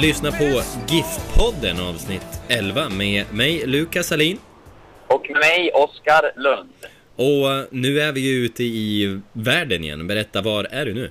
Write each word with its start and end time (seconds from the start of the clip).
lyssnar 0.00 0.30
på 0.30 0.44
GIF-podden 0.86 1.90
avsnitt 1.90 2.40
11 2.48 2.88
med 2.88 3.34
mig 3.34 3.66
Lukas 3.66 4.06
Salin. 4.06 4.38
Och 5.06 5.30
med 5.30 5.38
mig, 5.40 5.70
Oskar 5.74 6.32
Lund. 6.36 6.72
Och 7.16 7.66
nu 7.74 8.00
är 8.00 8.12
vi 8.12 8.20
ju 8.20 8.44
ute 8.44 8.64
i 8.64 9.20
världen 9.32 9.84
igen. 9.84 10.06
Berätta, 10.06 10.42
var 10.42 10.64
är 10.64 10.86
du 10.86 10.94
nu? 10.94 11.10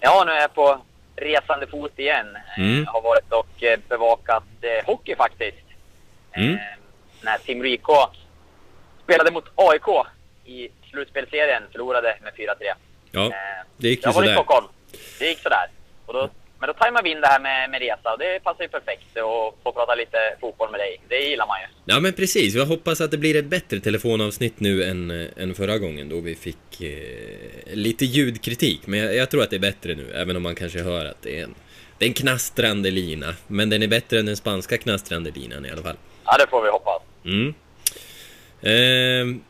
Ja, 0.00 0.24
nu 0.26 0.32
är 0.32 0.40
jag 0.40 0.54
på 0.54 0.80
resande 1.16 1.66
fot 1.66 1.98
igen. 1.98 2.26
Mm. 2.56 2.82
Eh, 2.82 2.88
har 2.88 3.02
varit 3.02 3.32
och 3.32 3.62
eh, 3.62 3.78
bevakat 3.88 4.44
eh, 4.60 4.86
hockey 4.86 5.14
faktiskt. 5.16 5.66
Mm. 6.32 6.54
Eh, 6.54 6.60
när 7.22 7.62
Rico 7.62 7.94
spelade 9.04 9.30
mot 9.30 9.44
AIK 9.54 10.06
i 10.44 10.68
slutspelserien, 10.90 11.62
förlorade 11.72 12.16
med 12.22 12.32
4-3. 12.34 12.46
Ja, 13.10 13.24
Eh, 13.24 13.30
det 13.76 13.88
gick 13.88 13.98
ju 13.98 14.08
jag 14.08 14.12
var 14.12 14.22
i 14.22 14.26
sådär. 14.26 14.34
Stockholm. 14.34 14.66
Det 15.18 15.26
gick 15.28 15.38
sådär. 15.38 15.66
Och 16.06 16.14
då, 16.14 16.30
men 16.58 16.66
då 16.66 16.72
tajmade 16.74 17.04
vi 17.04 17.10
in 17.10 17.20
det 17.20 17.26
här 17.26 17.40
med, 17.40 17.70
med 17.70 17.80
resa 17.80 18.12
och 18.12 18.18
det 18.18 18.40
passar 18.42 18.62
ju 18.62 18.68
perfekt 18.68 19.16
att 19.16 19.54
få 19.62 19.72
prata 19.72 19.94
lite 19.94 20.18
fotboll 20.40 20.70
med 20.70 20.80
dig. 20.80 21.00
Det 21.08 21.20
gillar 21.20 21.46
man 21.46 21.60
ju. 21.60 21.66
Ja 21.84 22.00
men 22.00 22.12
precis, 22.12 22.54
jag 22.54 22.66
hoppas 22.66 23.00
att 23.00 23.10
det 23.10 23.18
blir 23.18 23.36
ett 23.36 23.44
bättre 23.44 23.80
telefonavsnitt 23.80 24.60
nu 24.60 24.84
än, 24.84 25.10
eh, 25.10 25.42
än 25.42 25.54
förra 25.54 25.78
gången 25.78 26.08
då 26.08 26.20
vi 26.20 26.34
fick 26.34 26.80
eh, 26.80 27.74
lite 27.74 28.04
ljudkritik. 28.04 28.86
Men 28.86 29.00
jag, 29.00 29.14
jag 29.14 29.30
tror 29.30 29.42
att 29.42 29.50
det 29.50 29.56
är 29.56 29.60
bättre 29.60 29.94
nu, 29.94 30.12
även 30.14 30.36
om 30.36 30.42
man 30.42 30.54
kanske 30.54 30.82
hör 30.82 31.04
att 31.04 31.22
det 31.22 31.38
är 31.38 31.44
en, 31.44 31.54
det 31.98 32.04
är 32.04 32.08
en 32.08 32.14
knastrande 32.14 32.90
lina. 32.90 33.34
Men 33.46 33.70
den 33.70 33.82
är 33.82 33.88
bättre 33.88 34.18
än 34.18 34.26
den 34.26 34.36
spanska 34.36 34.78
knastrande 34.78 35.30
linan 35.30 35.66
i 35.66 35.70
alla 35.70 35.82
fall. 35.82 35.96
Ja, 36.24 36.36
det 36.38 36.46
får 36.50 36.62
vi 36.62 36.70
hoppas. 36.70 37.02
Mm. 37.24 37.54
Ehm, 38.62 39.40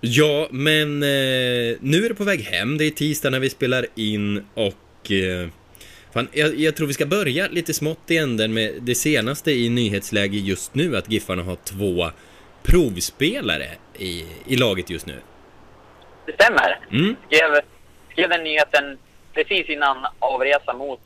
ja, 0.00 0.48
men 0.50 1.02
eh, 1.02 1.76
nu 1.80 2.04
är 2.04 2.08
det 2.08 2.14
på 2.14 2.24
väg 2.24 2.40
hem. 2.40 2.78
Det 2.78 2.84
är 2.84 2.90
tisdag 2.90 3.30
när 3.30 3.40
vi 3.40 3.50
spelar 3.50 3.86
in 3.94 4.44
och... 4.54 5.10
Fan, 6.14 6.28
jag, 6.32 6.54
jag 6.54 6.76
tror 6.76 6.86
vi 6.86 6.92
ska 6.92 7.06
börja 7.06 7.48
lite 7.48 7.74
smått 7.74 8.10
i 8.10 8.16
änden 8.16 8.54
med 8.54 8.74
det 8.80 8.94
senaste 8.94 9.50
i 9.50 9.68
nyhetsläge 9.68 10.36
just 10.36 10.74
nu, 10.74 10.96
att 10.96 11.10
Giffarna 11.12 11.42
har 11.42 11.56
två 11.56 12.10
provspelare 12.62 13.68
i, 13.98 14.26
i 14.46 14.56
laget 14.56 14.90
just 14.90 15.06
nu. 15.06 15.16
Det 16.26 16.32
stämmer. 16.32 16.78
Mm. 16.92 17.16
skrev, 17.26 17.60
skrev 18.12 18.28
den 18.28 18.44
nyheten 18.44 18.98
precis 19.34 19.68
innan 19.68 20.06
avresa 20.18 20.72
mot 20.72 21.00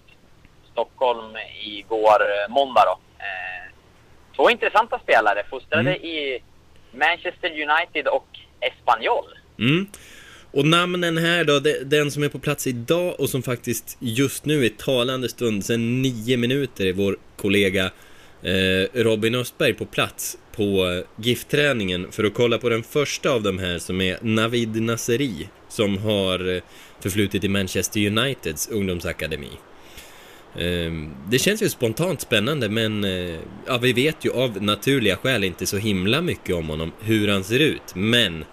Stockholm 0.72 1.36
igår 1.64 2.18
eh, 2.20 2.52
måndag. 2.52 2.84
Då. 2.84 2.98
Eh, 3.18 3.72
två 4.36 4.50
intressanta 4.50 4.98
spelare, 4.98 5.44
fostrade 5.50 5.90
Mm. 5.90 6.04
i 6.04 6.42
Manchester 6.92 7.50
United 7.50 8.06
och 8.06 8.28
Espanyol. 8.60 9.24
Mm. 9.58 9.86
Och 10.54 10.66
namnen 10.66 11.18
här 11.18 11.44
då, 11.44 11.60
den 11.84 12.10
som 12.10 12.22
är 12.22 12.28
på 12.28 12.38
plats 12.38 12.66
idag 12.66 13.20
och 13.20 13.30
som 13.30 13.42
faktiskt 13.42 13.96
just 14.00 14.44
nu 14.44 14.64
i 14.64 14.70
talande 14.70 15.28
stund, 15.28 15.64
sedan 15.64 16.02
nio 16.02 16.36
minuter, 16.36 16.86
är 16.86 16.92
vår 16.92 17.16
kollega 17.36 17.90
eh, 18.42 19.02
Robin 19.02 19.34
Östberg 19.34 19.74
på 19.74 19.86
plats 19.86 20.38
på 20.56 20.62
eh, 20.62 21.24
giftträningen 21.24 22.00
GIF-träningen 22.00 22.12
för 22.12 22.24
att 22.24 22.34
kolla 22.34 22.58
på 22.58 22.68
den 22.68 22.82
första 22.82 23.30
av 23.30 23.42
de 23.42 23.58
här 23.58 23.78
som 23.78 24.00
är 24.00 24.18
Navid 24.22 24.82
Nasseri 24.82 25.48
som 25.68 25.98
har 25.98 26.54
eh, 26.56 26.62
förflutit 27.00 27.44
i 27.44 27.48
Manchester 27.48 28.06
Uniteds 28.06 28.68
ungdomsakademi. 28.68 29.50
Ehm, 30.58 31.14
det 31.30 31.38
känns 31.38 31.62
ju 31.62 31.68
spontant 31.68 32.20
spännande 32.20 32.68
men 32.68 33.04
ja, 33.66 33.78
vi 33.78 33.92
vet 33.92 34.24
ju 34.24 34.30
av 34.30 34.62
naturliga 34.62 35.16
skäl 35.16 35.44
inte 35.44 35.66
så 35.66 35.76
himla 35.76 36.20
mycket 36.20 36.54
om 36.54 36.68
honom, 36.68 36.92
hur 37.00 37.28
han 37.28 37.44
ser 37.44 37.60
ut. 37.60 37.94
Men 37.94 38.44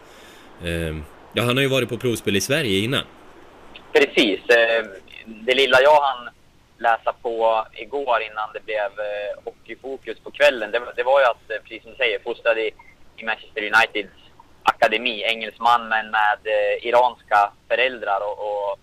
ehm, 0.65 1.03
ja, 1.33 1.43
han 1.43 1.57
har 1.57 1.61
ju 1.61 1.69
varit 1.69 1.89
på 1.89 1.97
provspel 1.97 2.35
i 2.35 2.41
Sverige 2.41 2.79
innan. 2.79 3.03
Precis. 3.93 4.39
Eh, 4.49 4.85
det 5.25 5.53
lilla 5.55 5.81
jag 5.81 6.01
hann 6.01 6.29
läsa 6.77 7.13
på 7.13 7.65
igår 7.73 8.21
innan 8.21 8.49
det 8.53 8.65
blev 8.65 8.85
eh, 8.99 9.43
hockeyfokus 9.45 10.19
på 10.19 10.31
kvällen, 10.31 10.71
det, 10.71 10.79
var- 10.79 10.93
det 10.95 11.03
var 11.03 11.19
ju 11.19 11.25
att, 11.25 11.51
eh, 11.51 11.57
precis 11.63 11.81
som 11.83 11.91
du 11.91 11.97
säger, 11.97 12.19
fostrad 12.19 12.57
i, 12.57 12.71
i 13.17 13.23
Manchester 13.25 13.61
Uniteds 13.61 14.13
akademi. 14.63 15.23
Engelsman 15.23 15.87
men 15.87 16.11
med 16.11 16.39
eh, 16.43 16.87
iranska 16.87 17.51
föräldrar 17.67 18.19
och, 18.27 18.39
och 18.69 18.79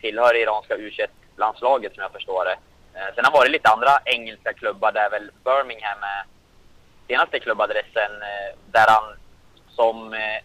tillhör 0.00 0.32
det 0.34 0.40
iranska 0.40 0.76
U21-landslaget 0.76 1.94
som 1.94 2.02
jag 2.02 2.12
förstår 2.12 2.44
det. 2.44 2.56
Eh, 2.98 3.14
sen 3.14 3.24
har 3.24 3.32
det 3.32 3.38
varit 3.38 3.50
lite 3.52 3.68
andra 3.70 3.90
engelska 4.04 4.52
klubbar 4.52 4.92
där 4.92 5.10
väl 5.10 5.30
Birmingham 5.44 6.02
är 6.02 6.22
senaste 7.08 7.38
klubbadressen 7.40 8.12
eh, 8.22 8.58
där 8.72 8.86
han 8.88 9.16
som 9.68 10.12
eh, 10.14 10.38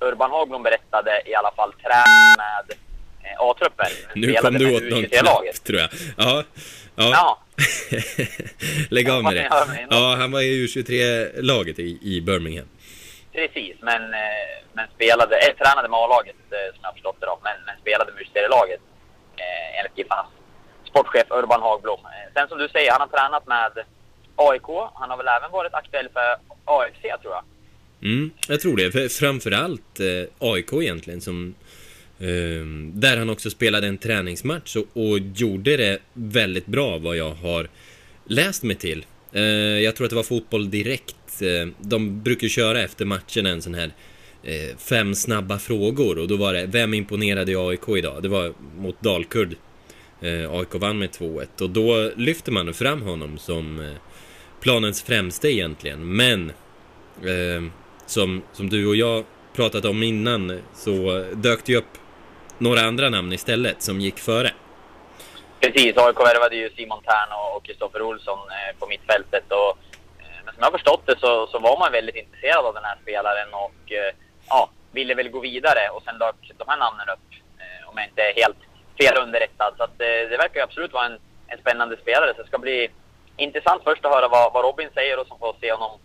Urban 0.00 0.30
Hagblom 0.30 0.62
berättade 0.62 1.22
i 1.26 1.34
alla 1.34 1.50
fall 1.56 1.72
tränar 1.72 2.36
med 2.36 2.76
eh, 3.22 3.40
A-truppen. 3.40 3.86
Nu 4.14 4.32
kom 4.34 4.54
du 4.54 4.76
åt 4.76 4.82
någon 4.82 4.98
U23-laget. 5.04 5.54
knapp, 5.54 5.64
tror 5.64 5.78
jag. 5.80 5.88
Ja, 6.16 6.42
ja. 6.96 7.10
Ja, 7.12 7.38
Lägg 8.90 9.10
av 9.10 9.22
med 9.22 9.36
det. 9.36 9.48
Ja, 9.90 10.14
han 10.18 10.32
var 10.32 10.40
i 10.40 10.66
U23-laget 10.66 11.78
i, 11.78 11.98
i 12.02 12.20
Birmingham. 12.20 12.68
precis. 13.32 13.76
Men, 13.80 14.02
eh, 14.14 14.20
men 14.72 14.86
spelade, 14.94 15.36
eh, 15.36 15.54
tränade 15.56 15.88
med 15.88 15.98
A-laget 16.00 16.36
som 16.48 16.80
jag 16.82 16.92
förstått 16.92 17.16
det 17.20 17.26
då. 17.26 17.38
Men, 17.42 17.56
men 17.66 17.76
spelade 17.80 18.12
med 18.12 18.22
U23-laget 18.22 18.80
eh, 19.36 19.78
enligt 19.78 19.98
Giffarnas 19.98 20.26
sportchef 20.88 21.26
Urban 21.30 21.62
Hagblom. 21.62 22.00
Sen 22.34 22.48
som 22.48 22.58
du 22.58 22.68
säger, 22.68 22.90
han 22.92 23.00
har 23.00 23.08
tränat 23.08 23.46
med 23.46 23.72
AIK. 24.36 24.68
Han 24.94 25.10
har 25.10 25.16
väl 25.16 25.28
även 25.28 25.50
varit 25.50 25.74
aktuell 25.74 26.08
för 26.12 26.36
AFC 26.64 27.02
tror 27.22 27.34
jag. 27.34 27.44
Mm, 28.02 28.30
jag 28.48 28.60
tror 28.60 28.76
det. 28.76 28.92
För 28.92 29.08
framförallt 29.08 30.00
eh, 30.00 30.28
AIK 30.38 30.72
egentligen 30.72 31.20
som 31.20 31.54
ehm, 32.20 32.92
där 32.94 33.16
han 33.16 33.30
också 33.30 33.50
spelade 33.50 33.86
en 33.86 33.98
träningsmatch 33.98 34.76
och, 34.76 34.86
och 34.92 35.18
gjorde 35.18 35.76
det 35.76 35.98
väldigt 36.12 36.66
bra 36.66 36.98
vad 36.98 37.16
jag 37.16 37.34
har 37.34 37.68
läst 38.26 38.62
mig 38.62 38.76
till. 38.76 39.06
Eh, 39.32 39.42
jag 39.80 39.96
tror 39.96 40.04
att 40.04 40.10
det 40.10 40.16
var 40.16 40.22
Fotboll 40.22 40.70
Direkt. 40.70 41.42
Eh, 41.42 41.68
de 41.80 42.22
brukar 42.22 42.48
köra 42.48 42.82
efter 42.82 43.04
matchen 43.04 43.46
en 43.46 43.62
sån 43.62 43.74
här 43.74 43.90
eh, 44.42 44.76
fem 44.78 45.14
snabba 45.14 45.58
frågor 45.58 46.18
och 46.18 46.28
då 46.28 46.36
var 46.36 46.54
det 46.54 46.66
Vem 46.66 46.94
imponerade 46.94 47.52
i 47.52 47.56
AIK 47.56 47.88
idag? 47.88 48.22
Det 48.22 48.28
var 48.28 48.52
mot 48.76 49.02
Dalkurd. 49.02 49.56
Eh, 50.20 50.52
AIK 50.52 50.74
vann 50.74 50.98
med 50.98 51.10
2-1 51.10 51.62
och 51.62 51.70
då 51.70 52.10
lyfter 52.16 52.52
man 52.52 52.74
fram 52.74 53.02
honom 53.02 53.38
som 53.38 53.94
planens 54.60 55.02
främste 55.02 55.48
egentligen. 55.48 56.16
Men 56.16 56.52
ehm, 57.26 57.70
som, 58.06 58.42
som 58.52 58.68
du 58.68 58.86
och 58.86 58.96
jag 58.96 59.24
pratat 59.56 59.84
om 59.84 60.02
innan 60.02 60.62
så 60.74 61.24
dök 61.32 61.64
det 61.64 61.72
ju 61.72 61.78
upp 61.78 61.98
några 62.58 62.80
andra 62.80 63.08
namn 63.08 63.32
istället 63.32 63.82
som 63.82 64.00
gick 64.00 64.18
före. 64.18 64.50
Precis, 65.60 65.96
AIK 65.96 66.20
värvade 66.20 66.56
ju 66.56 66.70
Simon 66.70 67.02
Tern 67.02 67.30
och 67.32 67.64
Kristoffer 67.64 68.02
Olsson 68.02 68.38
eh, 68.38 68.78
på 68.78 68.86
mittfältet. 68.86 69.44
Och, 69.52 69.70
eh, 70.22 70.40
men 70.44 70.54
som 70.54 70.60
jag 70.60 70.66
har 70.66 70.78
förstått 70.78 71.06
det 71.06 71.18
så, 71.18 71.46
så 71.46 71.58
var 71.58 71.78
man 71.78 71.92
väldigt 71.92 72.16
intresserad 72.16 72.66
av 72.66 72.74
den 72.74 72.84
här 72.84 72.98
spelaren 73.02 73.54
och 73.54 73.92
eh, 73.92 74.14
ja, 74.48 74.70
ville 74.92 75.14
väl 75.14 75.30
gå 75.30 75.40
vidare. 75.40 75.88
Och 75.94 76.02
sen 76.02 76.18
dök 76.18 76.36
de 76.58 76.64
här 76.68 76.78
namnen 76.78 77.08
upp, 77.08 77.28
om 77.86 77.94
jag 77.98 78.06
inte 78.06 78.22
är 78.22 78.34
helt 78.42 78.60
fel 79.00 79.22
underrättad. 79.22 79.74
Så 79.76 79.82
att, 79.82 79.98
det 79.98 80.36
verkar 80.38 80.60
ju 80.60 80.64
absolut 80.64 80.92
vara 80.92 81.06
en, 81.06 81.18
en 81.46 81.58
spännande 81.58 81.96
spelare. 81.96 82.32
Så 82.36 82.42
det 82.42 82.48
ska 82.48 82.58
bli 82.58 82.88
intressant 83.36 83.82
först 83.84 84.04
att 84.04 84.12
höra 84.12 84.28
vad, 84.28 84.52
vad 84.52 84.64
Robin 84.64 84.88
säger 84.94 85.20
och 85.20 85.26
som 85.26 85.38
får 85.38 85.56
se 85.60 85.72
honom 85.72 85.98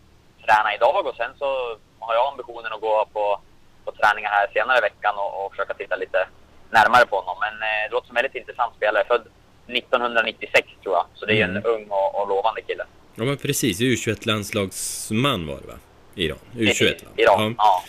träna 0.45 0.75
idag. 0.75 1.05
Och 1.07 1.15
sen 1.15 1.31
så 1.39 1.77
har 2.01 2.13
jag 2.15 2.27
ambitionen 2.31 2.73
att 2.73 2.81
gå 2.81 3.07
på, 3.13 3.39
på 3.85 3.91
träningar 3.91 4.29
här 4.29 4.47
senare 4.53 4.77
i 4.77 4.81
veckan 4.81 5.15
och, 5.17 5.45
och 5.45 5.51
försöka 5.51 5.73
titta 5.73 5.95
lite 5.95 6.27
närmare 6.69 7.05
på 7.05 7.15
honom. 7.19 7.37
Men 7.45 7.53
eh, 7.69 7.81
det 7.89 7.93
låter 7.93 8.07
som 8.07 8.17
en 8.17 8.21
väldigt 8.23 8.39
intressant 8.41 8.75
spelare. 8.75 9.03
Född 9.07 9.25
1996 9.67 10.67
tror 10.83 10.95
jag. 10.95 11.05
Så 11.15 11.25
det 11.25 11.33
är 11.33 11.35
ju 11.35 11.41
en 11.41 11.57
Mm. 11.57 11.63
ung 11.65 11.87
och, 11.89 12.21
och 12.21 12.27
lovande 12.27 12.61
kille. 12.61 12.83
Ja 13.15 13.23
men 13.23 13.37
precis, 13.37 13.79
U21-landslagsman 13.81 15.47
var 15.47 15.57
det 15.61 15.67
va? 15.67 15.73
Iran. 16.15 16.37
U21 16.55 17.05
va? 17.05 17.11
Iran, 17.17 17.55
ja. 17.57 17.83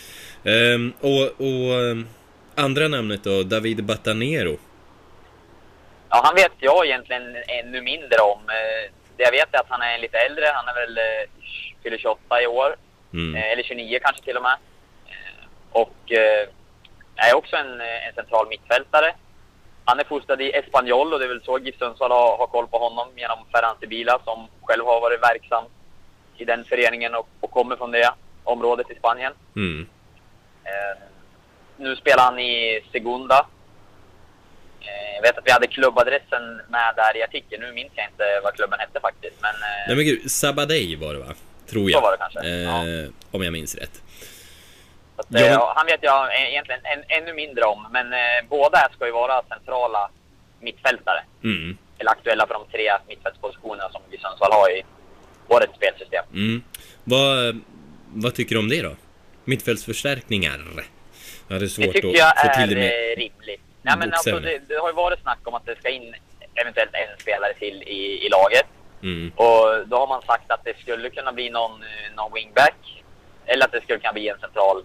Ehm, 0.51 0.93
och 0.99 1.21
och 1.21 1.73
ehm, 1.91 2.07
andra 2.55 2.87
namnet 2.87 3.23
då, 3.23 3.43
David 3.43 3.83
Batanero. 3.83 4.57
Ja, 6.09 6.21
han 6.23 6.35
vet 6.35 6.51
jag 6.59 6.85
egentligen 6.85 7.35
ännu 7.47 7.81
mindre 7.81 8.17
om. 8.19 8.39
Eh, 8.39 8.91
det 9.17 9.23
jag 9.23 9.31
vet 9.31 9.53
är 9.53 9.59
att 9.59 9.69
han 9.69 9.81
är 9.81 9.97
lite 9.97 10.17
äldre. 10.17 10.45
Han 10.53 10.67
är 10.67 10.73
väl 10.73 10.97
eh, 10.97 11.29
fyller 11.83 11.97
28 11.97 12.41
i 12.41 12.47
år. 12.47 12.75
Mm. 13.13 13.35
Eh, 13.35 13.51
eller 13.51 13.63
29 13.63 13.99
kanske 14.03 14.23
till 14.23 14.37
och 14.37 14.43
med. 14.43 14.57
Eh, 15.05 15.45
och 15.71 16.11
eh, 16.11 16.47
är 17.15 17.35
också 17.35 17.55
en, 17.55 17.81
en 17.81 18.13
central 18.15 18.47
mittfältare. 18.47 19.15
Han 19.85 19.99
är 19.99 20.03
fostrad 20.03 20.41
i 20.41 20.51
Espanyol 20.51 21.13
och 21.13 21.19
det 21.19 21.25
är 21.25 21.29
väl 21.29 21.43
så 21.43 21.59
GIF 21.59 21.77
Sundsvall 21.77 22.11
har, 22.11 22.37
har 22.37 22.47
koll 22.47 22.67
på 22.67 22.77
honom 22.77 23.07
genom 23.15 23.37
Ferran 23.51 23.75
Sibila 23.79 24.19
som 24.23 24.47
själv 24.61 24.85
har 24.85 25.01
varit 25.01 25.23
verksam 25.23 25.63
i 26.37 26.45
den 26.45 26.65
föreningen 26.65 27.15
och, 27.15 27.27
och 27.39 27.51
kommer 27.51 27.75
från 27.75 27.91
det 27.91 28.13
området 28.43 28.91
i 28.91 28.95
Spanien. 28.95 29.33
Mm. 29.55 29.87
Eh, 30.63 31.03
nu 31.77 31.95
spelar 31.95 32.23
han 32.23 32.39
i 32.39 32.81
Segunda. 32.91 33.45
Eh, 34.81 35.15
jag 35.15 35.21
vet 35.21 35.37
att 35.37 35.47
vi 35.47 35.51
hade 35.51 35.67
klubbadressen 35.67 36.61
med 36.69 36.93
där 36.95 37.17
i 37.17 37.23
artikeln. 37.23 37.61
Nu 37.61 37.73
minns 37.73 37.91
jag 37.95 38.05
inte 38.05 38.23
vad 38.43 38.53
klubben 38.53 38.79
hette 38.79 38.99
faktiskt. 38.99 39.41
Men, 39.41 39.55
eh, 39.55 39.87
Nej 39.87 39.95
men 39.95 40.05
gud, 40.05 40.31
Sabadej 40.31 40.95
var 40.95 41.13
det 41.13 41.19
va? 41.19 41.33
Tror 41.69 41.89
Så 41.89 41.93
jag. 41.95 42.01
var 42.01 42.11
det 42.11 42.17
kanske, 42.17 42.39
Eh, 42.39 42.61
ja. 42.61 43.09
Om 43.31 43.43
jag 43.43 43.53
minns 43.53 43.75
rätt. 43.75 44.01
så 45.15 45.21
att, 45.21 45.27
Ja, 45.29 45.39
eh, 45.39 45.45
ja, 45.51 45.73
han 45.75 45.85
vet 45.85 45.99
jag 46.03 46.41
egentligen 46.49 46.81
än, 46.85 47.03
ännu 47.07 47.33
mindre 47.33 47.63
om. 47.63 47.87
Men 47.91 48.13
eh, 48.13 48.19
båda 48.49 48.89
ska 48.95 49.05
ju 49.05 49.11
vara 49.11 49.43
centrala 49.49 50.09
mittfältare. 50.61 51.23
Mm. 51.43 51.77
Eller 51.99 52.11
aktuella 52.11 52.47
för 52.47 52.53
de 52.53 52.65
tre 52.71 52.91
mittfältspositionerna 53.07 53.89
som 53.89 54.01
GIF 54.11 54.21
Sundsvall 54.21 54.51
har 54.51 54.69
i 54.77 54.83
årets 55.47 55.75
spelsystem. 55.75 56.25
Mm. 56.33 56.63
Vad, 57.03 57.61
vad 58.13 58.35
tycker 58.35 58.55
du 58.55 58.59
om 58.59 58.69
det 58.69 58.81
då? 58.81 58.95
Mittfältsförstärkningar? 59.45 60.59
Jag 61.47 61.53
hade 61.55 61.69
svårt 61.69 61.85
Det 61.85 61.91
tycker 61.93 62.07
att 62.09 62.15
jag 62.15 62.41
få 62.41 62.47
är 62.47 62.53
till 62.67 62.69
det 62.69 62.75
med... 62.75 62.85
eh, 63.11 63.15
rimligt. 63.17 63.61
Nej, 63.81 63.95
men 63.97 64.13
alltså, 64.13 64.39
det, 64.39 64.59
det 64.67 64.75
har 64.75 64.89
ju 64.89 64.93
varit 64.95 65.19
snack 65.21 65.39
om 65.43 65.53
att 65.53 65.65
det 65.65 65.75
ska 65.79 65.89
in 65.89 66.15
eventuellt 66.55 66.91
en 66.93 67.19
spelare 67.19 67.53
till 67.53 67.83
i, 67.83 68.25
i 68.25 68.29
laget. 68.29 68.65
Mm. 69.03 69.31
Och 69.35 69.87
då 69.87 69.97
har 69.97 70.07
man 70.07 70.21
sagt 70.21 70.51
att 70.51 70.63
det 70.63 70.79
skulle 70.79 71.09
kunna 71.09 71.33
bli 71.33 71.49
någon, 71.49 71.83
eh, 71.83 72.15
någon 72.15 72.33
wingback. 72.33 73.03
Eller 73.45 73.65
att 73.65 73.71
det 73.71 73.81
skulle 73.81 73.99
kunna 73.99 74.13
bli 74.13 74.29
en 74.29 74.39
central 74.39 74.83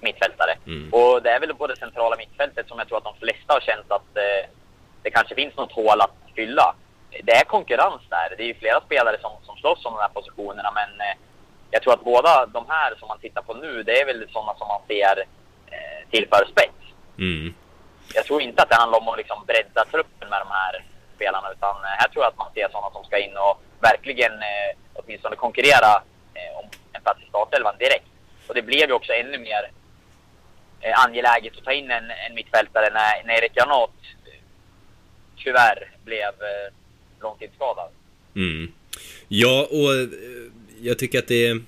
mittfältare. 0.00 0.54
Mm. 0.66 0.92
Och 0.92 1.22
det 1.22 1.30
är 1.30 1.40
väl 1.40 1.54
på 1.54 1.66
det 1.66 1.76
centrala 1.76 2.16
mittfältet 2.16 2.68
som 2.68 2.78
jag 2.78 2.88
tror 2.88 2.98
att 2.98 3.04
de 3.04 3.16
flesta 3.16 3.52
har 3.52 3.60
känt 3.60 3.90
att 3.90 4.16
eh, 4.16 4.50
det 5.02 5.10
kanske 5.10 5.34
finns 5.34 5.56
något 5.56 5.72
hål 5.72 6.00
att 6.00 6.16
fylla. 6.34 6.74
Det 7.22 7.32
är 7.32 7.44
konkurrens 7.44 8.02
där. 8.08 8.34
Det 8.36 8.42
är 8.42 8.46
ju 8.46 8.54
flera 8.54 8.80
spelare 8.80 9.16
som, 9.20 9.32
som 9.42 9.56
slåss 9.56 9.84
om 9.84 9.94
de 9.94 10.00
här 10.00 10.08
positionerna 10.08 10.70
men 10.74 10.90
eh, 11.00 11.16
jag 11.70 11.82
tror 11.82 11.94
att 11.94 12.04
båda 12.04 12.46
de 12.46 12.64
här 12.68 12.94
som 12.98 13.08
man 13.08 13.18
tittar 13.18 13.42
på 13.42 13.54
nu, 13.54 13.82
det 13.82 14.00
är 14.00 14.06
väl 14.06 14.26
sådana 14.32 14.54
som 14.54 14.68
man 14.68 14.80
ser 14.86 15.24
eh, 15.70 16.08
tillför 16.10 16.46
spets. 16.50 16.82
Mm. 17.18 17.54
Jag 18.14 18.24
tror 18.24 18.42
inte 18.42 18.62
att 18.62 18.68
det 18.68 18.76
handlar 18.76 18.98
om 18.98 19.08
att 19.08 19.18
liksom 19.18 19.44
bredda 19.46 19.84
truppen 19.84 20.28
med 20.28 20.40
de 20.40 20.50
här 20.50 20.84
spelarna 21.26 21.52
utan 21.52 21.76
eh, 21.84 21.96
här 22.00 22.08
tror 22.08 22.24
jag 22.24 22.30
att 22.32 22.38
man 22.38 22.52
ser 22.54 22.68
sådana 22.68 22.90
som 22.90 23.04
ska 23.04 23.18
in 23.18 23.36
och 23.36 23.62
verkligen 23.80 24.32
eh, 24.32 24.70
åtminstone 24.94 25.36
konkurrera 25.36 25.92
eh, 26.34 26.58
om 26.58 26.66
en 26.92 27.02
plats 27.02 27.20
i 27.24 27.28
startelvan 27.28 27.74
direkt. 27.78 28.10
Och 28.46 28.54
det 28.54 28.62
blev 28.62 28.88
ju 28.88 28.92
också 28.92 29.12
ännu 29.12 29.38
mer 29.38 29.62
eh, 30.80 31.04
angeläget 31.04 31.58
att 31.58 31.64
ta 31.64 31.72
in 31.72 31.90
en, 31.90 32.10
en 32.10 32.34
mittfältare 32.34 32.88
när, 32.92 33.26
när 33.26 33.34
Erik 33.38 33.54
Granat 33.54 33.90
eh, 34.26 34.40
tyvärr 35.44 35.90
blev 36.04 36.28
eh, 36.28 36.68
långtidsskadad. 37.20 37.90
Mm. 38.36 38.72
Ja, 39.28 39.68
och 39.70 39.94
eh, 39.94 40.08
jag 40.80 40.98
tycker 40.98 41.18
att 41.18 41.28
det 41.28 41.46
är 41.46 41.60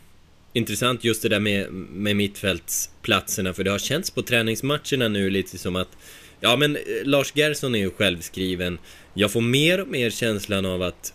intressant 0.52 1.04
just 1.04 1.22
det 1.22 1.28
där 1.28 1.40
med, 1.40 1.72
med 1.72 2.16
mittfältsplatserna 2.16 3.52
för 3.54 3.64
det 3.64 3.70
har 3.70 3.78
känts 3.78 4.10
på 4.10 4.22
träningsmatcherna 4.22 5.08
nu 5.08 5.30
lite 5.30 5.58
som 5.58 5.76
att 5.76 5.96
Ja 6.40 6.56
men 6.56 6.76
eh, 6.76 6.82
Lars 7.04 7.32
Gerson 7.34 7.74
är 7.74 7.78
ju 7.78 7.90
självskriven 7.90 8.78
Jag 9.14 9.32
får 9.32 9.40
mer 9.40 9.80
och 9.80 9.88
mer 9.88 10.10
känslan 10.10 10.66
av 10.66 10.82
att 10.82 11.14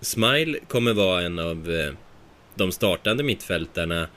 Smile 0.00 0.58
kommer 0.68 0.92
vara 0.92 1.22
en 1.22 1.38
av 1.38 1.70
eh, 1.70 1.92
de 2.54 2.72
startande 2.72 3.22
mittfältarna 3.22 4.08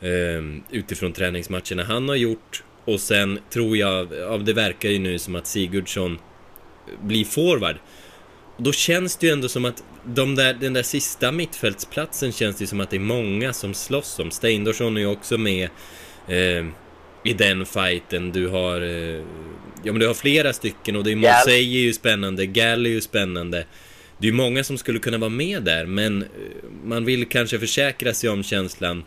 eh, 0.00 0.42
utifrån 0.70 1.12
träningsmatcherna 1.12 1.84
han 1.84 2.08
har 2.08 2.16
gjort 2.16 2.62
och 2.84 3.00
sen 3.00 3.38
tror 3.50 3.76
jag, 3.76 4.14
av 4.14 4.44
det 4.44 4.52
verkar 4.52 4.88
ju 4.88 4.98
nu 4.98 5.18
som 5.18 5.36
att 5.36 5.46
Sigurdsson 5.46 6.18
blir 7.02 7.24
forward 7.24 7.76
då 8.58 8.72
känns 8.72 9.16
det 9.16 9.26
ju 9.26 9.32
ändå 9.32 9.48
som 9.48 9.64
att 9.64 9.84
de 10.04 10.34
där, 10.34 10.54
den 10.54 10.72
där 10.72 10.82
sista 10.82 11.32
mittfältsplatsen 11.32 12.32
känns 12.32 12.56
det 12.56 12.62
ju 12.62 12.66
som 12.66 12.80
att 12.80 12.90
det 12.90 12.96
är 12.96 13.00
många 13.00 13.52
som 13.52 13.74
slåss 13.74 14.18
om. 14.18 14.30
Steindorsson 14.30 14.96
är 14.96 15.00
ju 15.00 15.06
också 15.06 15.38
med 15.38 15.68
eh, 16.28 16.66
i 17.24 17.32
den 17.32 17.66
fighten. 17.66 18.32
Du 18.32 18.48
har, 18.48 18.80
eh, 18.80 19.24
ja 19.84 19.92
men 19.92 20.00
du 20.00 20.06
har 20.06 20.14
flera 20.14 20.52
stycken 20.52 20.96
och 20.96 21.04
det 21.04 21.12
är. 21.12 21.16
Mosei 21.16 21.76
är 21.76 21.80
ju 21.82 21.92
spännande, 21.92 22.46
Gal 22.46 22.86
är 22.86 22.90
ju 22.90 23.00
spännande. 23.00 23.64
Det 24.18 24.26
är 24.26 24.30
ju 24.30 24.36
många 24.36 24.64
som 24.64 24.78
skulle 24.78 24.98
kunna 24.98 25.18
vara 25.18 25.30
med 25.30 25.62
där 25.62 25.86
men 25.86 26.22
eh, 26.22 26.28
man 26.84 27.04
vill 27.04 27.28
kanske 27.28 27.58
försäkra 27.58 28.14
sig 28.14 28.30
om 28.30 28.42
känslan 28.42 29.04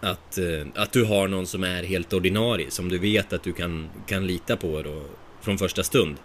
att, 0.00 0.38
eh, 0.38 0.66
att 0.74 0.92
du 0.92 1.04
har 1.04 1.28
någon 1.28 1.46
som 1.46 1.64
är 1.64 1.82
helt 1.82 2.12
ordinarie, 2.12 2.70
som 2.70 2.88
du 2.88 2.98
vet 2.98 3.32
att 3.32 3.44
du 3.44 3.52
kan, 3.52 3.90
kan 4.06 4.26
lita 4.26 4.56
på 4.56 4.82
då, 4.82 5.02
från 5.42 5.58
första 5.58 5.82
stund. 5.82 6.16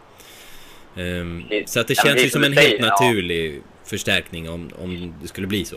Det- 1.50 1.70
så 1.70 1.80
att 1.80 1.88
det 1.88 1.94
ja, 1.98 2.04
känns 2.04 2.16
det 2.16 2.22
ju 2.24 2.30
som 2.30 2.44
som 2.44 2.52
en 2.52 2.58
helt 2.58 2.70
säger, 2.70 2.86
ja. 2.86 2.98
naturlig 3.02 3.62
förstärkning 3.86 4.50
om, 4.50 4.72
om 4.80 5.14
det 5.22 5.28
skulle 5.28 5.48
bli 5.48 5.66
så. 5.66 5.76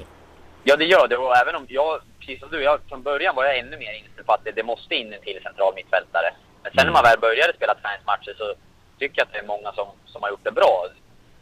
Ja, 0.65 0.77
det 0.77 0.85
gör 0.85 1.09
det. 1.09 1.17
Och 1.17 1.37
även 1.37 1.55
om 1.55 1.67
jag, 1.69 2.01
precis 2.21 2.41
som 2.41 2.49
du, 2.51 2.63
jag, 2.63 2.81
från 2.89 3.03
början 3.03 3.35
var 3.37 3.45
jag 3.45 3.59
ännu 3.59 3.77
mer 3.79 3.93
inställd 3.93 4.27
på 4.27 4.33
att 4.33 4.45
det, 4.45 4.53
det 4.53 4.63
måste 4.63 4.95
in 4.95 5.13
en 5.13 5.21
till 5.23 5.39
central 5.43 5.73
mittfältare. 5.75 6.35
Men 6.63 6.73
sen 6.73 6.81
Mm. 6.81 6.87
när 6.87 6.93
man 6.93 7.03
väl 7.11 7.19
började 7.19 7.53
spela 7.53 7.75
träningsmatcher 7.75 8.35
så 8.39 8.55
tycker 8.99 9.19
jag 9.21 9.27
att 9.27 9.33
det 9.33 9.39
är 9.39 9.47
många 9.47 9.73
som, 9.73 9.89
som 10.07 10.23
har 10.23 10.31
gjort 10.31 10.45
det 10.45 10.53
bra. 10.53 10.87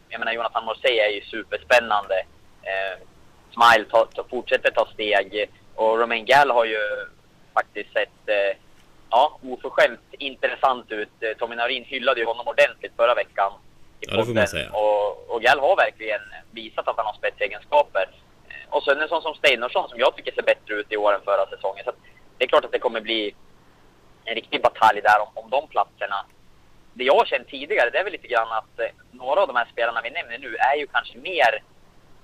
Jag 0.09 0.19
menar, 0.19 0.33
Jonathan 0.33 0.65
Morsey 0.65 0.99
är 0.99 1.09
ju 1.09 1.21
superspännande. 1.21 2.19
Eh, 2.63 2.99
Smile 3.55 3.85
tar, 3.91 4.05
tar, 4.05 4.25
fortsätter 4.31 4.71
ta 4.71 4.87
steg. 4.95 5.51
Och 5.75 5.99
Romain 6.01 6.25
Gall 6.25 6.51
har 6.51 6.65
ju 6.65 6.79
faktiskt 7.55 7.93
sett 7.93 8.19
eh, 8.27 8.57
ja, 9.11 9.39
oförskämt 9.43 10.01
intressant 10.19 10.93
ut. 10.93 11.09
Eh, 11.21 11.33
Tommy 11.39 11.57
Naurin 11.57 11.85
hyllade 11.85 12.21
ju 12.21 12.27
honom 12.27 12.49
ordentligt 12.49 12.93
förra 12.97 13.15
veckan. 13.15 13.53
i 14.01 14.07
Ja, 14.11 14.17
det 14.17 14.25
får 14.25 14.35
man 14.35 14.47
säga. 14.49 14.71
Och, 14.73 15.31
och 15.35 15.43
Gall 15.43 15.61
har 15.61 15.77
verkligen 15.77 16.21
visat 16.51 16.89
att 16.89 16.97
han 16.97 17.07
har 17.07 17.13
spetsegenskaper. 17.15 18.09
Eh, 18.49 18.75
Och 18.75 18.83
sen 18.83 19.01
en 19.03 19.09
sån 19.09 19.23
som 19.23 19.35
Steinarsson 19.35 19.89
som 19.89 19.99
jag 19.99 20.17
tycker 20.17 20.33
ser 20.33 20.43
bättre 20.43 20.75
ut 20.75 20.93
i 20.93 20.97
år 20.97 21.13
än 21.15 21.21
förra 21.25 21.47
säsongen. 21.47 21.85
Så 21.85 21.93
det 22.39 22.45
är 22.45 22.49
klart 22.49 22.65
att 22.65 22.73
det 22.73 22.79
kommer 22.79 23.01
bli 23.01 23.35
en 24.31 24.35
riktig 24.35 24.63
batalj 24.63 25.01
där 25.01 25.21
om, 25.21 25.45
om 25.45 25.51
de 25.51 25.69
platserna. 25.69 26.27
Det 26.95 27.05
jag 27.05 27.15
har 27.15 27.25
känt 27.25 27.49
tidigare 27.49 27.91
det 27.91 27.99
är 27.99 28.05
väl 28.05 28.13
lite 28.13 28.29
grann 28.29 28.53
att 28.53 28.79
eh, 28.79 28.87
några 29.11 29.41
av 29.41 29.47
de 29.47 29.57
här 29.57 29.69
spelarna 29.73 30.01
vi 30.03 30.11
nämner 30.11 30.39
nu 30.39 30.57
är 30.57 30.77
ju 30.77 30.87
kanske 30.87 31.19
mer 31.19 31.63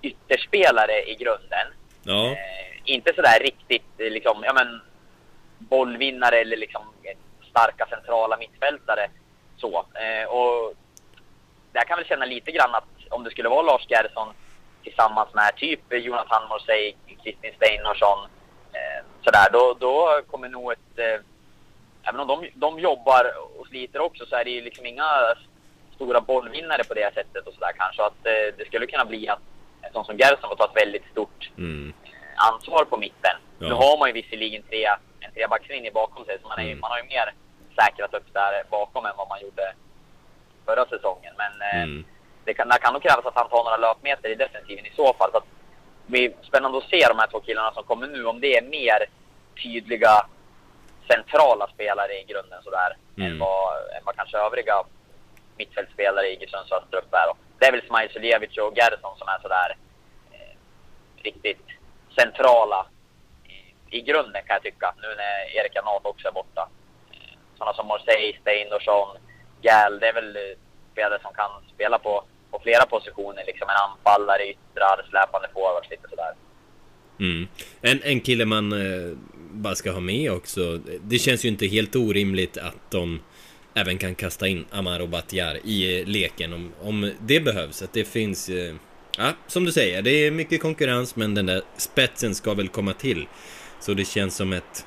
ytterspelare 0.02 1.10
i 1.10 1.14
grunden. 1.14 1.66
Ja, 2.02 2.26
Eh, 2.30 2.94
inte 2.94 3.14
sådär 3.14 3.38
riktigt 3.40 3.92
eh, 3.98 4.10
liksom, 4.10 4.44
ja 4.44 4.52
men 4.52 4.80
bollvinnare 5.58 6.36
eller 6.36 6.56
liksom 6.56 6.82
eh, 7.02 7.16
starka 7.50 7.86
centrala 7.86 8.36
mittfältare. 8.36 9.10
Så. 9.56 9.86
Eh, 9.94 10.28
och 10.28 10.74
där 11.72 11.84
kan 11.84 11.98
väl 11.98 12.06
känna 12.06 12.24
lite 12.24 12.50
grann 12.50 12.74
att 12.74 12.88
om 13.10 13.24
det 13.24 13.30
skulle 13.30 13.48
vara 13.48 13.62
Lars 13.62 13.86
Gerson 13.88 14.28
tillsammans 14.82 15.34
med 15.34 15.56
typ 15.56 15.80
Jonathan 15.90 16.48
Morsey, 16.48 16.94
Kristin 17.24 17.52
Steinarsson, 17.56 18.18
eh, 18.72 19.04
sådär, 19.24 19.48
då, 19.52 19.76
då 19.80 20.20
kommer 20.30 20.48
nog 20.48 20.72
ett... 20.72 21.22
Eh, 22.06 22.08
även 22.08 22.20
om 22.20 22.26
de, 22.26 22.48
de 22.54 22.78
jobbar 22.78 23.32
och 23.58 23.66
sliter 23.66 24.00
också 24.00 24.26
så 24.26 24.36
är 24.36 24.44
det 24.44 24.50
ju 24.50 24.60
liksom 24.60 24.86
inga 24.86 25.34
stora 25.94 26.20
bollvinnare 26.20 26.84
på 26.84 26.94
det 26.94 27.14
sättet 27.14 27.46
och 27.46 27.54
sådär 27.54 27.72
kanske. 27.76 28.02
Att 28.02 28.26
eh, 28.26 28.54
det 28.58 28.64
skulle 28.66 28.86
kunna 28.86 29.04
bli 29.04 29.28
att 29.28 29.40
en 29.82 29.92
sån 29.92 30.04
som 30.04 30.16
Gerson 30.16 30.48
får 30.48 30.56
ta 30.56 30.64
ett 30.64 30.86
väldigt 30.86 31.06
stort 31.12 31.50
mm. 31.58 31.92
ansvar 32.36 32.84
på 32.84 32.96
mitten. 32.96 33.36
Ja. 33.58 33.68
Nu 33.68 33.74
har 33.74 33.98
man 33.98 34.08
ju 34.08 34.12
visserligen 34.12 34.62
tre, 34.62 34.84
en 35.20 35.32
trebackslinje 35.34 35.90
bakom 35.92 36.24
sig, 36.24 36.38
så 36.42 36.48
man, 36.48 36.58
är, 36.58 36.62
Mm. 36.64 36.80
man 36.80 36.90
har 36.90 36.98
ju 36.98 37.04
mer 37.04 37.32
säkrat 37.80 38.14
upp 38.14 38.32
där 38.32 38.62
bakom 38.70 39.06
än 39.06 39.16
vad 39.16 39.28
man 39.28 39.40
gjorde 39.40 39.74
förra 40.64 40.86
säsongen. 40.86 41.34
Men 41.36 41.52
eh, 41.70 41.82
Mm. 41.82 42.04
det, 42.44 42.54
kan, 42.54 42.68
det 42.68 42.78
kan 42.78 42.92
nog 42.92 43.02
krävas 43.02 43.26
att 43.26 43.34
han 43.34 43.48
tar 43.48 43.64
några 43.64 43.76
löpmeter 43.76 44.28
i 44.28 44.34
defensiven 44.34 44.86
i 44.86 44.92
så 44.96 45.14
fall. 45.14 45.30
Så 45.32 45.36
att 45.36 45.44
det 46.06 46.10
blir 46.12 46.32
spännande 46.42 46.78
att 46.78 46.84
se 46.90 47.06
de 47.08 47.18
här 47.18 47.26
två 47.26 47.40
killarna 47.40 47.72
som 47.72 47.84
kommer 47.84 48.06
nu, 48.06 48.24
om 48.24 48.40
det 48.40 48.56
är 48.56 48.62
mer 48.62 49.06
tydliga 49.62 50.26
centrala 51.08 51.66
spelare 51.74 52.12
i 52.20 52.24
grunden 52.24 52.62
sådär, 52.62 52.96
Mm. 53.18 53.32
än, 53.32 53.38
vad, 53.38 53.76
än 53.96 54.02
vad 54.04 54.16
kanske 54.16 54.38
övriga 54.38 54.74
mittfältspelare 55.58 56.26
i 56.28 56.46
Sundsvalls 56.50 56.90
trupp 56.90 57.14
är. 57.14 57.26
Det 57.58 57.66
är 57.66 57.72
väl 57.72 57.86
Smile 57.86 58.08
Suljevic 58.12 58.58
och 58.58 58.76
Gerson 58.76 59.18
som 59.18 59.28
är 59.28 59.38
sådär 59.42 59.76
eh, 60.32 60.56
riktigt 61.22 61.66
centrala 62.18 62.86
i, 63.44 63.96
i 63.98 64.00
grunden 64.02 64.42
kan 64.46 64.54
jag 64.54 64.62
tycka. 64.62 64.94
Nu 65.02 65.08
när 65.08 65.56
Erik 65.60 65.74
Granat 65.74 66.06
också 66.06 66.28
är 66.28 66.32
borta. 66.32 66.68
Eh, 67.10 67.38
Sådana 67.58 67.74
som 67.76 67.86
Morsey, 67.86 68.36
Steindorsson, 68.40 69.16
Gäll, 69.62 69.98
det 70.00 70.08
är 70.08 70.12
väl 70.12 70.36
eh, 70.36 70.42
spelare 70.92 71.18
som 71.22 71.34
kan 71.34 71.50
spela 71.74 71.98
på, 71.98 72.24
på 72.50 72.58
flera 72.62 72.86
positioner. 72.86 73.44
Liksom 73.46 73.68
en 73.68 73.76
anfallare, 73.90 74.46
yttrar, 74.48 75.06
släpande 75.10 75.48
forwards, 75.54 75.90
lite 75.90 76.08
sådär. 76.08 76.34
Mm. 77.20 77.48
En, 77.82 78.00
en 78.02 78.20
kille 78.20 78.44
man 78.44 78.72
eh, 78.72 79.16
bara 79.56 79.74
ska 79.74 79.90
ha 79.90 80.00
med 80.00 80.32
också. 80.32 80.80
Det 81.02 81.18
känns 81.18 81.44
ju 81.44 81.48
inte 81.48 81.66
helt 81.66 81.96
orimligt 81.96 82.56
att 82.58 82.90
de 82.90 83.20
även 83.74 83.98
kan 83.98 84.14
kasta 84.14 84.48
in 84.48 84.64
Amaro 84.70 85.06
Batjar 85.06 85.58
i 85.64 86.00
eh, 86.00 86.06
leken 86.06 86.52
om, 86.52 86.72
om 86.82 87.12
det 87.20 87.40
behövs. 87.40 87.82
Att 87.82 87.92
det 87.92 88.04
finns 88.04 88.48
eh, 88.48 88.74
Ja, 89.18 89.32
som 89.46 89.64
du 89.64 89.72
säger, 89.72 90.02
det 90.02 90.10
är 90.10 90.30
mycket 90.30 90.62
konkurrens 90.62 91.16
men 91.16 91.34
den 91.34 91.46
där 91.46 91.62
spetsen 91.76 92.34
ska 92.34 92.54
väl 92.54 92.68
komma 92.68 92.92
till. 92.92 93.28
Så 93.80 93.94
det 93.94 94.04
känns 94.04 94.36
som 94.36 94.52
ett 94.52 94.86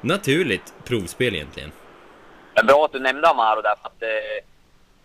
naturligt 0.00 0.74
provspel 0.84 1.34
egentligen. 1.34 1.72
Bra 2.66 2.84
att 2.84 2.92
du 2.92 3.00
nämnde 3.00 3.28
Amaro 3.28 3.62
där, 3.62 3.76
för 3.82 3.88
att 3.88 4.02
eh, 4.02 4.44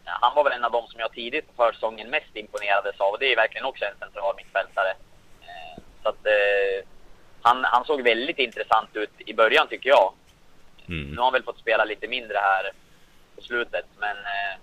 han 0.03 0.35
var 0.35 0.43
väl 0.43 0.53
en 0.53 0.63
av 0.63 0.71
de 0.71 0.87
som 0.87 0.99
jag 0.99 1.11
tidigt 1.11 1.47
på 1.47 1.53
försäsongen 1.63 2.09
mest 2.09 2.35
imponerades 2.35 3.01
av. 3.01 3.11
Och 3.13 3.19
det 3.19 3.31
är 3.31 3.35
verkligen 3.35 3.65
också 3.65 3.85
en 3.85 3.97
central 3.99 4.35
mittfältare. 4.37 4.89
Eh, 5.41 5.81
så 6.03 6.09
att 6.09 6.25
eh, 6.25 6.87
han, 7.41 7.63
han 7.63 7.85
såg 7.85 8.01
väldigt 8.01 8.39
intressant 8.39 8.89
ut 8.93 9.09
i 9.17 9.33
början 9.33 9.67
tycker 9.67 9.89
jag. 9.89 10.13
Mm. 10.87 11.09
Nu 11.11 11.17
har 11.17 11.23
han 11.23 11.33
väl 11.33 11.43
fått 11.43 11.59
spela 11.59 11.85
lite 11.85 12.07
mindre 12.07 12.37
här 12.37 12.71
på 13.35 13.41
slutet, 13.41 13.85
men 13.99 14.17
eh, 14.17 14.55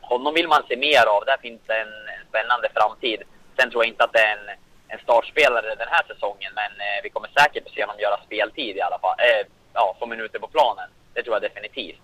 honom 0.00 0.34
vill 0.34 0.48
man 0.48 0.62
se 0.68 0.76
mer 0.76 1.06
av. 1.06 1.24
Där 1.24 1.36
finns 1.36 1.60
en, 1.66 1.88
en 1.88 2.24
spännande 2.28 2.68
framtid. 2.74 3.22
Sen 3.60 3.70
tror 3.70 3.84
jag 3.84 3.88
inte 3.92 4.04
att 4.04 4.12
det 4.12 4.18
är 4.18 4.32
en, 4.36 4.48
en 4.88 4.98
startspelare 4.98 5.74
den 5.74 5.88
här 5.90 6.04
säsongen, 6.06 6.52
men 6.54 6.72
eh, 6.72 7.02
vi 7.02 7.10
kommer 7.10 7.30
säkert 7.40 7.66
att 7.66 7.72
se 7.74 7.82
honom 7.84 8.00
göra 8.00 8.20
speltid 8.26 8.76
i 8.76 8.80
alla 8.80 8.98
fall. 8.98 9.16
Eh, 9.18 9.46
ja, 9.74 9.96
få 9.98 10.06
minuter 10.06 10.38
på 10.38 10.48
planen. 10.48 10.90
Det 11.14 11.22
tror 11.22 11.34
jag 11.34 11.42
definitivt. 11.42 12.00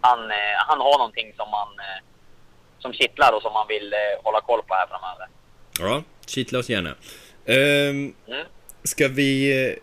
Han, 0.00 0.30
eh, 0.30 0.56
han 0.56 0.80
har 0.80 0.98
någonting 0.98 1.32
som 1.36 1.50
man 1.50 1.68
eh, 1.68 2.00
som 2.78 2.92
kittlar 2.92 3.32
och 3.32 3.42
som 3.42 3.52
man 3.52 3.68
vill 3.68 3.92
eh, 3.92 3.98
hålla 4.24 4.40
koll 4.40 4.62
på 4.62 4.74
här 4.74 4.86
framöver. 4.86 5.26
Ja, 5.80 6.02
kittla 6.26 6.58
oss 6.58 6.68
gärna. 6.70 6.90
Ehm, 7.46 8.14
Mm. 8.26 8.46
Ska 8.84 9.08
vi 9.08 9.62
eh, 9.66 9.74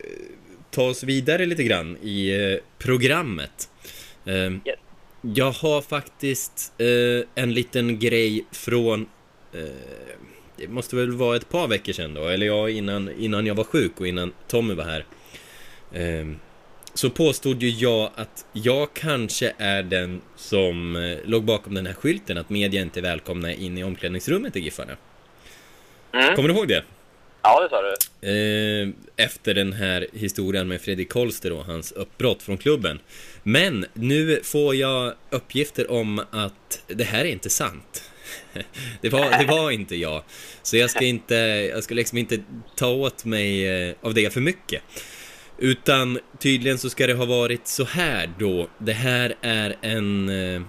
ta 0.72 0.84
oss 0.84 1.04
vidare 1.04 1.46
lite 1.46 1.64
grann 1.64 1.98
i 2.02 2.30
eh, 2.30 2.60
programmet? 2.78 3.70
Ehm, 4.26 4.62
Yes. 4.66 4.76
Jag 5.22 5.52
har 5.52 5.82
faktiskt 5.82 6.74
eh, 6.78 7.44
en 7.44 7.54
liten 7.54 8.00
grej 8.00 8.46
från... 8.52 9.06
Det 10.58 10.68
måste 10.68 10.96
väl 10.96 11.12
vara 11.12 11.36
ett 11.36 11.50
par 11.50 11.68
veckor 11.68 11.94
sedan 11.94 12.14
då, 12.14 12.28
eller 12.28 12.46
ja, 12.46 12.70
innan, 12.70 13.12
innan 13.20 13.46
jag 13.46 13.56
var 13.56 13.64
sjuk 13.64 14.00
och 14.00 14.08
innan 14.08 14.34
Tommy 14.48 14.74
var 14.74 14.84
här. 14.84 15.06
Ehm, 15.94 16.40
så 16.94 17.10
påstod 17.10 17.64
ju 17.64 17.70
jag 17.70 18.12
att 18.16 18.46
jag 18.54 18.94
kanske 18.94 19.54
är 19.58 19.84
den 19.84 20.22
som 20.36 21.16
låg 21.26 21.44
bakom 21.44 21.74
den 21.74 21.86
här 21.86 21.94
skylten 21.94 22.38
att 22.38 22.50
media 22.50 22.82
inte 22.82 23.00
är 23.00 23.02
välkomna 23.02 23.54
in 23.54 23.78
i 23.78 23.84
omklädningsrummet 23.84 24.56
i 24.56 24.60
Giffarna. 24.60 24.94
Mm. 26.14 26.36
Kommer 26.36 26.50
du 26.50 26.56
ihåg 26.56 26.68
det? 26.68 26.84
Ja, 27.42 27.62
det 27.62 27.70
sa 27.70 27.82
du. 27.82 27.96
Eh, 28.28 28.90
efter 29.16 29.54
den 29.54 29.74
här 29.74 30.08
historien 30.14 30.68
med 30.68 30.82
Fredrik 30.82 31.10
Kolster 31.10 31.52
och 31.52 31.66
hans 31.66 31.92
uppbrott 31.92 32.44
från 32.44 32.58
klubben. 32.58 33.00
Men 33.44 33.86
nu 33.94 34.40
får 34.44 34.76
jag 34.76 35.14
uppgifter 35.30 35.92
om 35.92 36.22
att 36.32 36.84
det 36.88 37.04
här 37.04 37.26
är 37.26 37.30
inte 37.30 37.50
sant. 37.50 38.04
Det 39.02 39.10
var, 39.10 39.40
det 39.40 39.46
var 39.46 39.72
inte 39.72 39.96
jag. 39.96 40.24
Så 40.62 40.78
jag 40.78 40.90
ska 40.90 41.06
inte, 41.06 41.36
jag 41.74 41.84
ska 41.84 41.96
liksom 41.96 42.18
inte 42.18 42.40
ta 42.76 42.88
åt 42.88 43.26
mig 43.26 43.68
eh, 43.68 43.96
av 44.02 44.14
det 44.14 44.34
för 44.34 44.42
mycket. 44.42 44.82
Utan 45.58 46.20
tydligen 46.40 46.78
så 46.78 46.90
ska 46.90 47.08
det 47.08 47.14
ha 47.14 47.26
varit 47.26 47.68
så 47.68 47.84
här 47.84 48.30
då. 48.40 48.68
Det 48.78 48.94
här 48.94 49.36
är 49.42 49.76
en... 49.82 50.30
Eh, 50.30 50.62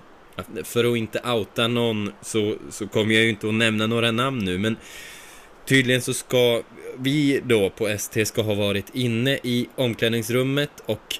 för 0.64 0.92
att 0.92 0.96
inte 0.96 1.20
outa 1.24 1.68
någon 1.68 2.12
så, 2.22 2.56
så 2.70 2.86
kommer 2.86 3.14
jag 3.14 3.22
ju 3.22 3.28
inte 3.28 3.48
att 3.48 3.54
nämna 3.54 3.86
några 3.86 4.10
namn 4.10 4.38
nu 4.38 4.58
men 4.58 4.76
Tydligen 5.68 6.02
så 6.02 6.14
ska 6.14 6.62
vi 6.98 7.40
då 7.44 7.70
på 7.70 7.88
ST 7.88 8.26
ska 8.26 8.42
ha 8.42 8.54
varit 8.54 8.94
inne 8.94 9.38
i 9.42 9.68
omklädningsrummet 9.76 10.70
och 10.86 11.18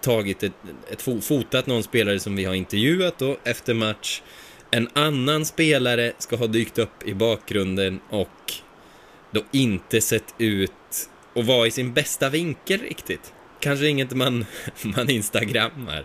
tagit 0.00 0.42
ett, 0.42 0.52
ett 0.90 1.24
fotat 1.24 1.66
någon 1.66 1.82
spelare 1.82 2.20
som 2.20 2.36
vi 2.36 2.44
har 2.44 2.54
intervjuat 2.54 3.18
då 3.18 3.36
efter 3.44 3.74
match. 3.74 4.22
En 4.70 4.88
annan 4.92 5.46
spelare 5.46 6.12
ska 6.18 6.36
ha 6.36 6.46
dykt 6.46 6.78
upp 6.78 7.08
i 7.08 7.14
bakgrunden 7.14 8.00
och 8.10 8.52
då 9.30 9.42
inte 9.52 10.00
sett 10.00 10.34
ut 10.38 11.08
och 11.32 11.46
vara 11.46 11.66
i 11.66 11.70
sin 11.70 11.92
bästa 11.92 12.28
vinkel 12.28 12.80
riktigt. 12.80 13.32
Kanske 13.60 13.86
inget 13.86 14.14
man, 14.14 14.46
man 14.82 15.10
instagrammar. 15.10 16.04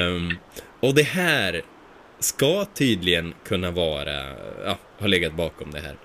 Um, 0.00 0.38
och 0.80 0.94
det 0.94 1.02
här 1.02 1.62
ska 2.18 2.64
tydligen 2.64 3.34
kunna 3.44 3.70
vara, 3.70 4.34
ja, 4.64 4.78
ha 4.98 5.06
legat 5.06 5.36
bakom 5.36 5.70
det 5.70 5.80
här. 5.80 5.96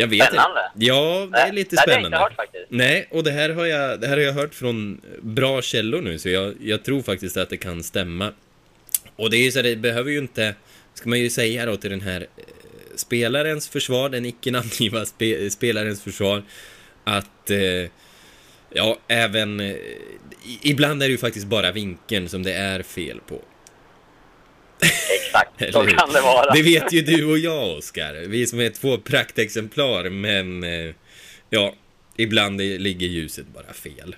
Jag 0.00 0.06
vet 0.08 0.26
Spännande. 0.26 0.60
inte. 0.74 0.86
Ja, 0.86 1.28
det 1.32 1.38
är 1.38 1.52
lite 1.52 1.76
det 1.76 1.80
hade 1.80 1.92
jag 1.92 1.94
spännande. 2.00 2.16
inte 2.16 2.18
hört 2.18 2.34
faktiskt. 2.36 2.64
Nej, 2.68 3.08
och 3.10 3.24
det 3.24 3.30
här 3.30 3.50
har 3.50 3.66
jag, 3.66 4.00
det 4.00 4.06
här 4.06 4.16
har 4.16 4.24
jag 4.24 4.32
hört 4.32 4.54
från 4.54 5.00
bra 5.22 5.62
källor 5.62 6.00
nu, 6.02 6.18
så 6.18 6.28
jag, 6.28 6.54
jag 6.60 6.82
tror 6.84 7.02
faktiskt 7.02 7.36
att 7.36 7.50
det 7.50 7.56
kan 7.56 7.82
stämma. 7.82 8.32
Och 9.16 9.30
det 9.30 9.36
är 9.36 9.42
ju 9.42 9.50
så, 9.52 9.62
det 9.62 9.76
behöver 9.76 10.10
ju 10.10 10.18
inte, 10.18 10.54
ska 10.94 11.08
man 11.08 11.18
ju 11.20 11.30
säga 11.30 11.66
då 11.66 11.76
till 11.76 11.90
den 11.90 12.00
här 12.00 12.20
eh, 12.20 12.44
spelarens 12.96 13.68
försvar, 13.68 14.08
den 14.08 14.24
icke 14.26 14.50
namngivna 14.50 15.06
spe, 15.06 15.50
spelarens 15.50 16.02
försvar, 16.02 16.42
att 17.04 17.50
eh, 17.50 17.90
ja, 18.70 18.98
även 19.08 19.60
eh, 19.60 19.76
ibland 20.62 21.02
är 21.02 21.06
det 21.06 21.12
ju 21.12 21.18
faktiskt 21.18 21.46
bara 21.46 21.72
vinkeln 21.72 22.28
som 22.28 22.42
det 22.42 22.52
är 22.52 22.82
fel 22.82 23.20
på. 23.28 23.40
Exakt, 25.14 25.72
så 25.72 25.86
kan 25.86 26.12
det 26.12 26.20
vara. 26.20 26.54
Det 26.54 26.62
vet 26.62 26.92
ju 26.92 27.02
du 27.02 27.24
och 27.24 27.38
jag, 27.38 27.76
Oskar. 27.78 28.14
Vi 28.14 28.46
som 28.46 28.60
är 28.60 28.70
två 28.70 28.98
praktexemplar, 28.98 30.10
men 30.10 30.64
eh, 30.64 30.94
ja, 31.50 31.74
ibland 32.16 32.60
ligger 32.60 33.06
ljuset 33.06 33.46
bara 33.46 33.72
fel. 33.72 34.16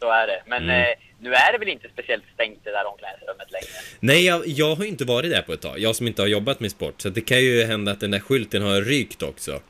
Så 0.00 0.10
är 0.10 0.26
det. 0.26 0.42
Men 0.46 0.62
Mm. 0.62 0.80
eh, 0.82 0.88
nu 1.20 1.34
är 1.34 1.52
det 1.52 1.58
väl 1.58 1.68
inte 1.68 1.88
speciellt 1.92 2.24
stängt 2.34 2.64
det 2.64 2.70
där 2.70 2.86
omklädningsrummet 2.86 3.52
längre? 3.52 3.66
Nej, 4.00 4.26
jag, 4.26 4.42
jag 4.46 4.74
har 4.74 4.84
inte 4.84 5.04
varit 5.04 5.30
där 5.30 5.42
på 5.42 5.52
ett 5.52 5.60
tag. 5.60 5.78
Jag 5.78 5.96
som 5.96 6.06
inte 6.06 6.22
har 6.22 6.26
jobbat 6.26 6.60
med 6.60 6.70
sport. 6.70 6.94
Så 7.00 7.08
det 7.08 7.20
kan 7.20 7.40
ju 7.40 7.64
hända 7.64 7.92
att 7.92 8.00
den 8.00 8.10
där 8.10 8.20
skylten 8.20 8.62
har 8.62 8.80
rykt 8.80 9.22
också. 9.22 9.60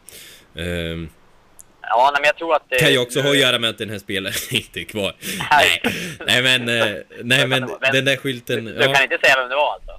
Ehm, 0.57 1.09
Ja, 1.95 2.11
nej, 2.13 2.21
men 2.23 2.27
jag 2.27 2.37
tror 2.37 2.55
att... 2.57 2.63
det- 2.69 2.79
kan 2.79 2.93
ju 2.93 2.99
också 2.99 3.21
ha 3.21 3.31
att 3.31 3.39
göra 3.39 3.59
med 3.59 3.71
att 3.71 3.79
den 3.79 3.91
här 3.91 3.99
spelaren 3.99 4.35
inte 4.51 4.81
är 4.81 4.85
kvar. 4.85 5.15
Nej. 5.51 5.83
Nej, 6.27 6.43
men, 6.43 6.69
eh, 6.69 6.97
nej, 7.23 7.47
men 7.47 7.71
den 7.93 8.05
där 8.05 8.17
skylten... 8.17 8.65
Du 8.65 8.73
Ja. 8.81 8.95
kan 8.95 9.03
inte 9.03 9.19
säga 9.23 9.37
vem 9.37 9.49
det 9.49 9.55
var 9.57 9.73
alltså? 9.75 9.99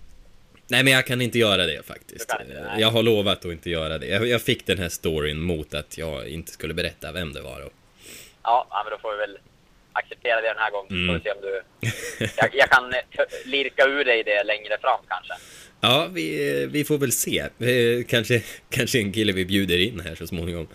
Nej, 0.67 0.83
men 0.83 0.93
jag 0.93 1.05
kan 1.05 1.21
inte 1.21 1.39
göra 1.39 1.65
det 1.65 1.85
faktiskt. 1.88 2.29
Du 2.38 2.43
inte, 2.43 2.63
nej. 2.63 2.81
Jag 2.81 2.91
har 2.91 3.03
lovat 3.03 3.38
att 3.45 3.51
inte 3.51 3.69
göra 3.69 3.97
det. 3.97 4.05
Jag, 4.07 4.27
jag 4.27 4.41
fick 4.41 4.65
den 4.65 4.77
här 4.79 4.89
storyn 4.89 5.39
mot 5.39 5.73
att 5.73 5.97
jag 5.97 6.27
inte 6.27 6.51
skulle 6.51 6.73
berätta 6.73 7.12
vem 7.12 7.33
det 7.33 7.41
var. 7.41 7.62
Då. 7.62 7.69
Ja, 8.43 8.67
men 8.83 8.91
då 8.91 8.97
får 9.01 9.12
vi 9.12 9.17
väl 9.17 9.38
acceptera 9.93 10.41
det 10.41 10.47
den 10.47 10.57
här 10.57 10.71
gången. 10.71 10.91
Mm. 10.91 11.07
Får 11.07 11.13
vi 11.13 11.23
se 11.23 11.31
om 11.31 11.41
du... 11.41 11.62
Jag, 12.38 12.50
jag 12.55 12.69
kan 12.69 12.93
eh, 12.93 13.00
lirka 13.45 13.85
ur 13.85 14.05
dig 14.05 14.23
det 14.23 14.43
längre 14.43 14.77
fram 14.81 15.00
kanske. 15.07 15.33
Ja, 15.86 16.08
vi, 16.13 16.68
vi 16.72 16.84
får 16.84 16.98
väl 16.98 17.12
se. 17.12 17.40
Eh, 17.40 18.06
kanske, 18.08 18.42
kanske 18.70 19.00
en 19.00 19.12
kille 19.12 19.34
vi 19.34 19.46
bjuder 19.46 19.80
in 19.80 20.00
här 20.00 20.16
så 20.16 20.28
småningom. 20.28 20.68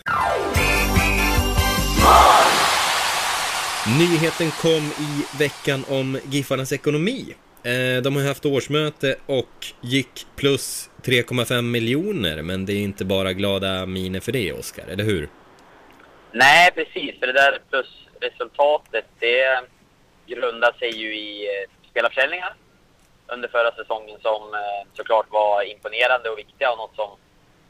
Nyheten 3.98 4.50
kom 4.50 4.82
i 4.82 5.38
veckan 5.38 5.84
om 5.88 6.18
Giffarnas 6.30 6.72
ekonomi. 6.72 7.34
Eh, 7.62 8.02
de 8.02 8.16
har 8.16 8.22
ju 8.22 8.28
haft 8.28 8.46
årsmöte 8.46 9.16
och 9.26 9.66
gick 9.80 10.26
plus 10.36 10.90
3,5 11.02 11.62
miljoner, 11.62 12.42
men 12.42 12.66
det 12.66 12.72
är 12.72 12.82
inte 12.82 13.04
bara 13.04 13.32
glada 13.32 13.86
miner 13.86 14.20
för 14.20 14.32
det, 14.32 14.52
Oskar, 14.52 14.84
eller 14.88 15.04
hur? 15.04 15.28
Nej, 16.32 16.70
precis. 16.74 17.18
För 17.20 17.26
det 17.26 17.32
där 17.32 17.58
plusresultatet, 17.70 19.04
det 19.20 19.60
grundar 20.26 20.72
sig 20.78 21.00
ju 21.00 21.16
i 21.16 21.46
eh, 21.46 21.90
spelarförsäljningar 21.90 22.54
under 23.28 23.48
förra 23.48 23.72
säsongen 23.74 24.18
som 24.22 24.54
eh, 24.54 24.82
såklart 24.94 25.26
var 25.30 25.62
imponerande 25.62 26.30
och 26.30 26.38
viktiga 26.38 26.72
och 26.72 26.78
något 26.78 26.96
som 26.96 27.10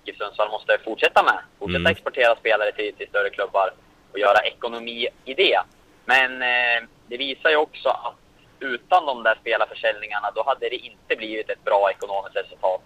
GIF 0.04 0.16
Sundsvall 0.16 0.50
måste 0.50 0.78
fortsätta 0.84 1.22
med. 1.22 1.38
Fortsätta 1.58 1.78
Mm. 1.80 1.92
exportera 1.92 2.36
spelare 2.36 2.72
till, 2.72 2.94
till 2.94 3.08
större 3.08 3.30
klubbar 3.30 3.68
och 4.12 4.18
göra 4.18 4.40
ekonomi 4.52 5.08
i 5.24 5.34
det. 5.34 5.58
Men 6.04 6.42
eh, 6.42 6.88
det 7.08 7.16
visar 7.16 7.50
ju 7.50 7.56
också 7.56 7.88
att 7.88 8.14
utan 8.60 9.06
de 9.06 9.22
där 9.22 9.38
spelarförsäljningarna 9.40 10.30
då 10.34 10.42
hade 10.46 10.68
det 10.68 10.76
inte 10.76 11.16
blivit 11.16 11.50
ett 11.50 11.64
bra 11.64 11.90
ekonomiskt 11.90 12.36
resultat. 12.36 12.80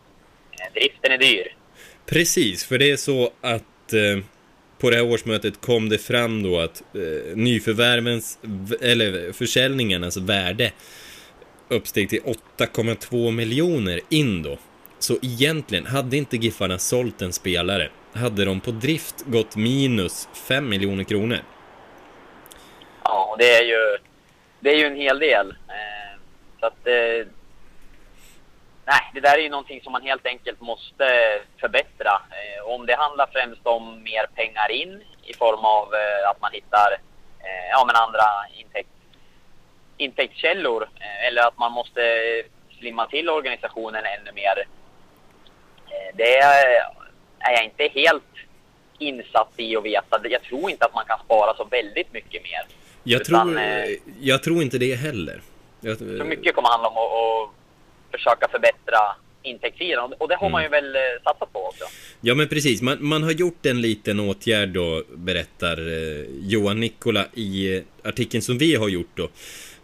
Eh, 0.60 0.72
driften 0.74 1.12
är 1.12 1.18
dyr. 1.18 1.56
Precis, 2.06 2.64
för 2.66 2.78
det 2.78 2.90
är 2.90 2.96
så 2.96 3.30
att 3.40 3.92
eh, 3.92 4.24
på 4.78 4.90
det 4.90 4.96
här 4.96 5.12
årsmötet 5.12 5.60
kom 5.60 5.88
det 5.88 5.98
fram 5.98 6.42
då 6.42 6.60
att 6.60 6.82
eh, 6.94 7.36
nyförvärvens, 7.36 8.38
eller 8.80 9.32
försäljningarnas 9.32 10.16
värde 10.16 10.72
uppsteg 11.72 12.08
till 12.08 12.22
8,2 12.58 13.30
miljoner 13.30 14.00
in 14.08 14.42
då. 14.42 14.56
Så 14.98 15.14
egentligen, 15.22 15.86
hade 15.86 16.16
inte 16.16 16.36
Giffarna 16.36 16.78
sålt 16.78 17.22
en 17.22 17.32
spelare, 17.32 17.90
hade 18.14 18.44
de 18.44 18.60
på 18.60 18.70
drift 18.70 19.24
gått 19.26 19.56
minus 19.56 20.28
5 20.48 20.68
miljoner 20.68 21.04
kronor. 21.04 21.38
Ja, 23.04 23.36
det 23.38 23.54
är 23.54 23.64
ju, 23.64 23.98
det 24.60 24.70
är 24.70 24.76
ju 24.76 24.86
en 24.86 24.96
hel 24.96 25.18
del. 25.18 25.50
Eh, 25.50 26.20
så 26.60 26.66
att... 26.66 26.86
Eh, 26.86 27.26
nej, 28.84 29.10
det 29.14 29.20
där 29.20 29.38
är 29.38 29.42
ju 29.42 29.48
någonting 29.48 29.80
som 29.82 29.92
man 29.92 30.02
helt 30.02 30.26
enkelt 30.26 30.60
måste 30.60 31.04
förbättra. 31.60 32.12
Eh, 32.30 32.70
om 32.74 32.86
det 32.86 32.96
handlar 32.96 33.26
främst 33.32 33.66
om 33.66 34.02
mer 34.02 34.26
pengar 34.34 34.70
in 34.70 35.02
i 35.24 35.34
form 35.34 35.64
av 35.64 35.88
att 36.30 36.40
man 36.40 36.52
hittar 36.52 36.98
ja, 37.70 37.84
men 37.86 37.96
andra 37.96 38.24
intäkter 38.58 39.01
intäktskällor 39.96 40.82
eh, 40.82 41.26
eller 41.26 41.42
att 41.42 41.58
man 41.58 41.72
måste 41.72 42.00
slimma 42.78 43.06
till 43.06 43.28
organisationen 43.28 44.02
ännu 44.04 44.32
mer. 44.32 44.66
Eh, 45.92 46.16
det 46.16 46.38
är, 46.38 46.82
jag 47.38 47.64
inte 47.64 48.00
helt 48.00 48.22
insatt 48.98 49.52
i 49.56 49.76
och 49.76 49.86
veta. 49.86 50.20
Jag 50.22 50.42
tror 50.42 50.70
inte 50.70 50.84
att 50.84 50.94
man 50.94 51.04
kan 51.04 51.18
spara 51.24 51.56
så 51.56 51.64
väldigt 51.64 52.12
mycket 52.12 52.42
mer. 52.42 52.66
Jag, 53.02 53.20
Utan, 53.20 53.48
tror, 53.48 53.60
eh, 53.60 53.96
jag 54.20 54.42
tror 54.42 54.62
inte 54.62 54.78
det 54.78 54.94
heller. 54.94 55.40
Jag, 55.80 55.98
Så 55.98 56.24
mycket 56.24 56.54
kommer 56.54 56.68
handla 56.68 56.88
om 56.88 56.96
att, 56.96 57.12
att 57.12 57.50
försöka 58.10 58.48
förbättra 58.48 58.98
intäktssidan. 59.42 60.12
Och 60.18 60.28
det 60.28 60.36
har 60.36 60.50
man 60.50 60.62
ju 60.62 60.68
väl 60.68 60.96
eh, 60.96 61.00
satsat 61.24 61.52
på 61.52 61.66
också. 61.66 61.84
Ja 62.20 62.34
men 62.34 62.48
precis, 62.48 62.82
man, 62.82 62.98
man 63.00 63.22
har 63.22 63.32
gjort 63.32 63.66
en 63.66 63.80
liten 63.80 64.20
åtgärd 64.20 64.68
då, 64.68 65.02
berättar 65.14 65.78
Johan 66.40 66.80
Nikola 66.80 67.26
i 67.34 67.82
artikeln 68.04 68.42
som 68.42 68.58
vi 68.58 68.74
har 68.74 68.88
gjort 68.88 69.10
då. 69.14 69.28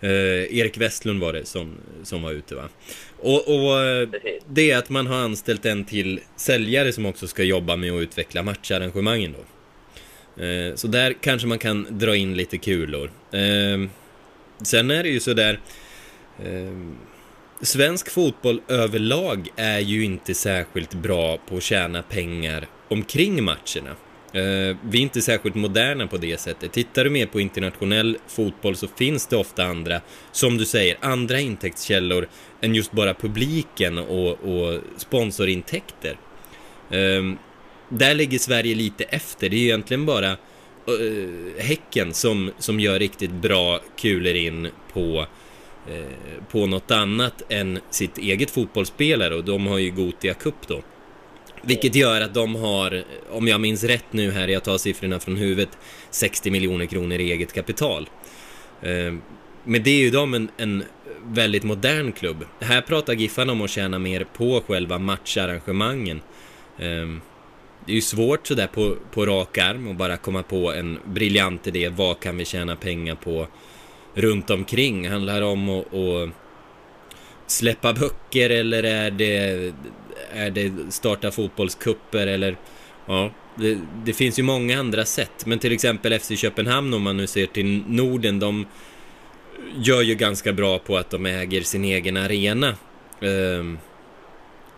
Eh, 0.01 0.59
Erik 0.59 0.79
Westlund 0.79 1.21
var 1.21 1.33
det 1.33 1.45
som, 1.45 1.75
som 2.03 2.23
var 2.23 2.33
ute 2.33 2.55
va. 2.55 2.69
Och, 3.19 3.49
och 3.49 3.81
eh, 3.81 4.09
det 4.49 4.71
är 4.71 4.79
att 4.79 4.91
man 4.91 5.07
har 5.07 5.17
anställt 5.17 5.67
en 5.67 5.85
till 5.85 6.21
säljare 6.37 6.93
som 6.93 7.07
också 7.07 7.27
ska 7.27 7.43
jobba 7.43 7.77
med 7.77 7.93
att 7.93 8.01
utveckla 8.01 8.43
matcharrangemangen 8.43 9.33
då. 9.33 9.45
Eh, 10.45 10.75
så 10.75 10.89
där 10.89 11.15
kanske 11.21 11.49
man 11.49 11.59
kan 11.59 11.87
dra 11.91 12.17
in 12.17 12.37
lite 12.37 12.59
kulor. 12.59 13.11
Eh, 13.33 13.89
sen 14.63 14.91
är 14.91 15.03
det 15.03 15.09
ju 15.09 15.21
sådär... 15.21 15.61
Eh, 16.45 16.73
Svensk 17.61 18.11
fotboll 18.11 18.61
överlag 18.69 19.49
är 19.57 19.79
ju 19.79 20.05
inte 20.05 20.35
särskilt 20.35 20.95
bra 20.95 21.39
på 21.49 21.57
att 21.57 21.63
tjäna 21.63 22.03
pengar 22.03 22.67
omkring 22.89 23.45
matcherna. 23.45 23.97
Eh, 24.33 24.77
vi 24.83 24.99
är 24.99 25.03
inte 25.03 25.23
särskilt 25.23 25.55
moderna 25.55 26.07
på 26.07 26.17
det 26.17 26.41
sättet. 26.41 26.73
Tittar 26.73 27.05
du 27.05 27.11
mer 27.11 27.27
på 27.27 27.41
internationell 27.41 28.19
fotboll 28.27 28.77
så 28.77 28.89
finns 28.89 29.27
det 29.27 29.37
ofta 29.37 29.65
andra, 29.65 30.01
som 30.33 30.59
du 30.59 30.65
säger, 30.65 30.97
andra 31.01 31.41
intäktskällor 31.41 32.29
än 32.61 32.75
just 32.75 32.93
bara 32.93 33.15
publiken 33.15 33.99
och, 33.99 34.31
och 34.31 34.81
sponsorintäkter. 34.97 36.17
Ehm, 36.91 37.39
där 37.89 38.15
ligger 38.15 38.39
Sverige 38.39 38.75
lite 38.75 39.05
efter. 39.05 39.49
Det 39.49 39.57
är 39.57 39.61
egentligen 39.61 40.07
bara 40.07 40.31
eh, 40.31 40.37
Häcken 41.59 42.15
som, 42.15 42.51
som 42.59 42.81
gör 42.81 42.99
riktigt 42.99 43.33
bra 43.33 43.81
kulor 43.97 44.35
in 44.35 44.69
på 44.93 45.27
eh, 45.89 46.43
på 46.51 46.67
något 46.67 46.91
annat 46.91 47.43
än 47.49 47.79
sitt 47.91 48.19
eget 48.19 48.51
fotbollsspelare 48.51 49.35
och 49.35 49.45
de 49.45 49.67
har 49.67 49.79
ju 49.79 49.91
Gotia 49.91 50.35
Cup 50.35 50.69
då. 50.69 50.83
Vilket 51.63 51.95
gör 51.95 52.21
att 52.21 52.35
de 52.35 52.55
har, 52.55 53.05
om 53.31 53.49
jag 53.49 53.61
minns 53.61 53.85
rätt 53.85 54.13
nu 54.13 54.31
här, 54.31 54.49
jag 54.49 54.65
tar 54.65 54.79
siffrorna 54.79 55.21
från 55.21 55.37
huvudet, 55.37 55.79
60 56.11 56.51
miljoner 56.51 56.87
kronor 56.87 57.19
i 57.19 57.33
eget 57.33 57.53
kapital. 57.53 58.09
Ehm, 58.83 59.23
men 59.65 59.83
det 59.83 59.91
är 59.91 59.99
ju 59.99 60.11
de 60.11 60.35
en, 60.35 60.49
en 60.57 60.85
väldigt 61.25 61.65
modern 61.65 62.13
klubb. 62.13 62.45
Här 62.61 62.81
pratar 62.81 63.13
Giffarna 63.13 63.53
om 63.53 63.63
att 63.63 63.71
tjäna 63.71 63.99
mer 63.99 64.25
på 64.25 64.63
själva 64.67 64.99
matcharrangemangen. 64.99 66.21
Ehm, 66.79 67.21
det 67.87 67.93
är 67.93 67.97
ju 67.97 68.01
svårt 68.01 68.47
sådär 68.47 68.67
på, 68.67 68.97
på 69.13 69.27
rak 69.27 69.59
arm 69.59 69.89
och 69.89 69.95
bara 69.95 70.17
komma 70.17 70.43
på 70.43 70.73
en 70.73 70.99
briljant 71.05 71.67
idé. 71.67 71.89
Vad 71.89 72.21
kan 72.21 72.37
vi 72.37 72.45
tjäna 72.45 72.77
pengar 72.77 73.15
på 73.15 73.47
runt 74.15 74.51
omkring? 74.51 75.09
Handlar 75.09 75.41
det 75.41 75.47
om 75.47 75.69
att, 75.69 75.95
att 75.95 76.31
släppa 77.47 77.93
böcker 77.93 78.51
eller 78.51 78.83
är 78.83 79.11
det, 79.11 79.73
är 80.33 80.51
det 80.51 80.73
starta 80.93 81.31
fotbollskupper 81.31 82.27
eller 82.27 82.57
ja, 83.07 83.31
det, 83.55 83.79
det 84.05 84.13
finns 84.13 84.39
ju 84.39 84.43
många 84.43 84.79
andra 84.81 85.05
sätt. 85.05 85.47
Men 85.47 85.59
till 85.59 85.73
exempel 85.73 86.19
FC 86.19 86.33
Köpenhamn 86.37 86.95
om 86.95 87.03
man 87.03 87.17
nu 87.17 87.27
ser 87.27 87.47
till 87.47 87.83
Norden, 87.89 88.39
de 88.39 88.67
gör 89.77 90.03
ju 90.03 90.15
ganska 90.15 90.53
bra 90.53 90.79
på 90.79 90.97
att 90.97 91.11
de 91.11 91.27
äger 91.27 91.63
sin 91.63 91.85
egen 91.85 92.17
arena. 92.17 92.75
ehm, 93.21 93.79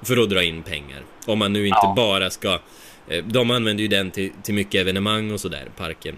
för 0.03 0.17
att 0.23 0.31
dra 0.31 0.43
in 0.43 0.63
pengar. 0.63 1.03
Om 1.27 1.39
man 1.39 1.53
nu 1.53 1.67
inte 1.67 1.79
Ja. 1.83 1.93
bara 1.97 2.31
ska... 2.31 2.59
eh, 3.09 3.25
De 3.25 3.51
använder 3.51 3.83
ju 3.83 3.89
den 3.89 4.11
till, 4.11 4.31
till 4.43 4.55
mycket 4.55 4.81
evenemang 4.81 5.31
och 5.33 5.41
sådär, 5.41 5.69
parken. 5.77 6.17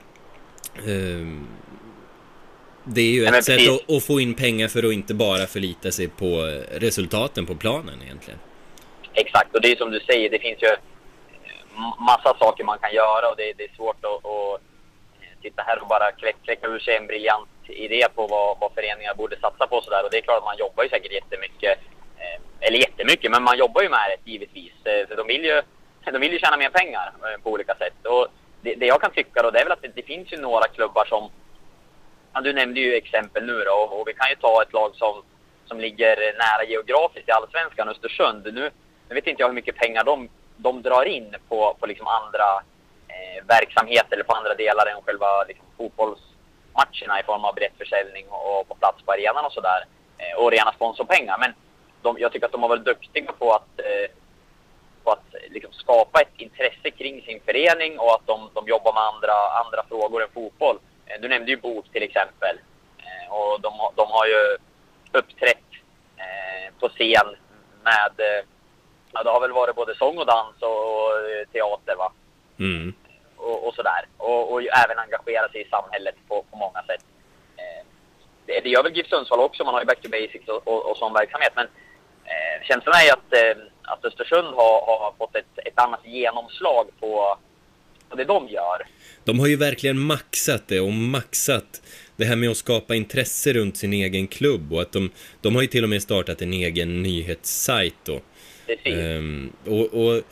Ehm, 0.87 1.47
Det 2.85 3.01
är 3.01 3.11
ju 3.13 3.25
ett 3.25 3.45
sätt 3.45 3.69
att, 3.71 3.91
att 3.97 4.03
få 4.05 4.21
in 4.21 4.35
pengar 4.35 4.69
för 4.69 4.83
att 4.83 4.93
inte 4.93 5.15
bara 5.15 5.47
förlita 5.47 5.91
sig 5.91 6.09
på 6.09 6.47
eh, 6.47 6.79
resultaten 6.81 7.47
på 7.47 7.55
planen 7.55 7.95
egentligen. 8.05 8.39
Exakt, 9.15 9.55
och 9.55 9.61
det 9.61 9.73
är 9.73 9.77
som 9.77 9.91
du 9.91 10.01
säger, 10.01 10.31
det 10.31 10.39
finns 10.39 10.63
ju 10.63 10.69
eh, 10.69 10.79
massa 11.99 12.35
saker 12.39 12.65
man 12.65 12.79
kan 12.79 12.95
göra 12.95 13.29
och 13.29 13.37
det, 13.37 13.53
det 13.59 13.65
är 13.65 13.77
svårt 13.77 14.05
att, 14.05 14.27
att 14.27 14.61
eh, 15.21 15.35
sitta 15.43 15.63
här 15.63 15.83
och 15.83 15.89
bara 15.89 16.13
kläcka, 16.13 16.69
ur 16.69 16.79
sig 16.79 16.97
en 16.97 17.07
briljant 17.07 17.49
idé 17.67 18.07
på 18.15 18.27
vad, 18.27 18.59
vad 18.61 18.73
föreningar 18.75 19.15
borde 19.15 19.41
satsa 19.41 19.67
på 19.67 19.77
och 19.77 19.85
sådär. 19.85 20.05
Och 20.05 20.11
det 20.11 20.19
är 20.19 20.23
klart 20.23 20.39
att 20.39 20.45
man 20.45 20.59
jobbar 20.59 20.83
ju 20.83 20.89
säkert 20.89 21.13
jättemycket, 21.13 21.79
eh, 22.19 22.67
eller 22.67 22.79
jättemycket, 22.79 23.31
men 23.31 23.43
man 23.43 23.59
jobbar 23.59 23.83
ju 23.83 23.89
med 23.89 24.07
det 24.11 24.31
givetvis. 24.31 24.73
För 24.83 25.17
de 25.17 25.27
vill 25.27 25.45
ju, 25.45 25.63
de 26.05 26.19
vill 26.19 26.33
ju 26.33 26.39
tjäna 26.39 26.57
mer 26.57 26.71
pengar 26.71 27.13
på 27.43 27.51
olika 27.51 27.75
sätt. 27.75 28.07
Och 28.07 28.27
det, 28.61 28.75
det 28.75 28.87
jag 28.87 29.01
kan 29.01 29.11
tycka 29.11 29.43
då, 29.43 29.51
det 29.51 29.61
är 29.61 29.65
väl 29.65 29.73
att 29.73 29.83
det, 29.83 29.93
det 29.95 30.03
finns 30.03 30.33
ju 30.33 30.37
några 30.37 30.69
klubbar 30.69 31.05
som 31.05 31.31
Ja, 32.35 32.41
du 32.41 32.53
nämnde 32.53 32.81
ju 32.81 32.95
exempel 32.95 33.47
nu 33.47 33.65
då 33.65 33.73
och, 33.73 34.01
och 34.01 34.09
vi 34.09 34.15
kan 34.15 34.31
ju 34.31 34.37
ta 34.37 34.63
ett 34.63 34.73
lag 34.73 34.95
som, 34.95 35.23
som 35.67 35.81
ligger 35.81 36.17
nära 36.17 36.65
geografiskt 36.69 37.29
i 37.29 37.33
Allsvenskan, 37.33 37.89
Östersund. 37.89 38.55
Nu, 38.55 38.71
nu 39.13 39.21
vet 39.21 39.27
inte 39.27 39.43
jag 39.43 39.49
hur 39.49 39.55
mycket 39.55 39.77
pengar 39.77 40.05
de, 40.05 40.29
de 40.57 40.83
drar 40.83 41.05
in 41.05 41.35
på, 41.49 41.77
på 41.81 41.87
liksom 41.87 42.07
andra 42.07 42.63
eh, 43.09 43.45
verksamheter 43.47 44.13
eller 44.15 44.25
på 44.25 44.33
andra 44.33 44.55
delar 44.55 44.87
än 44.87 45.03
själva 45.03 45.45
liksom, 45.49 45.67
fotbollsmatcherna 45.77 47.21
i 47.21 47.23
form 47.23 47.45
av 47.45 47.55
biljettförsäljning 47.55 48.27
och, 48.29 48.61
och 48.61 48.69
på 48.69 48.75
plats 48.75 49.03
på 49.03 49.13
arenan 49.13 49.45
och 49.45 49.53
sådär. 49.53 49.85
Eh, 50.19 50.39
och 50.39 50.51
rena 50.51 50.73
sponsorpengar. 50.73 51.39
Men 51.39 51.53
de, 52.03 52.17
jag 52.19 52.33
tycker 52.33 52.47
att 52.47 52.53
de 52.53 52.63
har 52.63 52.69
varit 52.69 52.85
duktiga 52.85 53.33
på 53.33 53.53
att 53.53 53.81
eh, 53.81 54.11
på 55.05 55.11
att 55.11 55.35
liksom 55.51 55.73
skapa 55.73 56.21
ett 56.21 56.35
intresse 56.37 56.91
kring 56.91 57.23
sin 57.23 57.41
förening 57.45 57.99
och 57.99 58.15
att 58.15 58.27
de, 58.27 58.51
de 58.55 58.67
jobbar 58.69 58.93
med 58.93 59.03
andra, 59.03 59.33
andra 59.65 59.85
frågor 59.89 60.23
än 60.23 60.29
fotboll. 60.35 60.79
Eh, 61.07 61.21
Du 61.21 61.29
nämnde 61.29 61.51
ju 61.51 61.57
BOK 61.57 61.85
till 61.93 62.03
exempel. 62.03 62.59
Eh, 62.99 63.33
Och 63.35 63.61
de, 63.61 63.73
har- 63.79 63.93
de 63.97 64.07
har 64.11 64.27
ju 64.27 64.57
uppträtt 65.13 65.69
eh, 66.17 66.75
på 66.81 66.89
scen 66.89 67.37
med... 67.85 68.13
Eh, 68.19 68.45
Ja, 69.13 69.23
det 69.23 69.31
har 69.31 69.41
väl 69.41 69.53
varit 69.53 69.77
både 69.77 69.95
sång 69.95 70.19
och 70.19 70.27
dans 70.27 70.57
och 70.61 71.31
eh, 71.31 71.49
teater 71.53 71.97
va? 71.97 72.13
Mm. 72.59 72.95
och, 73.37 73.67
och 73.67 73.75
sådär. 73.75 74.03
Och, 74.17 74.53
och 74.53 74.63
även 74.63 74.99
engagera 74.99 75.49
sig 75.49 75.61
i 75.61 75.69
samhället 75.69 76.15
på, 76.29 76.45
på 76.51 76.57
många 76.57 76.83
sätt. 76.83 77.05
Eh, 77.57 77.87
det, 78.47 78.61
det 78.61 78.69
gör 78.69 78.83
väl 78.83 78.97
GIF 78.97 79.09
Sundsvall 79.09 79.41
också, 79.41 79.65
man 79.65 79.75
har 79.75 79.81
ju 79.81 79.87
Back 79.87 80.01
to 80.03 80.09
Basics 80.09 80.49
och, 80.49 80.69
och, 80.69 80.91
och 80.91 80.97
sån 80.97 81.13
verksamhet. 81.13 81.53
Men 81.57 81.67
eh, 82.25 82.67
känslan 82.69 82.95
är 83.01 83.05
ju 83.05 83.11
att, 83.11 83.33
eh, 83.33 83.63
att 83.83 84.05
Östersund 84.05 84.47
har, 84.47 84.75
har 84.87 85.15
fått 85.19 85.37
ett, 85.37 85.59
ett 85.65 85.79
annat 85.79 86.07
genomslag 86.07 86.87
på, 87.01 87.39
på 88.09 88.17
det 88.17 88.25
de 88.25 88.49
gör. 88.49 88.87
De 89.25 89.41
har 89.41 89.47
ju 89.47 89.57
verkligen 89.57 89.99
maxat 89.99 90.69
det 90.69 90.81
och 90.81 90.93
maxat 90.93 91.83
det 92.17 92.25
här 92.25 92.37
med 92.37 92.51
att 92.51 92.57
skapa 92.57 92.95
intresse 92.95 93.53
runt 93.53 93.77
sin 93.77 93.93
egen 93.93 94.27
klubb 94.27 94.73
och 94.73 94.81
att 94.81 94.93
de, 94.93 95.11
de 95.41 95.55
har 95.55 95.63
ju 95.63 95.69
till 95.69 95.85
och 95.85 95.91
med 95.91 96.03
startat 96.03 96.43
en 96.43 96.53
egen 96.53 97.03
nyhetssajt 97.03 97.97
då. 98.05 98.21
Precis. 98.77 98.99
Ehm, 98.99 99.53
och, 99.65 99.95
och 99.95 100.23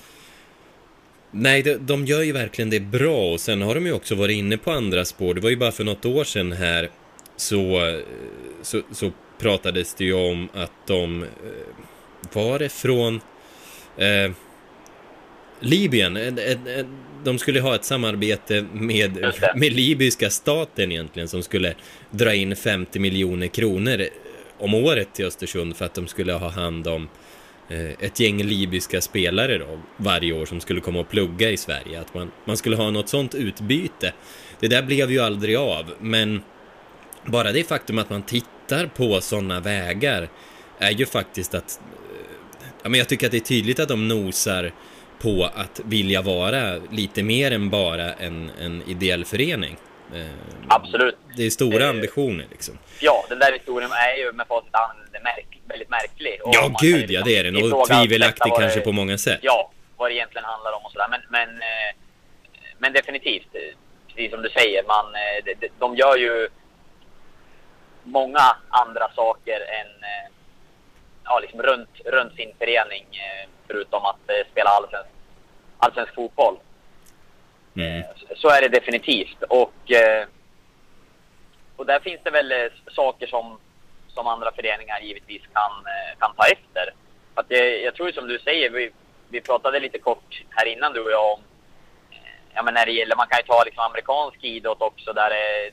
Nej, 1.32 1.62
de, 1.62 1.74
de 1.74 2.06
gör 2.06 2.22
ju 2.22 2.32
verkligen 2.32 2.70
det 2.70 2.80
bra 2.80 3.32
och 3.32 3.40
sen 3.40 3.62
har 3.62 3.74
de 3.74 3.86
ju 3.86 3.92
också 3.92 4.14
varit 4.14 4.36
inne 4.36 4.56
på 4.56 4.70
andra 4.70 5.04
spår. 5.04 5.34
Det 5.34 5.40
var 5.40 5.50
ju 5.50 5.56
bara 5.56 5.72
för 5.72 5.84
något 5.84 6.04
år 6.04 6.24
sedan 6.24 6.52
här 6.52 6.90
så, 7.36 7.80
så, 8.62 8.82
så 8.92 9.10
pratades 9.38 9.94
det 9.94 10.04
ju 10.04 10.12
om 10.12 10.48
att 10.54 10.72
de 10.86 11.22
eh, 11.22 11.28
var 12.32 12.58
det 12.58 12.68
från 12.68 13.20
eh, 13.96 14.32
Libyen. 15.60 16.38
De 17.24 17.38
skulle 17.38 17.60
ha 17.60 17.74
ett 17.74 17.84
samarbete 17.84 18.66
med, 18.72 19.34
med 19.56 19.72
libyska 19.72 20.30
staten 20.30 20.92
egentligen 20.92 21.28
som 21.28 21.42
skulle 21.42 21.74
dra 22.10 22.34
in 22.34 22.56
50 22.56 22.98
miljoner 22.98 23.46
kronor 23.46 24.06
om 24.58 24.74
året 24.74 25.14
till 25.14 25.24
Östersund 25.24 25.76
för 25.76 25.84
att 25.84 25.94
de 25.94 26.06
skulle 26.06 26.32
ha 26.32 26.48
hand 26.48 26.86
om 26.86 27.08
Eh, 27.70 28.06
ett 28.06 28.20
gäng 28.20 28.42
libyska 28.42 29.00
spelare 29.00 29.58
då, 29.58 29.80
varje 29.96 30.32
år 30.32 30.46
som 30.46 30.60
skulle 30.60 30.80
komma 30.80 31.00
och 31.00 31.08
plugga 31.08 31.50
i 31.50 31.56
Sverige. 31.56 32.00
Att 32.00 32.14
man, 32.14 32.30
man 32.44 32.56
skulle 32.56 32.76
ha 32.76 32.90
något 32.90 33.08
sånt 33.08 33.34
utbyte. 33.34 34.12
Det 34.60 34.68
där 34.68 34.82
blev 34.82 35.10
ju 35.10 35.20
aldrig 35.20 35.56
av, 35.56 35.94
men 36.00 36.42
bara 37.26 37.52
det 37.52 37.64
faktum 37.64 37.98
att 37.98 38.10
man 38.10 38.22
tittar 38.22 38.86
på 38.86 39.20
sådana 39.20 39.60
vägar 39.60 40.28
är 40.78 40.90
ju 40.90 41.06
faktiskt 41.06 41.54
att... 41.54 41.80
Eh, 41.80 42.62
ja, 42.82 42.88
men 42.88 42.98
jag 42.98 43.08
tycker 43.08 43.26
att 43.26 43.32
det 43.32 43.38
är 43.38 43.40
tydligt 43.40 43.80
att 43.80 43.88
de 43.88 44.08
nosar 44.08 44.72
på 45.18 45.50
att 45.54 45.80
vilja 45.84 46.22
vara 46.22 46.76
lite 46.90 47.22
mer 47.22 47.50
än 47.50 47.70
bara 47.70 48.12
en, 48.12 48.50
en 48.60 48.82
ideell 48.88 49.24
förening. 49.24 49.76
Eh, 50.14 50.26
Absolut. 50.68 51.16
Det 51.36 51.42
är 51.46 51.50
stora 51.50 51.84
Eh, 51.84 51.90
ambitioner 51.90 52.46
liksom. 52.50 52.78
Ja, 53.00 53.24
den 53.28 53.38
där 53.38 53.52
historien 53.52 53.90
är 53.92 54.14
ju 54.16 54.32
med 54.32 54.46
facit 54.46 54.72
märk, 55.22 55.60
väldigt 55.68 55.88
märklig. 55.90 56.40
Och 56.44 56.54
Ja, 56.54 56.70
gud 56.80 57.10
ja, 57.10 57.22
det 57.24 57.36
är 57.36 57.44
den. 57.44 57.72
Och 57.72 57.86
tvivelaktig 57.88 58.50
vad 58.50 58.60
det- 58.60 58.64
kanske 58.64 58.80
på 58.80 58.92
många 58.92 59.18
sätt. 59.18 59.38
ja, 59.42 59.70
vad 59.96 60.10
det 60.10 60.14
egentligen 60.14 60.44
handlar 60.44 60.72
om 60.72 60.84
och 60.84 60.92
sådär. 60.92 61.06
Men, 61.10 61.20
men, 61.28 61.48
eh, 61.62 61.90
men 62.78 62.92
definitivt, 62.92 63.46
precis 64.08 64.30
som 64.30 64.42
du 64.42 64.48
säger, 64.50 64.84
man, 64.84 65.06
de, 65.44 65.54
de- 65.54 65.68
de 65.78 65.96
gör 65.96 66.16
ju 66.16 66.48
många 68.02 68.56
andra 68.68 69.10
saker 69.16 69.60
än 69.60 69.86
ja, 71.24 71.38
liksom 71.38 71.62
runt, 71.62 71.88
runt 72.04 72.34
sin 72.34 72.52
förening, 72.58 73.06
förutom 73.66 74.04
att 74.04 74.16
spela 74.52 74.70
allsvensk 74.70 75.08
allsvensk 75.78 76.14
fotboll. 76.14 76.56
Mm. 77.76 78.02
Så 78.36 78.48
är 78.48 78.60
det 78.60 78.68
definitivt. 78.68 79.42
Och, 79.42 79.90
eh, 79.90 80.26
och 81.76 81.86
där 81.86 82.00
finns 82.00 82.20
det 82.24 82.30
väl 82.30 82.52
eh, 82.52 82.58
saker 82.90 83.26
som, 83.26 83.58
som 84.08 84.26
andra 84.26 84.52
föreningar 84.52 85.00
givetvis 85.00 85.42
kan, 85.52 85.72
eh, 85.72 86.18
kan 86.18 86.34
ta 86.36 86.44
efter. 86.44 86.94
Att 87.34 87.48
det, 87.48 87.80
jag 87.80 87.94
tror 87.94 88.12
som 88.12 88.28
du 88.28 88.38
säger, 88.38 88.70
vi, 88.70 88.90
vi 89.28 89.40
pratade 89.40 89.80
lite 89.80 89.98
kort 89.98 90.42
här 90.50 90.66
innan 90.66 90.92
du 90.92 91.00
och 91.00 91.10
jag 91.10 91.32
om 91.32 91.40
ja, 92.54 92.62
men 92.62 92.74
när 92.74 92.86
det 92.86 92.92
gäller, 92.92 93.16
man 93.16 93.26
kan 93.26 93.38
ju 93.38 93.46
ta 93.46 93.64
liksom 93.64 93.84
amerikansk 93.84 94.44
idrott 94.44 94.82
också 94.82 95.12
där 95.12 95.30
det, 95.30 95.70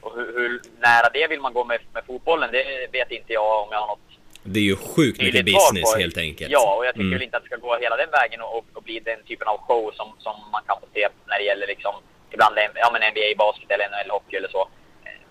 och 0.00 0.16
hur, 0.16 0.38
hur 0.38 0.60
nära 0.78 1.08
det 1.12 1.26
vill 1.26 1.40
man 1.40 1.52
gå 1.52 1.64
med, 1.64 1.80
med 1.92 2.04
fotbollen, 2.06 2.52
det 2.52 2.92
vet 2.92 3.10
inte 3.10 3.32
jag 3.32 3.62
om 3.62 3.68
jag 3.70 3.80
har 3.80 3.86
något 3.86 4.13
det 4.44 4.60
är 4.60 4.68
ju 4.72 4.76
sjukt 4.76 5.20
mycket 5.20 5.44
business 5.44 5.96
helt 5.96 6.18
enkelt. 6.18 6.50
Ja, 6.50 6.74
och 6.76 6.86
jag 6.86 6.94
tycker 6.94 7.10
Mm. 7.10 7.18
väl 7.18 7.22
inte 7.22 7.36
att 7.36 7.42
det 7.42 7.48
ska 7.52 7.56
gå 7.56 7.76
hela 7.76 7.96
den 7.96 8.10
vägen 8.10 8.40
och, 8.40 8.64
och, 8.74 8.82
bli 8.82 9.00
den 9.00 9.22
typen 9.28 9.48
av 9.48 9.58
show 9.66 9.92
som, 9.98 10.08
som 10.18 10.36
man 10.52 10.62
kan 10.66 10.76
få 10.80 10.86
se 10.94 11.08
när 11.26 11.38
det 11.38 11.44
gäller 11.44 11.66
liksom, 11.66 11.94
ibland 12.30 12.54
ja, 12.74 12.88
men 12.92 13.02
NBA, 13.12 13.28
basket 13.38 13.70
eller 13.70 13.88
NHL, 13.92 14.10
hockey 14.10 14.36
eller 14.36 14.48
så. 14.48 14.68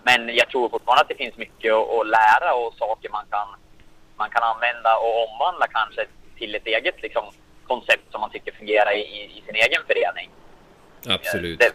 Men 0.02 0.36
jag 0.36 0.48
tror 0.48 0.68
fortfarande 0.68 1.02
att 1.02 1.08
det 1.08 1.22
finns 1.24 1.36
mycket 1.36 1.72
att, 1.72 2.06
lära 2.18 2.54
och 2.54 2.74
saker 2.74 3.08
man 3.10 3.26
kan, 3.30 3.48
man 4.16 4.30
kan 4.30 4.42
använda 4.42 4.96
och 4.96 5.14
omvandla 5.28 5.66
kanske 5.66 6.06
till 6.38 6.54
ett 6.54 6.66
eget 6.66 7.02
liksom, 7.02 7.24
koncept 7.66 8.06
som 8.10 8.20
man 8.20 8.30
tycker 8.30 8.52
fungerar 8.52 8.92
i, 8.96 9.02
i, 9.36 9.42
sin 9.46 9.54
egen 9.54 9.82
förening. 9.86 10.28
Absolut. 11.08 11.58
Det, 11.58 11.72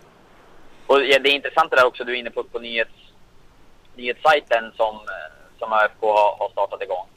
och 0.88 1.00
det 1.00 1.30
är 1.30 1.40
intressant 1.42 1.70
det 1.72 1.78
där 1.78 1.86
också 1.86 2.04
du 2.04 2.12
är 2.14 2.20
inne 2.20 2.30
på, 2.32 2.44
på 2.44 2.60
nyhets, 2.60 2.98
nyhetssajten 3.96 4.72
som, 4.76 4.96
eh, 4.96 5.30
som 5.60 5.74
ÖFK 5.74 6.02
har, 6.02 6.38
har 6.40 6.50
startat 6.50 6.82
igång. 6.82 7.08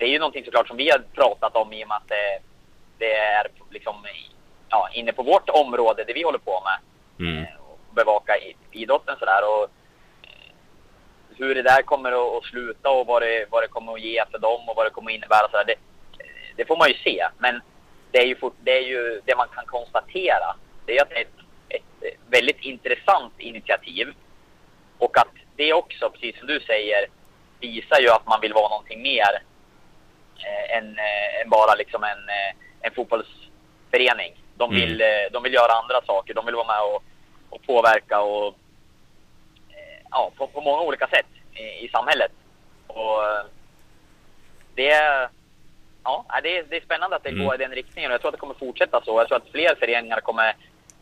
Det 0.00 0.06
är 0.06 0.10
ju 0.10 0.18
någonting 0.18 0.44
såklart 0.44 0.68
som 0.68 0.76
vi 0.76 0.90
har 0.90 0.98
pratat 0.98 1.56
om 1.56 1.72
i 1.72 1.84
och 1.84 1.88
med 1.88 1.96
att 1.96 2.08
det, 2.08 2.38
det 2.98 3.14
är 3.14 3.46
liksom 3.70 3.94
ja, 4.68 4.88
inne 4.92 5.12
på 5.12 5.22
vårt 5.22 5.48
område, 5.48 6.04
det 6.04 6.12
vi 6.12 6.22
håller 6.22 6.38
på 6.38 6.62
med. 6.64 6.78
Mm. 7.28 7.42
Eh, 7.42 7.60
Och 7.60 7.78
bevaka 7.94 8.32
idrotten 8.70 9.16
sådär. 9.18 9.42
Och 9.52 9.64
eh, 10.22 10.52
hur 11.36 11.54
det 11.54 11.62
där 11.62 11.82
kommer 11.82 12.12
att, 12.12 12.36
att 12.36 12.44
sluta 12.44 12.90
och 12.90 13.06
vad 13.06 13.22
det, 13.22 13.46
vad 13.50 13.62
det 13.62 13.68
kommer 13.68 13.92
att 13.92 14.00
ge 14.00 14.24
för 14.30 14.38
dem 14.38 14.68
och 14.68 14.76
vad 14.76 14.86
det 14.86 14.90
kommer 14.90 15.10
att 15.10 15.16
innebära. 15.16 15.48
Sådär, 15.50 15.64
det, 15.66 15.74
det 16.56 16.64
får 16.64 16.76
man 16.76 16.88
ju 16.88 16.94
se. 16.94 17.28
Men 17.38 17.60
det 18.10 18.18
är 18.18 18.26
ju, 18.26 18.36
fort, 18.36 18.56
det, 18.60 18.78
är 18.78 18.82
ju 18.82 19.20
det 19.24 19.36
man 19.36 19.48
kan 19.54 19.66
konstatera. 19.66 20.56
Det 20.86 20.98
är 20.98 21.02
att 21.02 21.10
det 21.10 21.16
är 21.16 21.26
ett, 21.68 21.82
ett 22.00 22.16
väldigt 22.26 22.60
intressant 22.60 23.34
initiativ. 23.38 24.14
Och 24.98 25.18
att 25.18 25.34
det 25.56 25.72
också, 25.72 26.10
precis 26.10 26.38
som 26.38 26.46
du 26.46 26.60
säger, 26.60 27.06
visar 27.60 28.00
ju 28.00 28.08
att 28.10 28.26
man 28.26 28.40
vill 28.40 28.52
vara 28.52 28.68
någonting 28.68 29.02
mer 29.02 29.42
än, 30.76 30.98
eh, 30.98 31.40
än 31.42 31.48
bara 31.50 31.74
liksom 31.74 32.04
en, 32.04 32.28
eh, 32.28 32.54
en 32.80 32.94
fotbollsförening. 32.94 34.34
De 34.56 34.70
Mm. 34.70 34.80
vill, 34.80 35.00
eh, 35.00 35.06
de 35.32 35.42
vill 35.42 35.54
göra 35.54 35.72
andra 35.72 36.00
saker. 36.06 36.34
De 36.34 36.46
vill 36.46 36.54
vara 36.54 36.66
med 36.66 36.82
och, 36.94 37.02
och 37.50 37.62
påverka 37.66 38.20
och, 38.20 38.54
ja, 40.10 40.30
på, 40.36 40.46
på 40.46 40.60
många 40.60 40.82
olika 40.82 41.06
sätt 41.06 41.26
i, 41.54 41.62
i 41.84 41.88
samhället. 41.92 42.32
Och 42.86 43.18
det, 44.74 44.90
är- 44.90 45.28
ja, 46.04 46.24
det, 46.42 46.58
är, 46.58 46.62
det 46.62 46.76
är 46.76 46.80
spännande 46.80 47.16
att 47.16 47.22
det 47.22 47.28
Mm. 47.30 47.44
går 47.46 47.54
i 47.54 47.58
den 47.58 47.70
riktningen 47.72 48.10
och 48.10 48.14
jag 48.14 48.20
tror 48.20 48.28
att 48.28 48.34
det 48.34 48.40
kommer 48.40 48.54
fortsätta 48.54 49.04
så. 49.04 49.18
Jag 49.20 49.28
tror 49.28 49.36
att 49.38 49.50
fler 49.52 49.74
föreningar 49.74 50.20
kommer 50.20 50.48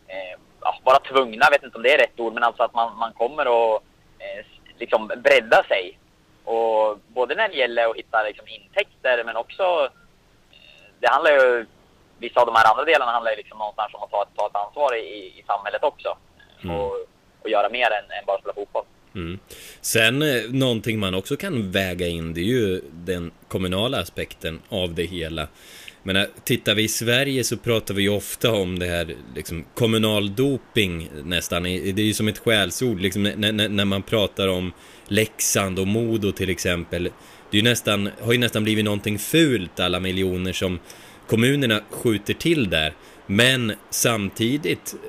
eh, 0.07 0.39
vara 0.83 0.99
tvungna, 0.99 1.45
jag 1.45 1.51
vet 1.51 1.63
inte 1.63 1.77
om 1.77 1.83
det 1.83 1.93
är 1.93 1.97
rätt 1.97 2.19
ord, 2.19 2.33
men 2.33 2.43
alltså 2.43 2.63
att 2.63 2.73
man, 2.73 2.97
man 2.97 3.13
kommer 3.13 3.75
att 3.75 3.81
eh, 4.19 4.45
liksom 4.77 5.07
bredda 5.07 5.63
sig. 5.63 5.98
Och 6.49 6.99
både 7.07 7.35
när 7.35 7.49
det 7.49 7.55
gäller 7.55 7.89
att 7.89 7.95
hitta 7.95 8.23
liksom, 8.23 8.47
intäkter 8.47 9.23
men 9.23 9.35
också, 9.35 9.63
eh, 10.51 10.85
det 10.99 11.07
handlar 11.09 11.31
ju, 11.31 11.65
vissa 12.17 12.39
av 12.39 12.45
de 12.45 12.55
här 12.55 12.71
andra 12.71 12.85
delarna 12.85 13.11
handlar 13.11 13.31
ju 13.31 13.37
liksom 13.37 13.57
någonstans 13.57 13.93
om 13.93 14.03
att 14.03 14.11
ta, 14.11 14.25
ta 14.35 14.47
ett 14.47 14.55
ansvar 14.55 14.95
i, 14.95 14.99
i 15.39 15.43
samhället 15.47 15.83
också. 15.83 16.17
Mm. 16.63 16.75
Och, 16.75 16.93
och 17.41 17.49
göra 17.49 17.69
mer 17.69 17.85
än, 17.85 18.05
än 18.19 18.25
bara 18.25 18.39
spela 18.39 18.53
fotboll. 18.53 18.85
Mm. 19.15 19.39
Sen 19.81 20.21
eh, 20.21 20.43
någonting 20.49 20.99
man 20.99 21.13
också 21.13 21.35
kan 21.37 21.71
väga 21.71 22.07
in 22.07 22.33
det 22.33 22.41
är 22.41 22.43
ju 22.43 22.81
den 22.91 23.31
kommunala 23.47 23.99
aspekten 23.99 24.59
av 24.69 24.93
det 24.93 25.05
hela. 25.05 25.47
Men 26.03 26.15
eh, 26.15 26.25
tittar 26.43 26.75
vi 26.75 26.83
i 26.83 26.87
Sverige 26.87 27.43
så 27.43 27.57
pratar 27.57 27.93
vi 27.93 28.01
ju 28.01 28.09
ofta 28.09 28.51
om 28.51 28.79
det 28.79 28.85
här 28.85 29.15
liksom, 29.35 29.65
kommunal 29.73 30.35
doping 30.35 31.09
nästan. 31.23 31.63
Det 31.63 31.69
är 31.69 31.99
ju 31.99 32.13
som 32.13 32.27
ett 32.27 32.39
skällsord 32.39 32.99
liksom, 32.99 33.23
när, 33.23 33.51
när, 33.51 33.69
när 33.69 33.85
man 33.85 34.03
pratar 34.03 34.47
om 34.47 34.73
Leksand 35.09 35.79
och 35.79 35.87
Modo 35.87 36.31
till 36.31 36.49
exempel. 36.49 37.03
Det 37.03 37.57
är 37.57 37.61
ju 37.61 37.69
nästan, 37.69 38.09
har 38.21 38.33
ju 38.33 38.39
nästan 38.39 38.63
blivit 38.63 38.85
någonting 38.85 39.19
fult 39.19 39.79
alla 39.79 39.99
miljoner 39.99 40.53
som 40.53 40.79
kommunerna 41.27 41.81
skjuter 41.89 42.33
till 42.33 42.69
där. 42.69 42.93
Men 43.25 43.73
samtidigt 43.89 44.93
eh, 44.93 44.99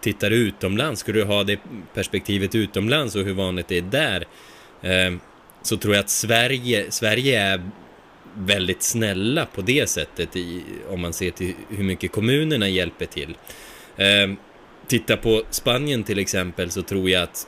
tittar 0.00 0.30
du 0.30 0.36
utomlands, 0.36 1.00
skulle 1.00 1.18
du 1.18 1.24
ha 1.24 1.44
det 1.44 1.60
perspektivet 1.94 2.54
utomlands 2.54 3.16
och 3.16 3.24
hur 3.24 3.34
vanligt 3.34 3.68
det 3.68 3.78
är 3.78 3.82
där, 3.82 4.24
eh, 4.82 5.18
så 5.62 5.76
tror 5.76 5.94
jag 5.94 6.00
att 6.00 6.10
Sverige, 6.10 6.90
Sverige 6.90 7.40
är 7.40 7.62
väldigt 8.34 8.82
snälla 8.82 9.46
på 9.46 9.60
det 9.62 9.88
sättet 9.88 10.36
i, 10.36 10.62
om 10.88 11.00
man 11.00 11.12
ser 11.12 11.30
till 11.30 11.54
hur 11.68 11.84
mycket 11.84 12.12
kommunerna 12.12 12.68
hjälper 12.68 13.06
till. 13.06 13.36
Eh, 13.96 14.30
titta 14.86 15.16
på 15.16 15.42
Spanien 15.50 16.04
till 16.04 16.18
exempel 16.18 16.70
så 16.70 16.82
tror 16.82 17.10
jag 17.10 17.22
att 17.22 17.46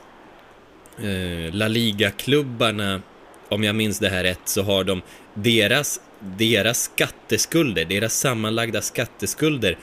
eh, 0.97 1.53
La 1.53 1.67
Liga-klubbarna, 1.67 3.01
om 3.49 3.63
jag 3.63 3.75
minns 3.75 3.99
det 3.99 4.09
här 4.09 4.23
rätt, 4.23 4.41
så 4.45 4.63
har 4.63 4.83
de 4.83 5.01
deras, 5.33 6.01
deras 6.19 6.83
skatteskulder, 6.83 7.85
deras 7.85 8.13
sammanlagda 8.13 8.81
skatteskulder 8.81 9.77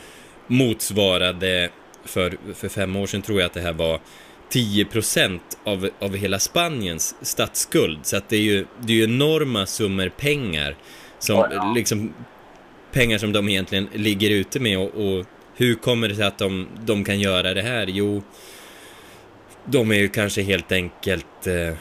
motsvarade 0.46 1.70
för, 2.04 2.36
för 2.54 2.68
fem 2.68 2.96
år 2.96 3.06
sedan 3.06 3.22
tror 3.22 3.40
jag 3.40 3.46
att 3.46 3.54
det 3.54 3.60
här 3.60 3.72
var 3.72 4.00
10% 4.52 5.40
av, 5.64 5.88
av 5.98 6.16
hela 6.16 6.38
Spaniens 6.38 7.14
statsskuld. 7.22 7.98
Så 8.02 8.16
att 8.16 8.28
det 8.28 8.36
är 8.36 8.40
ju, 8.40 8.66
det 8.80 8.92
är 8.92 8.96
ju 8.96 9.04
enorma 9.04 9.66
summor 9.66 10.08
pengar. 10.08 10.76
Som, 11.18 11.38
Oj, 11.38 11.48
ja. 11.50 11.72
liksom, 11.76 12.14
pengar 12.92 13.18
som 13.18 13.32
de 13.32 13.48
egentligen 13.48 13.88
ligger 13.94 14.30
ute 14.30 14.60
med 14.60 14.78
och, 14.78 14.94
och 14.94 15.26
hur 15.56 15.74
kommer 15.74 16.08
det 16.08 16.14
sig 16.14 16.24
att 16.24 16.38
de, 16.38 16.68
de 16.84 17.04
kan 17.04 17.20
göra 17.20 17.54
det 17.54 17.62
här? 17.62 17.86
Jo, 17.86 18.22
de 19.70 19.90
är 19.90 19.96
ju 19.96 20.08
kanske 20.08 20.42
helt 20.42 20.72
enkelt 20.72 21.46
eh, 21.46 21.74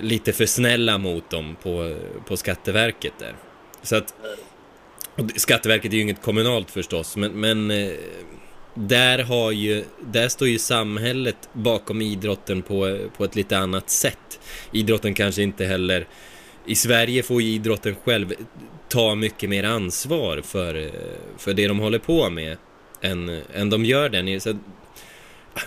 lite 0.00 0.32
för 0.32 0.46
snälla 0.46 0.98
mot 0.98 1.30
dem 1.30 1.56
på, 1.62 1.96
på 2.26 2.36
Skatteverket 2.36 3.12
där. 3.18 3.34
Så 3.82 3.96
att 3.96 4.14
Skatteverket 5.36 5.92
är 5.92 5.96
ju 5.96 6.02
inget 6.02 6.22
kommunalt 6.22 6.70
förstås, 6.70 7.16
men, 7.16 7.32
men 7.32 7.70
eh, 7.70 7.90
där, 8.74 9.18
har 9.18 9.52
ju, 9.52 9.84
där 10.00 10.28
står 10.28 10.48
ju 10.48 10.58
samhället 10.58 11.48
bakom 11.52 12.02
idrotten 12.02 12.62
på, 12.62 12.98
på 13.16 13.24
ett 13.24 13.36
lite 13.36 13.58
annat 13.58 13.90
sätt. 13.90 14.40
Idrotten 14.72 15.14
kanske 15.14 15.42
inte 15.42 15.64
heller... 15.64 16.06
I 16.66 16.74
Sverige 16.74 17.22
får 17.22 17.42
ju 17.42 17.48
idrotten 17.48 17.96
själv 18.04 18.34
ta 18.88 19.14
mycket 19.14 19.50
mer 19.50 19.64
ansvar 19.64 20.40
för, 20.44 20.74
eh, 20.74 20.90
för 21.38 21.54
det 21.54 21.68
de 21.68 21.78
håller 21.78 21.98
på 21.98 22.30
med 22.30 22.56
än, 23.00 23.42
än 23.54 23.70
de 23.70 23.84
gör 23.84 24.08
den. 24.08 24.40
Så 24.40 24.58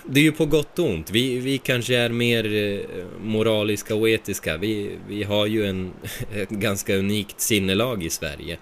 det 0.05 0.19
är 0.19 0.23
ju 0.23 0.31
på 0.31 0.45
gott 0.45 0.79
och 0.79 0.85
ont. 0.85 1.09
Vi, 1.11 1.39
vi 1.39 1.57
kanske 1.57 1.95
är 1.95 2.09
mer 2.09 2.53
eh, 2.55 3.05
moraliska 3.21 3.95
och 3.95 4.09
etiska. 4.09 4.57
Vi, 4.57 4.91
vi 5.07 5.23
har 5.23 5.45
ju 5.45 5.65
en, 5.65 5.93
ett 6.33 6.49
ganska 6.49 6.95
unikt 6.95 7.41
sinnelag 7.41 8.03
i 8.03 8.09
Sverige. 8.09 8.57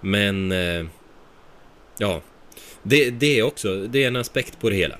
Men 0.00 0.52
eh, 0.52 0.86
ja, 1.98 2.22
det, 2.82 3.10
det 3.10 3.38
är 3.38 3.42
också, 3.42 3.86
det 3.86 4.04
är 4.04 4.08
en 4.08 4.16
aspekt 4.16 4.60
på 4.60 4.70
det 4.70 4.76
hela. 4.76 4.98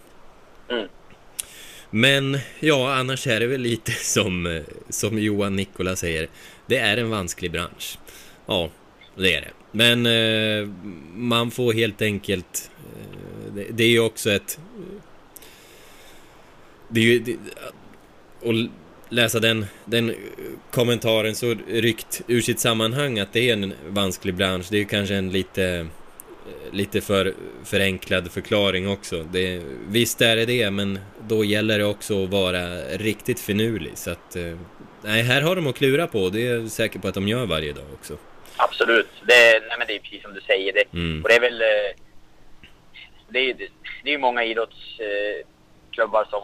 Mm. 0.71 0.89
Men 1.91 2.39
ja, 2.61 2.95
annars 2.95 3.27
är 3.27 3.41
det 3.41 3.47
väl 3.47 3.61
lite 3.61 3.93
som, 4.01 4.47
eh, 4.47 4.63
som 4.89 5.19
Johan 5.19 5.57
Nikola 5.57 5.97
säger. 5.97 6.29
Det 6.67 6.77
är 6.77 6.97
en 6.97 7.11
vansklig 7.11 7.53
bransch. 7.53 7.99
Ja, 8.47 8.71
det 9.17 9.35
är 9.35 9.41
det. 9.41 9.51
Men 9.75 10.03
man 11.15 11.51
får 11.51 11.73
helt 11.73 12.03
enkelt... 12.03 12.71
Det 13.71 13.85
är 13.85 13.89
ju 13.89 14.01
också 14.01 14.31
ett... 14.31 14.59
Det 16.93 17.01
är 17.01 17.05
ju... 17.05 17.19
Det, 17.19 17.37
och 18.43 18.55
läsa 19.09 19.41
den, 19.41 19.67
den 19.85 20.15
kommentaren 20.71 21.35
så 21.35 21.55
ryckt 21.69 22.23
ur 22.27 22.41
sitt 22.41 22.61
sammanhang 22.61 23.19
att 23.19 23.33
det 23.33 23.49
är 23.49 23.53
en 23.53 23.73
vansklig 23.89 24.35
bransch. 24.35 24.67
Det 24.71 24.77
är 24.77 24.79
ju 24.79 24.85
kanske 24.85 25.15
en 25.15 25.31
lite, 25.31 25.87
lite 26.73 27.01
för 27.01 27.35
förenklad 27.65 28.31
förklaring 28.33 28.89
också. 28.89 29.23
Det, 29.33 29.63
visst 29.89 30.21
är 30.21 30.37
det 30.37 30.45
det, 30.47 30.71
men 30.71 30.99
då 31.29 31.45
gäller 31.45 31.79
det 31.79 31.85
också 31.85 32.25
att 32.25 32.31
vara 32.31 32.77
riktigt 32.85 33.41
finurlig. 33.41 33.93
Så 33.95 34.11
att, 34.11 34.37
eh, 34.37 34.59
nej, 35.03 35.23
här 35.23 35.43
har 35.43 35.57
de 35.57 35.67
att 35.67 35.77
klura 35.77 36.07
på. 36.07 36.29
Det 36.29 36.47
är 36.47 36.55
jag 36.55 36.71
säker 36.71 36.99
på 36.99 37.09
att 37.09 37.15
de 37.15 37.29
gör 37.29 37.47
varje 37.47 37.73
dag 37.73 37.85
också. 37.95 38.17
Absolut. 38.57 39.09
Det, 39.27 39.61
nej 39.69 39.79
men 39.79 39.87
det 39.87 39.95
är 39.95 39.99
precis 39.99 40.23
som 40.23 40.35
du 40.35 40.41
säger. 40.41 40.73
Det, 40.73 40.85
Mm. 40.93 41.23
Och 41.23 41.29
det 41.29 41.35
är 41.37 41.41
väl... 41.41 41.61
eh, 41.61 41.97
Det 43.29 43.39
är, 43.39 43.55
det, 43.55 43.69
det 44.05 44.09
är 44.11 44.13
ju 44.13 44.19
många 44.19 44.45
idrottsklubbar 44.45 46.25
som, 46.31 46.43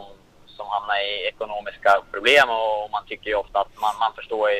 som 0.59 0.67
hamnar 0.75 0.97
i 1.09 1.11
ekonomiska 1.33 1.91
problem 2.13 2.47
och 2.59 2.89
man 2.95 3.03
tycker 3.09 3.27
ju 3.29 3.35
ofta 3.43 3.57
att 3.63 3.73
man, 3.85 3.93
man 4.03 4.13
förstår 4.19 4.45
ju 4.53 4.59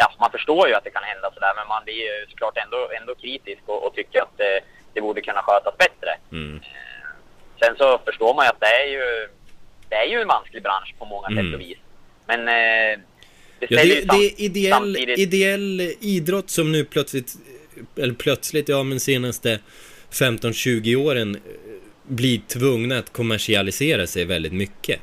Ja, 0.00 0.06
man 0.24 0.30
förstår 0.36 0.68
ju 0.68 0.74
att 0.74 0.84
det 0.84 0.90
kan 0.96 1.02
hända 1.12 1.26
sådär 1.34 1.52
men 1.58 1.66
man 1.74 1.84
blir 1.84 2.00
ju 2.06 2.26
såklart 2.30 2.56
ändå, 2.64 2.80
ändå 3.00 3.12
kritisk 3.24 3.62
och, 3.66 3.80
och 3.86 3.94
tycker 3.94 4.18
att 4.22 4.34
det, 4.42 4.60
det 4.94 5.00
borde 5.00 5.20
kunna 5.28 5.42
skötas 5.42 5.74
bättre. 5.84 6.10
Mm. 6.32 6.56
Eh, 6.56 7.08
sen 7.60 7.74
så 7.80 7.98
förstår 8.08 8.34
man 8.34 8.44
ju 8.44 8.50
att 8.50 8.60
det 8.60 8.74
är 8.82 8.86
ju, 8.96 9.28
det 9.88 9.94
är 9.94 10.06
ju 10.12 10.20
en 10.20 10.28
vansklig 10.28 10.62
bransch 10.62 10.94
på 10.98 11.04
många 11.04 11.28
Mm. 11.28 11.38
sätt 11.44 11.54
och 11.54 11.60
vis. 11.60 11.78
Men 12.26 12.40
eh, 12.40 12.98
det 13.58 13.66
Ja, 13.68 13.82
det, 13.84 14.04
det 14.12 14.16
är 14.26 14.40
ideell, 14.40 14.72
samtidigt... 14.72 15.18
ideell 15.18 15.80
idrott 16.00 16.50
som 16.50 16.72
nu 16.72 16.84
plötsligt, 16.84 17.34
eller 17.96 18.14
plötsligt, 18.14 18.68
ja 18.68 18.82
men 18.82 19.00
senaste 19.00 19.58
15-20 20.10 20.96
åren 20.96 21.40
blir 22.02 22.40
tvungna 22.48 22.98
att 22.98 23.12
kommersialisera 23.12 24.06
sig 24.06 24.24
väldigt 24.24 24.52
mycket. 24.52 25.00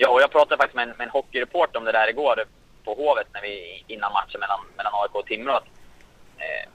Ja, 0.00 0.08
och 0.08 0.20
jag 0.20 0.30
pratade 0.30 0.56
faktiskt 0.56 0.76
med 0.76 0.88
en, 0.88 0.94
med 0.98 1.04
en 1.04 1.10
hockeyreport 1.10 1.76
om 1.76 1.84
det 1.84 1.92
där 1.92 2.10
igår 2.10 2.44
på 2.84 2.94
Hovet 2.94 3.26
när 3.34 3.42
vi, 3.42 3.84
innan 3.86 4.12
matchen 4.12 4.40
mellan, 4.40 4.60
mellan 4.76 4.92
AIK 4.94 5.14
och 5.14 5.26
Timrå. 5.26 5.52
att, 5.52 5.64
Eh, 6.38 6.68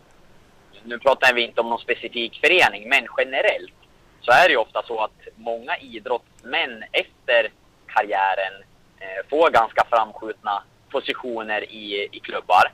nu 0.84 1.00
pratar 1.00 1.34
vi 1.34 1.42
inte 1.42 1.62
om 1.62 1.70
någon 1.70 1.80
specifik 1.80 2.40
förening, 2.44 2.90
men 2.90 3.08
generellt 3.18 3.74
så 4.22 4.32
är 4.32 4.48
det 4.48 4.52
ju 4.52 4.58
ofta 4.58 4.84
så 4.84 5.00
att 5.00 5.28
många 5.36 5.78
idrottsmän 5.78 6.84
efter 6.92 7.52
karriären 7.88 8.54
eh, 9.00 9.30
får 9.30 9.50
ganska 9.50 9.86
framskjutna 9.90 10.64
positioner 10.90 11.72
i, 11.72 12.10
i 12.12 12.20
klubbar. 12.20 12.72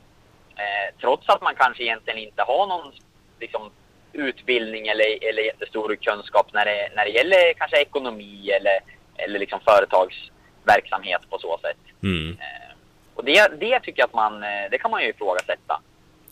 Eh, 0.56 0.96
trots 1.02 1.30
att 1.30 1.42
man 1.42 1.56
kanske 1.56 1.84
egentligen 1.84 2.20
inte 2.20 2.44
har 2.44 2.68
någon 2.68 2.94
liksom, 3.40 3.72
utbildning 4.14 4.88
eller, 4.88 5.30
eller 5.30 5.44
jättestor 5.44 5.96
kunskap 5.96 6.54
när 6.54 6.66
det, 6.66 6.90
när 6.96 7.06
det 7.06 7.12
gäller 7.12 7.54
kanske 7.54 7.82
ekonomi 7.82 8.50
eller, 8.50 8.80
eller 9.16 9.40
liksom 9.40 9.60
företagsverksamhet 10.66 11.22
på 11.30 11.38
så 11.40 11.58
sätt. 11.62 11.78
Mm, 12.04 12.38
Eh, 12.40 12.76
och 13.16 13.26
det, 13.26 13.60
det 13.60 13.80
tycker 13.80 14.02
jag 14.02 14.08
att 14.08 14.14
man, 14.14 14.44
eh, 14.44 14.70
det 14.72 14.78
kan 14.78 14.92
man 14.92 15.04
ju 15.04 15.10
ifrågasätta. 15.10 15.82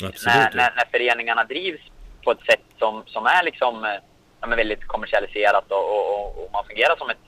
absolut. 0.04 0.26
När, 0.26 0.52
när, 0.54 0.74
när 0.76 0.86
föreningarna 0.92 1.44
drivs 1.44 1.82
på 2.24 2.32
ett 2.32 2.46
sätt 2.46 2.66
som, 2.80 3.04
som 3.06 3.26
är 3.26 3.44
liksom 3.44 3.86
eh, 3.86 4.00
ja, 4.42 4.48
men 4.48 4.58
väldigt 4.58 4.88
kommersialiserat 4.88 5.72
och, 5.72 5.86
och, 5.96 6.44
och, 6.44 6.50
man 6.54 6.66
fungerar 6.66 6.96
som 6.96 7.10
ett, 7.10 7.24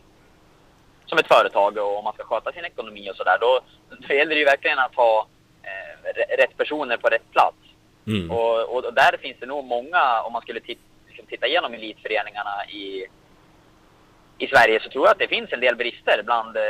som 1.06 1.18
ett 1.18 1.28
företag 1.28 1.78
och 1.78 1.98
om 1.98 2.04
man 2.04 2.14
ska 2.14 2.24
sköta 2.24 2.52
sin 2.52 2.66
ekonomi 2.66 3.12
och 3.12 3.16
sådär, 3.16 3.38
då, 3.42 3.60
då 4.08 4.14
gäller 4.14 4.36
det 4.36 4.40
ju 4.40 4.46
verkligen 4.46 4.80
att 4.80 4.96
ha 4.96 5.28
eh, 5.64 6.38
rätt 6.38 6.58
personer 6.58 6.98
på 6.98 7.08
rätt 7.08 7.32
plats. 7.32 7.58
Mm, 8.08 8.32
Och, 8.32 8.76
och 8.76 8.94
där 8.94 9.18
finns 9.18 9.38
det 9.40 9.46
nog 9.46 9.66
många, 9.66 10.22
om 10.22 10.34
man 10.34 10.42
skulle 10.42 10.60
titta, 10.60 10.82
liksom 11.08 11.26
titta 11.26 11.48
igenom 11.48 11.74
elitföreningarna 11.74 12.66
i, 12.70 13.08
i 14.40 14.48
Sverige 14.48 14.80
så 14.84 14.90
tror 14.90 15.06
jag 15.06 15.12
att 15.12 15.20
det 15.20 15.28
finns 15.28 15.54
en 15.54 15.60
del 15.60 15.76
brister 15.76 16.22
bland, 16.24 16.58
eh, 16.58 16.64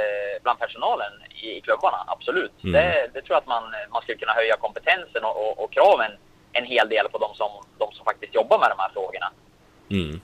bland 0.44 0.60
personalen 0.60 1.14
i, 1.42 1.58
i 1.58 1.62
klubbarna, 1.62 2.04
absolut. 2.08 2.64
Mm. 2.64 2.74
Det, 2.74 3.10
det 3.14 3.22
tror 3.22 3.36
jag 3.36 3.38
att 3.38 3.48
man, 3.48 3.64
man 3.90 4.02
skulle 4.02 4.18
kunna 4.18 4.34
höja 4.34 4.56
kompetensen 4.58 5.24
och, 5.24 5.36
och, 5.50 5.64
och 5.64 5.72
kraven 5.72 6.12
en 6.54 6.66
hel 6.66 6.90
del 6.90 7.10
på 7.10 7.18
de 7.18 7.36
som, 7.36 7.52
de 7.78 7.92
som 7.94 8.06
faktiskt 8.06 8.36
jobbar 8.36 8.60
med 8.60 8.70
de 8.70 8.80
här 8.80 8.90
frågorna. 8.90 9.30
mm, 9.92 10.22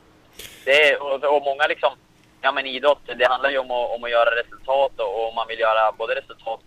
Det 0.66 0.98
och, 0.98 1.36
och 1.36 1.44
många 1.44 1.68
liksom, 1.68 1.94
ja 2.42 2.52
men 2.52 2.66
idrott, 2.66 3.02
det 3.20 3.28
handlar 3.28 3.50
ju 3.50 3.58
om 3.58 3.72
att, 3.72 3.90
om 3.96 4.04
att 4.04 4.12
göra 4.12 4.40
resultat 4.42 5.00
och, 5.00 5.28
och 5.28 5.34
man 5.36 5.48
vill 5.48 5.60
göra 5.60 5.92
både 5.92 6.16
resultat 6.16 6.60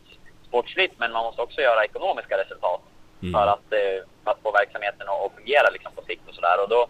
sportsligt 0.48 0.94
men 0.98 1.12
man 1.12 1.24
måste 1.24 1.42
också 1.42 1.60
göra 1.60 1.84
ekonomiska 1.84 2.38
resultat 2.38 2.80
Mm. 3.22 3.32
för, 3.32 3.46
att, 3.46 3.72
eh, 3.72 3.98
för 4.24 4.30
att 4.30 4.42
få 4.42 4.52
verksamheten 4.52 5.08
att, 5.08 5.26
att 5.26 5.32
fungera 5.36 5.70
liksom 5.70 5.92
på 5.92 6.02
sikt 6.02 6.28
och 6.28 6.34
sådär. 6.34 6.62
Och 6.62 6.68
då, 6.68 6.86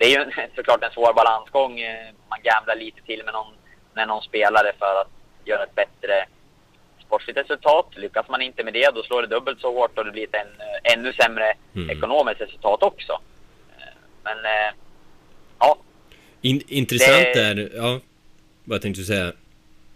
det 0.00 0.04
är 0.06 0.10
ju 0.18 0.30
såklart 0.56 0.82
en 0.84 0.90
svår 0.90 1.12
balansgång. 1.14 1.80
eh, 1.80 2.06
Man 2.28 2.38
gamblar 2.42 2.76
lite 2.76 3.00
till 3.02 3.22
med 3.24 3.34
någon, 3.34 3.52
med 3.94 4.08
någon 4.08 4.22
spelare 4.22 4.72
för 4.78 5.00
att 5.00 5.10
göra 5.44 5.62
ett 5.64 5.74
bättre 5.74 6.26
sportsligt 7.06 7.38
resultat. 7.38 7.86
Lyckas 7.96 8.28
man 8.28 8.42
inte 8.42 8.64
med 8.64 8.72
det, 8.72 8.90
då 8.94 9.02
slår 9.02 9.22
det 9.22 9.28
dubbelt 9.28 9.60
så 9.60 9.72
hårt 9.74 9.98
och 9.98 10.04
det 10.04 10.10
blir 10.10 10.24
ett 10.28 10.34
än, 10.34 10.48
ännu 10.98 11.12
sämre 11.12 11.52
Mm. 11.76 11.90
ekonomiskt 11.90 12.40
resultat 12.40 12.82
också. 12.82 13.12
Eh, 13.78 13.84
Men 14.24 14.38
eh, 14.44 14.72
ja, 15.58 15.76
In, 16.40 16.62
intressant 16.68 17.22
Det- 17.34 17.40
är, 17.40 17.70
ja, 17.76 18.00
vad 18.64 18.82
tänkte 18.82 19.00
du 19.00 19.04
säga? 19.04 19.32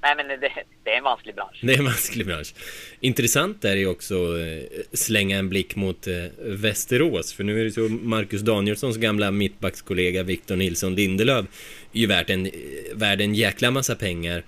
Nej 0.05 0.15
men 0.17 0.29
det, 0.29 0.51
det 0.85 0.91
är 0.91 0.99
en 0.99 1.05
vansklig 1.05 1.35
bransch. 1.35 1.61
Det 1.63 1.75
är 1.75 1.79
en 1.79 1.85
vansklig 1.85 2.27
bransch. 2.27 2.55
Intressant 3.01 3.65
är 3.65 3.75
det 3.75 3.81
ju 3.81 3.87
också 3.87 4.15
att 4.93 4.99
slänga 4.99 5.39
en 5.39 5.49
blick 5.49 5.77
mot 5.77 6.07
eh, 6.07 6.25
Västerås. 6.39 7.33
För 7.33 7.45
nu 7.45 7.61
är 7.61 7.65
det 7.65 7.71
så 7.71 7.81
Marcus 7.81 8.41
Danielssons 8.41 8.97
gamla 8.97 9.31
mittbackskollega 9.31 10.23
Victor 10.23 10.57
Nilsson 10.57 10.95
Lindelöf 10.95 11.47
är 11.93 12.01
ju 12.01 12.07
värt 12.07 12.31
en, 12.31 12.47
eh, 12.47 12.53
värd 12.95 13.21
en 13.21 13.35
jäkla 13.35 13.71
massa 13.71 13.95
pengar. 13.95 14.45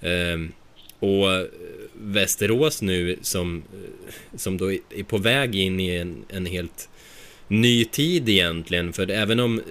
Ehm, 0.00 0.52
och 0.98 1.26
Västerås 1.92 2.82
nu 2.82 3.18
som, 3.22 3.62
som 4.36 4.56
då 4.56 4.72
är 4.72 5.04
på 5.08 5.18
väg 5.18 5.54
in 5.54 5.80
i 5.80 5.96
en, 5.96 6.24
en 6.28 6.46
helt 6.46 6.88
ny 7.48 7.84
tid 7.84 8.28
egentligen. 8.28 8.92
För 8.92 9.10
även 9.10 9.40
om 9.40 9.62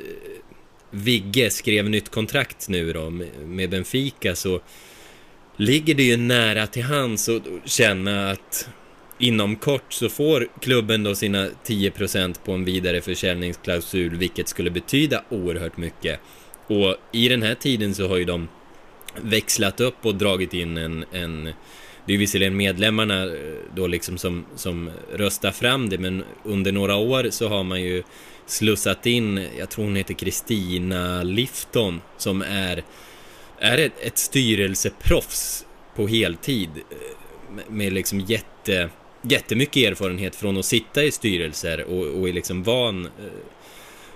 Vigge 0.91 1.49
skrev 1.49 1.89
nytt 1.89 2.09
kontrakt 2.09 2.69
nu 2.69 2.93
då 2.93 3.09
med 3.45 3.69
Benfica 3.69 4.35
så 4.35 4.61
ligger 5.57 5.95
det 5.95 6.03
ju 6.03 6.17
nära 6.17 6.67
till 6.67 6.83
hands 6.83 7.29
att 7.29 7.43
känna 7.65 8.31
att 8.31 8.69
inom 9.19 9.55
kort 9.55 9.93
så 9.93 10.09
får 10.09 10.47
klubben 10.61 11.03
då 11.03 11.15
sina 11.15 11.47
10% 11.65 12.35
på 12.45 12.51
en 12.51 12.65
vidare 12.65 13.01
försäljningsklausul, 13.01 14.15
vilket 14.15 14.47
skulle 14.47 14.71
betyda 14.71 15.23
oerhört 15.29 15.77
mycket. 15.77 16.19
Och 16.67 16.95
i 17.11 17.29
den 17.29 17.41
här 17.41 17.55
tiden 17.55 17.95
så 17.95 18.07
har 18.07 18.17
ju 18.17 18.25
de 18.25 18.47
växlat 19.21 19.79
upp 19.79 20.05
och 20.05 20.15
dragit 20.15 20.53
in 20.53 20.77
en, 20.77 21.05
en 21.11 21.53
det 22.05 22.13
är 22.13 22.17
visserligen 22.17 22.57
medlemmarna 22.57 23.23
eh, 23.23 23.29
då 23.75 23.87
liksom 23.87 24.17
som, 24.17 24.45
som 24.55 24.89
röstar 25.13 25.51
fram 25.51 25.89
det, 25.89 25.97
men 25.97 26.23
under 26.43 26.71
några 26.71 26.95
år 26.95 27.27
så 27.29 27.47
har 27.47 27.63
man 27.63 27.81
ju 27.81 28.03
slussat 28.45 29.05
in, 29.05 29.47
jag 29.57 29.69
tror 29.69 29.85
hon 29.85 29.95
heter 29.95 30.13
Kristina 30.13 31.23
Lifton, 31.23 32.01
som 32.17 32.41
är 32.41 32.83
är 33.59 33.77
ett, 33.77 33.99
ett 34.01 34.17
styrelseproffs 34.17 35.65
på 35.95 36.07
heltid 36.07 36.69
eh, 36.69 37.53
med, 37.55 37.65
med 37.69 37.93
liksom 37.93 38.19
jätte, 38.19 38.89
jättemycket 39.21 39.91
erfarenhet 39.91 40.35
från 40.35 40.57
att 40.57 40.65
sitta 40.65 41.03
i 41.03 41.11
styrelser 41.11 41.83
och, 41.83 42.19
och 42.19 42.29
är 42.29 42.33
liksom 42.33 42.63
van, 42.63 43.05
eh, 43.05 43.11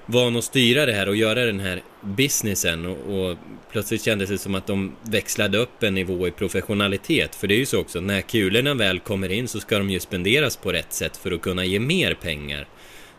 van 0.06 0.36
att 0.36 0.44
styra 0.44 0.86
det 0.86 0.94
här 0.94 1.10
och 1.10 1.16
göra 1.16 1.46
den 1.46 1.60
här 1.60 1.82
businessen 2.02 2.86
och, 2.86 3.30
och 3.30 3.38
plötsligt 3.72 4.04
kändes 4.04 4.30
det 4.30 4.38
som 4.38 4.56
att 4.56 4.68
de 4.68 4.96
växlade 5.04 5.58
upp 5.58 5.84
en 5.84 5.94
nivå 5.94 6.28
i 6.28 6.32
professionalitet 6.32 7.36
för 7.36 7.48
det 7.48 7.54
är 7.54 7.60
ju 7.60 7.66
så 7.66 7.80
också, 7.80 8.02
när 8.02 8.22
kulorna 8.22 8.74
väl 8.74 9.00
kommer 9.00 9.32
in 9.32 9.48
så 9.48 9.60
ska 9.60 9.78
de 9.78 9.90
ju 9.90 10.00
spenderas 10.00 10.58
på 10.58 10.72
rätt 10.72 10.94
sätt 10.94 11.18
för 11.18 11.32
att 11.32 11.42
kunna 11.42 11.66
ge 11.66 11.80
mer 11.80 12.14
pengar. 12.14 12.68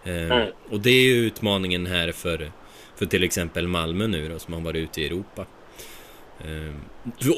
Eh, 0.05 0.31
Mm. 0.31 0.49
Och 0.71 0.81
det 0.81 0.91
är 0.91 1.03
ju 1.03 1.15
utmaningen 1.15 1.87
här 1.87 2.13
för, 2.13 2.53
för 2.97 3.07
till 3.07 3.25
exempel 3.25 3.69
Malmö 3.69 4.07
nu 4.07 4.29
då 4.29 4.39
som 4.39 4.55
har 4.55 4.61
varit 4.61 4.83
ute 4.83 5.01
i 5.01 5.07
Europa. 5.07 5.47
Eh, 6.45 6.75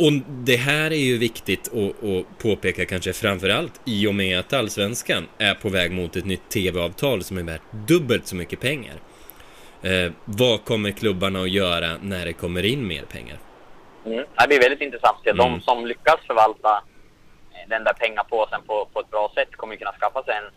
Och 0.05 0.13
det 0.29 0.57
här 0.57 0.91
är 0.91 1.05
ju 1.05 1.19
viktigt 1.19 1.69
att, 1.69 2.39
påpeka 2.39 2.85
kanske 2.85 3.13
framförallt 3.13 3.81
i 3.85 4.07
och 4.07 4.15
med 4.15 4.39
att 4.39 4.53
Allsvenskan 4.53 5.29
är 5.39 5.55
på 5.55 5.69
väg 5.69 5.93
mot 5.93 6.17
ett 6.17 6.25
nytt 6.25 6.49
TV-avtal 6.49 7.23
som 7.23 7.39
är 7.39 7.43
värt 7.43 7.63
dubbelt 7.73 8.27
så 8.27 8.37
mycket 8.37 8.61
pengar. 8.61 8.95
Eh, 9.83 10.13
vad 10.25 10.65
kommer 10.65 10.91
klubbarna 10.91 11.41
att 11.41 11.51
göra 11.51 11.91
när 12.03 12.25
det 12.25 12.33
kommer 12.33 12.65
in 12.65 12.87
mer 12.87 13.03
pengar? 13.03 13.39
Mm. 14.05 14.25
Det 14.39 14.49
blir 14.49 14.61
väldigt 14.61 14.81
intressant 14.81 15.17
att 15.17 15.25
se. 15.25 15.31
Mm. 15.31 15.53
De 15.53 15.61
som 15.61 15.87
lyckas 15.87 16.21
förvalta 16.27 16.83
eh, 17.53 17.69
den 17.69 17.85
där 17.85 17.93
pengapåsen 17.93 18.63
på, 18.67 18.89
på 18.93 19.01
ett 19.01 19.11
bra 19.11 19.33
sätt 19.35 19.57
kommer 19.57 19.77
kunna 19.77 19.93
skaffa 19.93 20.23
sig 20.23 20.35
en, 20.35 20.51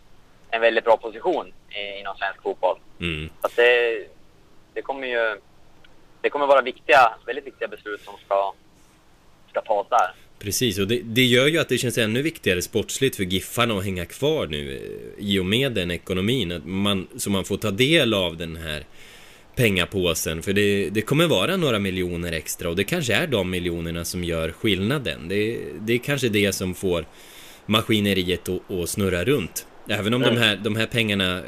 en 0.50 0.60
väldigt 0.60 0.84
bra 0.84 0.96
position 0.96 1.52
inom 2.00 2.16
svensk 2.16 2.42
fotboll. 2.42 2.78
Mm. 3.00 3.30
Så 3.40 3.46
att 3.46 3.56
det, 3.56 4.06
det 4.74 4.82
kommer 4.82 5.06
ju 5.06 5.40
det 6.26 6.30
kommer 6.30 6.46
vara 6.46 6.62
viktiga, 6.62 7.14
väldigt 7.26 7.46
viktiga 7.46 7.68
beslut 7.68 8.00
som 8.00 8.14
ska, 8.24 8.52
ska 9.50 9.60
tas 9.60 9.86
där. 9.90 10.10
Precis, 10.38 10.78
och 10.78 10.86
det, 10.86 11.00
det 11.04 11.24
gör 11.24 11.46
ju 11.46 11.58
att 11.58 11.68
det 11.68 11.78
känns 11.78 11.98
ännu 11.98 12.22
viktigare 12.22 12.62
sportsligt 12.62 13.16
för 13.16 13.24
Giffarna 13.24 13.74
att 13.74 13.84
hänga 13.84 14.04
kvar 14.04 14.46
nu 14.46 14.76
eh, 14.76 15.24
i 15.26 15.38
och 15.38 15.46
med 15.46 15.72
den 15.72 15.90
ekonomin. 15.90 16.52
Att 16.52 16.64
man, 16.64 17.08
så 17.16 17.30
man 17.30 17.44
får 17.44 17.56
ta 17.56 17.70
del 17.70 18.14
av 18.14 18.36
den 18.36 18.56
här 18.56 18.84
pengapåsen. 19.54 20.42
För 20.42 20.52
det, 20.52 20.90
det 20.90 21.02
kommer 21.02 21.26
vara 21.26 21.56
några 21.56 21.78
miljoner 21.78 22.32
extra 22.32 22.68
och 22.68 22.76
det 22.76 22.84
kanske 22.84 23.14
är 23.14 23.26
de 23.26 23.50
miljonerna 23.50 24.04
som 24.04 24.24
gör 24.24 24.50
skillnaden. 24.50 25.28
Det, 25.28 25.58
det 25.80 25.92
är 25.92 25.98
kanske 25.98 26.28
det 26.28 26.52
som 26.52 26.74
får 26.74 27.04
maskineriet 27.66 28.48
att, 28.48 28.70
att 28.70 28.88
snurra 28.88 29.24
runt. 29.24 29.66
Även 29.88 30.14
om 30.14 30.22
de, 30.22 30.36
här, 30.36 30.56
de 30.56 30.76
här 30.76 30.86
pengarna 30.86 31.38
eh, 31.38 31.42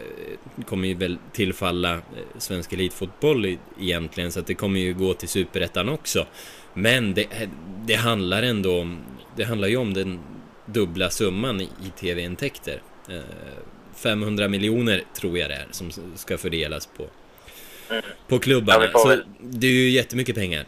kommer 0.67 0.89
ju 0.89 0.95
väl 0.95 1.19
tillfalla 1.33 1.93
eh, 1.95 2.01
svensk 2.39 2.73
elitfotboll 2.73 3.57
egentligen 3.81 4.33
så 4.33 4.41
att 4.41 4.47
det 4.47 4.55
kommer 4.55 4.81
ju 4.81 4.95
gå 4.95 5.15
till 5.15 5.29
superettan 5.29 5.89
också. 5.89 6.27
Men 6.75 7.15
det, 7.15 7.27
det 7.87 7.95
handlar 7.95 8.43
ändå 8.43 8.81
om, 8.81 9.05
det 9.37 9.45
handlar 9.45 9.69
ju 9.69 9.77
om 9.77 9.95
den 9.95 10.21
dubbla 10.67 11.11
summan 11.11 11.61
i, 11.61 11.69
tv-intäkter. 12.01 12.83
Eh, 13.09 13.21
500 13.95 14.49
miljoner 14.49 15.03
tror 15.21 15.39
jag 15.39 15.51
det 15.51 15.55
är 15.55 15.67
som 15.71 15.91
ska 16.15 16.39
fördelas 16.39 16.87
på, 16.87 17.05
på 18.29 18.35
Ja, 18.35 18.39
klubbarna. 18.39 18.89
får 18.93 18.99
så 18.99 19.09
väl- 19.09 19.25
det 19.41 19.67
är 19.67 19.71
ju 19.71 19.91
jättemycket 19.91 20.35
pengar. 20.37 20.65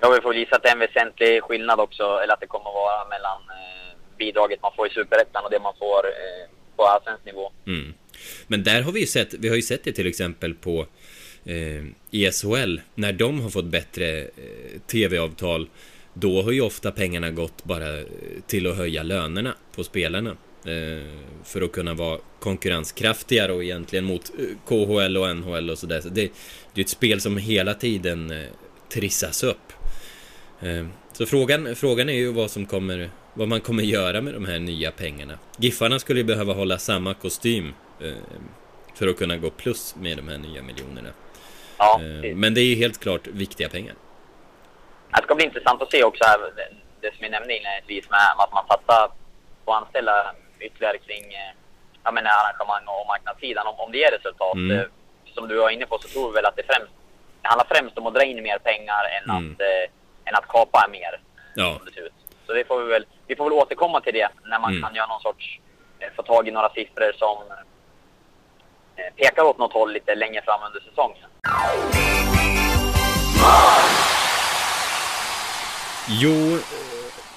Ja, 0.00 0.10
vi 0.10 0.20
får 0.20 0.34
gissa 0.34 0.56
att 0.56 0.62
det 0.62 0.68
är 0.68 0.72
en 0.72 0.78
väsentlig 0.78 1.42
skillnad 1.42 1.80
också, 1.80 2.02
eller 2.02 2.32
att 2.34 2.40
det 2.40 2.46
kommer 2.46 2.70
att 2.70 2.74
vara 2.74 3.08
mellan 3.08 3.40
eh, 3.42 3.98
bidraget 4.18 4.62
man 4.62 4.72
får 4.76 4.86
i 4.86 4.90
Superettan 4.90 5.44
och 5.44 5.50
det 5.50 5.60
man 5.60 5.74
får 5.78 6.06
eh, 6.06 6.50
på 6.76 6.84
allsvensk 6.84 7.24
nivå. 7.24 7.52
Mm. 7.66 7.94
Men 8.46 8.62
där 8.64 8.82
har 8.82 8.92
vi 8.92 9.00
ju 9.00 9.06
sett, 9.06 9.34
vi 9.34 9.48
har 9.48 9.56
ju 9.56 9.62
sett 9.62 9.84
det 9.84 9.92
till 9.92 10.06
exempel 10.06 10.54
på 10.54 10.86
eh, 11.44 11.84
i 12.10 12.30
SHL, 12.32 12.80
när 12.94 13.12
de 13.12 13.40
har 13.40 13.50
fått 13.50 13.64
bättre 13.64 14.20
eh, 14.20 14.80
TV-avtal, 14.86 15.68
då 16.14 16.42
har 16.42 16.52
ju 16.52 16.60
ofta 16.60 16.90
pengarna 16.90 17.30
gått 17.30 17.64
bara 17.64 17.98
eh, 17.98 18.04
till 18.46 18.66
att 18.66 18.76
höja 18.76 19.02
lönerna 19.02 19.54
på 19.74 19.84
spelarna. 19.84 20.36
Eh, 20.64 21.04
för 21.44 21.62
att 21.62 21.72
kunna 21.72 21.94
vara 21.94 22.18
konkurrenskraftigare 22.40 23.52
och 23.52 23.64
egentligen 23.64 24.04
mot 24.04 24.30
eh, 24.38 24.44
KHL 24.68 25.16
och 25.16 25.36
NHL 25.36 25.70
och 25.70 25.78
sådär. 25.78 26.00
Så 26.00 26.08
det, 26.08 26.30
det 26.74 26.80
är 26.80 26.84
ett 26.84 26.88
spel 26.88 27.20
som 27.20 27.36
hela 27.36 27.74
tiden 27.74 28.30
eh, 28.30 28.46
trissas 28.92 29.42
upp. 29.42 29.72
Eh, 30.60 30.86
Så 31.12 31.26
frågan, 31.26 31.76
frågan 31.76 32.08
är 32.08 32.12
ju 32.12 32.32
vad 32.32 32.50
som 32.50 32.66
kommer 32.66 33.10
vad 33.34 33.48
man 33.48 33.60
kommer 33.60 33.82
göra 33.82 34.20
med 34.20 34.34
de 34.34 34.44
här 34.44 34.58
nya 34.58 34.90
pengarna. 34.90 35.38
Giffarna 35.58 35.98
skulle 35.98 36.20
ju 36.20 36.24
behöva 36.24 36.52
hålla 36.52 36.78
samma 36.78 37.14
kostym 37.14 37.72
för 38.94 39.08
att 39.08 39.18
kunna 39.18 39.36
gå 39.36 39.50
plus 39.50 39.96
med 39.96 40.16
de 40.16 40.28
här 40.28 40.38
nya 40.38 40.62
miljonerna. 40.62 41.08
Ja, 41.78 42.00
Eh, 42.24 42.36
men 42.36 42.54
det 42.54 42.60
är 42.60 42.64
ju 42.64 42.74
helt 42.74 43.00
klart 43.00 43.26
viktiga 43.26 43.68
pengar. 43.68 43.94
Det 45.16 45.22
ska 45.22 45.34
bli 45.34 45.44
intressant 45.44 45.82
att 45.82 45.90
se 45.90 46.04
också 46.04 46.24
här, 46.24 46.38
det- 47.00 47.10
som 47.10 47.18
vi 47.20 47.28
nämnde 47.28 47.56
inledningsvis 47.56 48.10
med 48.10 48.20
att 48.38 48.52
man 48.52 48.64
satsar 48.68 49.10
på 49.64 49.74
att 49.74 49.82
anställa 49.82 50.34
ytterligare 50.60 50.98
kring 50.98 51.24
eh, 51.34 51.52
ja, 52.04 52.10
men 52.12 52.26
arrangemang 52.26 52.84
och 52.86 53.06
marknadssidan. 53.06 53.66
Om, 53.66 53.74
om 53.80 53.92
det 53.92 53.98
ger 53.98 54.10
resultat, 54.10 54.54
Mm. 54.54 54.78
eh, 54.78 54.84
som 55.34 55.48
du 55.48 55.56
var 55.56 55.70
inne 55.70 55.86
på, 55.86 55.98
så 55.98 56.08
tror 56.08 56.28
vi 56.30 56.34
väl 56.34 56.44
att 56.46 56.56
det 56.56 56.62
främst 56.62 56.92
det 57.42 57.48
handlar 57.48 57.66
främst 57.74 57.98
om 57.98 58.06
att 58.06 58.14
dra 58.14 58.24
in 58.24 58.42
mer 58.42 58.58
pengar 58.58 59.02
än, 59.16 59.30
Mm. 59.30 59.36
att, 59.52 59.60
eh, 59.60 59.84
än 60.28 60.34
att 60.34 60.48
kapa 60.48 60.88
mer. 60.92 61.20
Ja, 61.54 61.80
det 61.86 61.92
ser 61.92 62.00
ut. 62.06 62.12
Så 62.46 62.52
det 62.52 62.64
får 62.64 62.80
vi, 62.82 62.88
väl, 62.92 63.06
vi 63.26 63.36
får 63.36 63.44
väl 63.44 63.52
återkomma 63.52 64.00
till 64.00 64.14
det 64.14 64.28
när 64.44 64.58
man 64.58 64.70
Mm. 64.70 64.82
kan 64.82 64.94
göra 64.94 65.06
någon 65.06 65.20
sorts, 65.20 65.60
eh, 65.98 66.08
få 66.16 66.22
tag 66.22 66.48
i 66.48 66.50
några 66.50 66.68
siffror 66.72 67.12
som 67.18 67.36
eh, 67.50 67.56
pekar 69.16 69.42
åt 69.42 69.58
något 69.58 69.72
håll 69.72 69.92
lite 69.92 70.14
längre 70.14 70.42
fram 70.42 70.60
under 70.66 70.80
säsongen. 70.80 71.28
Jo, 76.08 76.54
eh, 76.54 76.60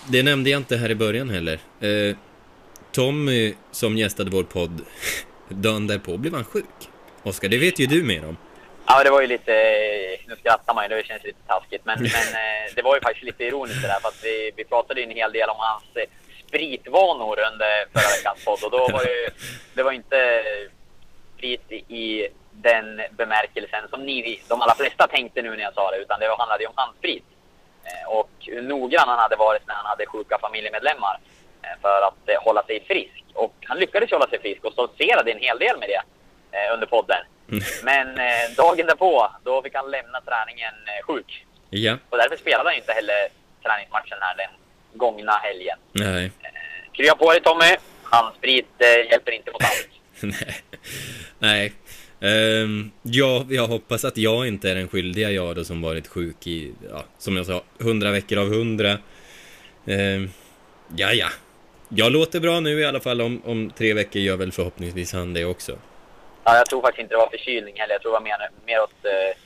det 0.08 0.24
nämnde 0.24 0.50
jag 0.50 0.60
inte 0.60 0.78
här 0.78 0.92
i 0.92 0.96
början 0.96 1.30
heller. 1.30 1.60
Eh, 1.80 2.16
Tommy 2.92 3.54
som 3.72 3.98
gästade 3.98 4.30
vår 4.30 4.44
podd, 4.44 4.82
dagen 5.50 5.88
därpå 5.88 6.18
blev 6.18 6.34
han 6.34 6.44
sjuk. 6.44 6.66
Oskar, 7.24 7.50
det 7.50 7.58
vet 7.58 7.80
ju 7.80 7.86
du 7.86 8.04
mer 8.04 8.26
om. 8.26 8.38
Ja, 8.88 9.04
det 9.04 9.10
var 9.10 9.22
ju 9.22 9.28
lite... 9.28 9.52
Nu 10.28 10.36
skrattar 10.40 10.74
man 10.74 10.84
ju, 10.84 10.96
det 10.96 11.06
känns 11.06 11.24
lite 11.24 11.48
taskigt. 11.48 11.86
Men, 11.86 12.00
men 12.00 12.08
eh, 12.44 12.76
det 12.76 12.82
var 12.82 12.96
ju 12.96 13.02
faktiskt 13.02 13.24
lite 13.24 13.44
ironiskt 13.44 13.82
det 13.82 13.88
där. 13.88 14.00
För 14.02 14.08
att 14.08 14.24
vi, 14.24 14.52
vi 14.56 14.64
pratade 14.64 15.02
ju 15.02 15.06
en 15.06 15.16
hel 15.16 15.32
del 15.32 15.50
om 15.50 15.56
hans 15.60 15.84
eh, 15.96 16.10
spritvanor 16.48 17.38
under 17.52 17.86
förra 17.94 18.10
veckans 18.18 18.46
podd. 18.46 18.64
Och 18.64 18.72
då 18.72 18.78
var 18.78 19.04
det 19.04 19.12
ju... 19.22 19.30
Det 19.74 19.84
var 19.84 19.92
inte 19.92 20.18
sprit 21.42 21.72
i 21.72 22.28
den 22.52 23.02
bemärkelsen 23.12 23.84
som 23.90 24.06
ni, 24.06 24.42
de 24.50 24.62
allra 24.62 24.76
flesta 24.76 25.08
tänkte 25.08 25.42
nu 25.42 25.50
när 25.50 25.64
jag 25.64 25.74
sa 25.74 25.92
det. 25.92 25.98
Utan 25.98 26.20
det 26.20 26.36
handlade 26.38 26.64
ju 26.64 26.68
om 26.68 26.74
handsprit. 26.76 27.24
Eh, 27.84 28.10
Och 28.10 28.30
hur 28.40 28.62
noggrann 28.62 29.10
han 29.10 29.20
hade 29.20 29.36
varit 29.36 29.68
när 29.68 29.76
han 29.76 29.86
hade 29.86 30.06
sjuka 30.06 30.38
familjemedlemmar. 30.42 31.20
eh, 31.64 31.82
För 31.82 32.02
att 32.02 32.30
eh, 32.30 32.42
hålla 32.44 32.64
sig 32.64 32.84
frisk. 32.88 33.24
Och 33.34 33.54
han 33.66 33.78
lyckades 33.80 34.12
hålla 34.12 34.28
sig 34.28 34.40
frisk 34.42 34.66
och 34.66 34.74
stoltserade 34.74 35.32
en 35.32 35.40
hel 35.40 35.60
del 35.60 35.80
med 35.80 35.90
det 35.90 36.02
under 36.74 36.88
podden. 36.88 37.22
Men 37.84 38.08
dagen 38.56 38.88
därpå, 38.88 39.32
då 39.44 39.62
fick 39.62 39.76
han 39.76 39.92
lämna 39.92 40.22
träningen 40.22 40.74
sjuk. 41.08 41.46
Ja, 41.70 41.98
Och 42.10 42.18
därför 42.18 42.38
spelade 42.38 42.70
han 42.70 42.74
ju 42.74 42.80
inte 42.80 42.94
heller 42.94 43.28
träningsmatchen 43.64 44.18
här 44.22 44.36
den 44.38 44.50
gångna 44.94 45.32
helgen. 45.32 45.78
nej. 45.92 46.32
Krya 46.94 47.16
på 47.16 47.32
dig 47.32 47.42
Tommy! 47.42 47.76
Handsprit 48.04 48.68
hjälper 49.10 49.32
inte 49.32 49.52
mot 49.52 49.64
allt. 49.64 49.90
Nej. 50.28 50.62
Nej. 51.40 51.74
Ehm, 52.22 52.92
ja, 53.02 53.46
jag 53.50 53.68
hoppas 53.68 54.06
att 54.06 54.18
jag 54.18 54.48
inte 54.48 54.70
är 54.72 54.76
den 54.76 54.88
skyldiga 54.88 55.32
jag 55.32 55.56
då 55.56 55.64
som 55.64 55.82
varit 55.82 56.08
sjuk 56.08 56.48
i, 56.48 56.74
ja, 56.90 57.04
som 57.18 57.38
jag 57.38 57.46
sa, 57.46 57.62
100 57.80 58.12
veckor 58.12 58.38
av 58.38 58.54
100. 58.54 58.98
Um, 59.86 60.30
ja, 60.96 61.14
ja. 61.14 61.28
Jag 61.90 62.12
låter 62.12 62.40
bra 62.40 62.60
nu 62.60 62.80
i 62.80 62.86
alla 62.86 63.00
fall. 63.00 63.22
Om, 63.22 63.42
om 63.46 63.72
tre 63.78 63.94
veckor 63.94 64.22
gör 64.22 64.38
väl 64.38 64.52
förhoppningsvis 64.52 65.14
han 65.14 65.34
det 65.34 65.46
också. 65.46 65.78
Ja, 66.44 66.58
jag 66.58 66.66
tror 66.70 66.82
faktiskt 66.82 67.02
inte 67.02 67.14
det 67.14 67.18
var 67.18 67.30
förkylning 67.30 67.76
heller. 67.80 67.94
Jag 67.94 68.02
tror 68.02 68.12
det 68.12 68.20
var 68.20 68.22
mer, 68.22 68.50
mer 68.66 68.82
åt 68.84 69.06
eh, 69.06 69.38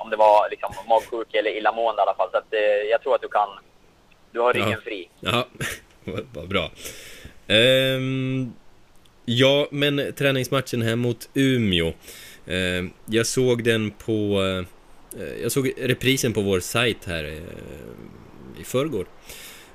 om 0.00 0.10
det 0.10 0.16
var 0.16 0.50
liksom 0.50 0.74
magsjuk 0.88 1.34
eller 1.34 1.50
illamående 1.56 2.00
i 2.00 2.02
alla 2.02 2.14
fall. 2.14 2.30
Så 2.30 2.36
att, 2.36 2.54
eh, 2.54 2.60
jag 2.90 3.02
tror 3.02 3.14
att 3.14 3.22
du 3.22 3.28
kan... 3.28 3.48
Du 4.32 4.40
har 4.40 4.52
ryggen 4.52 4.70
Ja. 4.70 4.78
fri. 4.84 5.08
Ja, 5.20 5.46
vad 6.32 6.48
bra. 6.48 6.70
Ehm, 7.46 8.52
ja, 9.24 9.68
men 9.70 10.12
träningsmatchen 10.16 10.82
här 10.82 10.96
mot 10.96 11.28
Umeå. 11.34 11.92
Ehm, 12.46 12.90
jag 13.06 13.26
såg 13.26 13.64
den 13.64 13.90
på... 13.90 14.42
eh, 15.18 15.42
jag 15.42 15.52
såg 15.52 15.72
reprisen 15.76 16.32
på 16.32 16.40
vår 16.40 16.60
sajt 16.60 17.04
här 17.04 17.24
eh, 17.24 18.60
i 18.60 18.64
förrgår. 18.64 19.06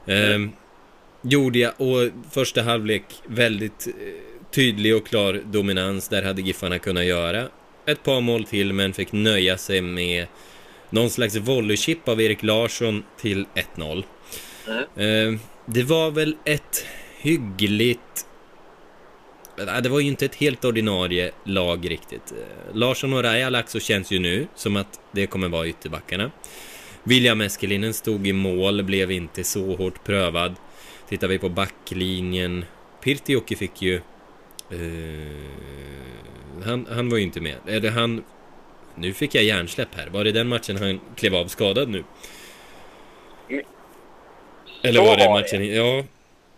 Ehm, 0.07 0.51
gjorde 1.21 1.59
jag 1.59 1.73
och 1.77 2.09
första 2.31 2.61
halvlek 2.61 3.03
väldigt 3.27 3.87
eh, 3.87 3.93
tydlig 4.51 4.95
och 4.95 5.07
klar 5.07 5.41
dominans. 5.45 6.09
Där 6.09 6.23
hade 6.23 6.41
Giffarna 6.41 6.79
kunnat 6.79 7.05
göra 7.05 7.47
ett 7.85 8.03
par 8.03 8.21
mål 8.21 8.43
till 8.43 8.73
men 8.73 8.93
fick 8.93 9.11
nöja 9.11 9.57
sig 9.57 9.81
med 9.81 10.27
någon 10.89 11.09
slags 11.09 11.35
volleychip 11.35 12.07
av 12.07 12.21
Erik 12.21 12.43
Larsson 12.43 13.03
till 13.17 13.45
1-0. 13.75 14.03
Mm. 14.67 15.33
Eh, 15.33 15.39
det 15.65 15.83
var 15.83 16.11
väl 16.11 16.35
ett 16.45 16.85
hyggligt... 17.17 18.26
Nej, 19.57 19.81
Det 19.81 19.89
var 19.89 19.99
ju 19.99 20.07
inte 20.07 20.25
ett 20.25 20.35
helt 20.35 20.65
ordinarie 20.65 21.31
lag 21.43 21.89
riktigt. 21.91 22.31
Eh, 22.31 22.75
Larsson 22.75 23.13
och 23.13 23.23
Rajalaxo 23.23 23.79
känns 23.79 24.11
ju 24.11 24.19
nu 24.19 24.47
som 24.55 24.75
att 24.75 24.99
det 25.11 25.27
kommer 25.27 25.49
vara 25.49 25.67
ytterbackarna. 25.67 26.31
William 27.03 27.41
Eskelinen 27.41 27.93
stod 27.93 28.27
i 28.27 28.33
mål, 28.33 28.83
blev 28.83 29.11
inte 29.11 29.43
så 29.43 29.75
hårt 29.75 30.03
prövad. 30.03 30.55
Tittar 31.09 31.27
vi 31.27 31.39
på 31.39 31.49
backlinjen, 31.49 32.65
Pirtioki 33.03 33.55
fick 33.55 33.81
ju... 33.81 33.95
Eh, 34.71 34.81
han, 36.65 36.87
han 36.89 37.09
var 37.09 37.17
ju 37.17 37.23
inte 37.23 37.41
med. 37.41 37.55
Eller 37.67 37.89
han... 37.89 38.23
Nu 38.95 39.13
fick 39.13 39.35
jag 39.35 39.43
hjärnsläpp 39.43 39.95
här. 39.95 40.07
Var 40.07 40.23
det 40.23 40.31
den 40.31 40.47
matchen 40.47 40.77
han 40.77 40.99
klev 41.15 41.35
av 41.35 41.47
skadad 41.47 41.89
nu? 41.89 42.03
Eller 44.83 44.99
Så 44.99 45.05
var 45.05 45.17
det 45.17 45.29
matchen... 45.29 45.75
Ja, 45.75 46.03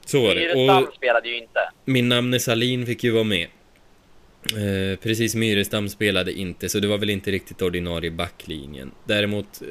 så 0.10 0.22
var 0.22 0.36
det. 0.36 0.42
Myrestam 0.42 0.84
Och 0.84 0.94
spelade 0.94 1.30
ju 1.30 1.38
inte. 1.38 1.60
min 1.86 2.10
namne 2.10 2.40
Salin 2.40 2.86
fick 2.86 3.04
ju 3.04 3.12
vara 3.12 3.24
med. 3.24 3.48
Eh, 4.44 5.00
precis, 5.00 5.36
Myrestam 5.36 5.90
spelade 5.90 6.34
inte, 6.34 6.70
så 6.70 6.80
det 6.80 6.88
var 6.88 6.98
väl 6.98 7.10
inte 7.10 7.32
riktigt 7.32 7.62
ordinarie 7.62 8.12
backlinjen. 8.12 8.92
Däremot, 9.06 9.62
eh, 9.62 9.68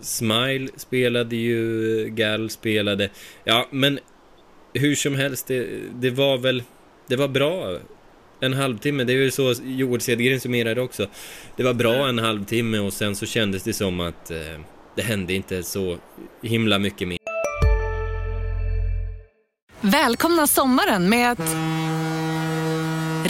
Smile 0.00 0.68
spelade 0.76 1.36
ju, 1.36 2.08
Gal 2.08 2.50
spelade. 2.50 3.10
Ja, 3.44 3.68
men 3.70 3.98
hur 4.74 4.94
som 4.94 5.14
helst, 5.14 5.46
det, 5.46 5.66
det 5.94 6.10
var 6.10 6.38
väl... 6.38 6.62
Det 7.08 7.16
var 7.16 7.28
bra. 7.28 7.78
En 8.40 8.52
halvtimme, 8.52 9.04
det 9.04 9.12
är 9.12 9.16
ju 9.16 9.30
så 9.30 9.54
Joel 9.64 10.00
Cedergren 10.00 10.40
summerade 10.40 10.80
också. 10.80 11.06
Det 11.56 11.62
var 11.62 11.74
bra 11.74 12.08
en 12.08 12.18
halvtimme 12.18 12.78
och 12.78 12.92
sen 12.92 13.16
så 13.16 13.26
kändes 13.26 13.62
det 13.62 13.72
som 13.72 14.00
att 14.00 14.30
eh, 14.30 14.60
det 14.96 15.02
hände 15.02 15.32
inte 15.34 15.62
så 15.62 15.98
himla 16.42 16.78
mycket 16.78 17.08
mer. 17.08 17.31
Välkomna 19.84 20.46
sommaren 20.46 21.08
med 21.08 21.32
att... 21.32 21.56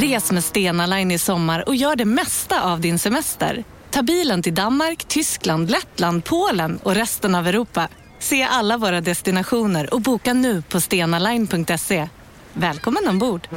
Res 0.01 0.33
med 0.33 0.45
Stena 0.45 0.87
Line 0.87 1.11
i 1.11 1.19
sommar 1.19 1.69
och 1.69 1.75
gör 1.75 1.97
det 1.97 2.05
mesta 2.05 2.62
av 2.62 2.81
din 2.81 2.99
semester. 2.99 3.65
Ta 3.91 4.03
bilen 4.03 4.43
till 4.43 4.55
Danmark, 4.55 5.05
Tyskland, 5.05 5.71
Lettland, 5.71 6.25
Polen 6.25 6.79
och 6.83 6.95
resten 6.95 7.35
av 7.35 7.47
Europa. 7.47 7.88
Se 8.19 8.43
alla 8.43 8.77
våra 8.77 9.01
destinationer 9.01 9.95
och 9.95 10.01
boka 10.01 10.35
nu 10.35 10.62
på 10.62 10.81
stenaline.se. 10.81 12.09
Välkommen 12.53 13.09
ombord! 13.09 13.49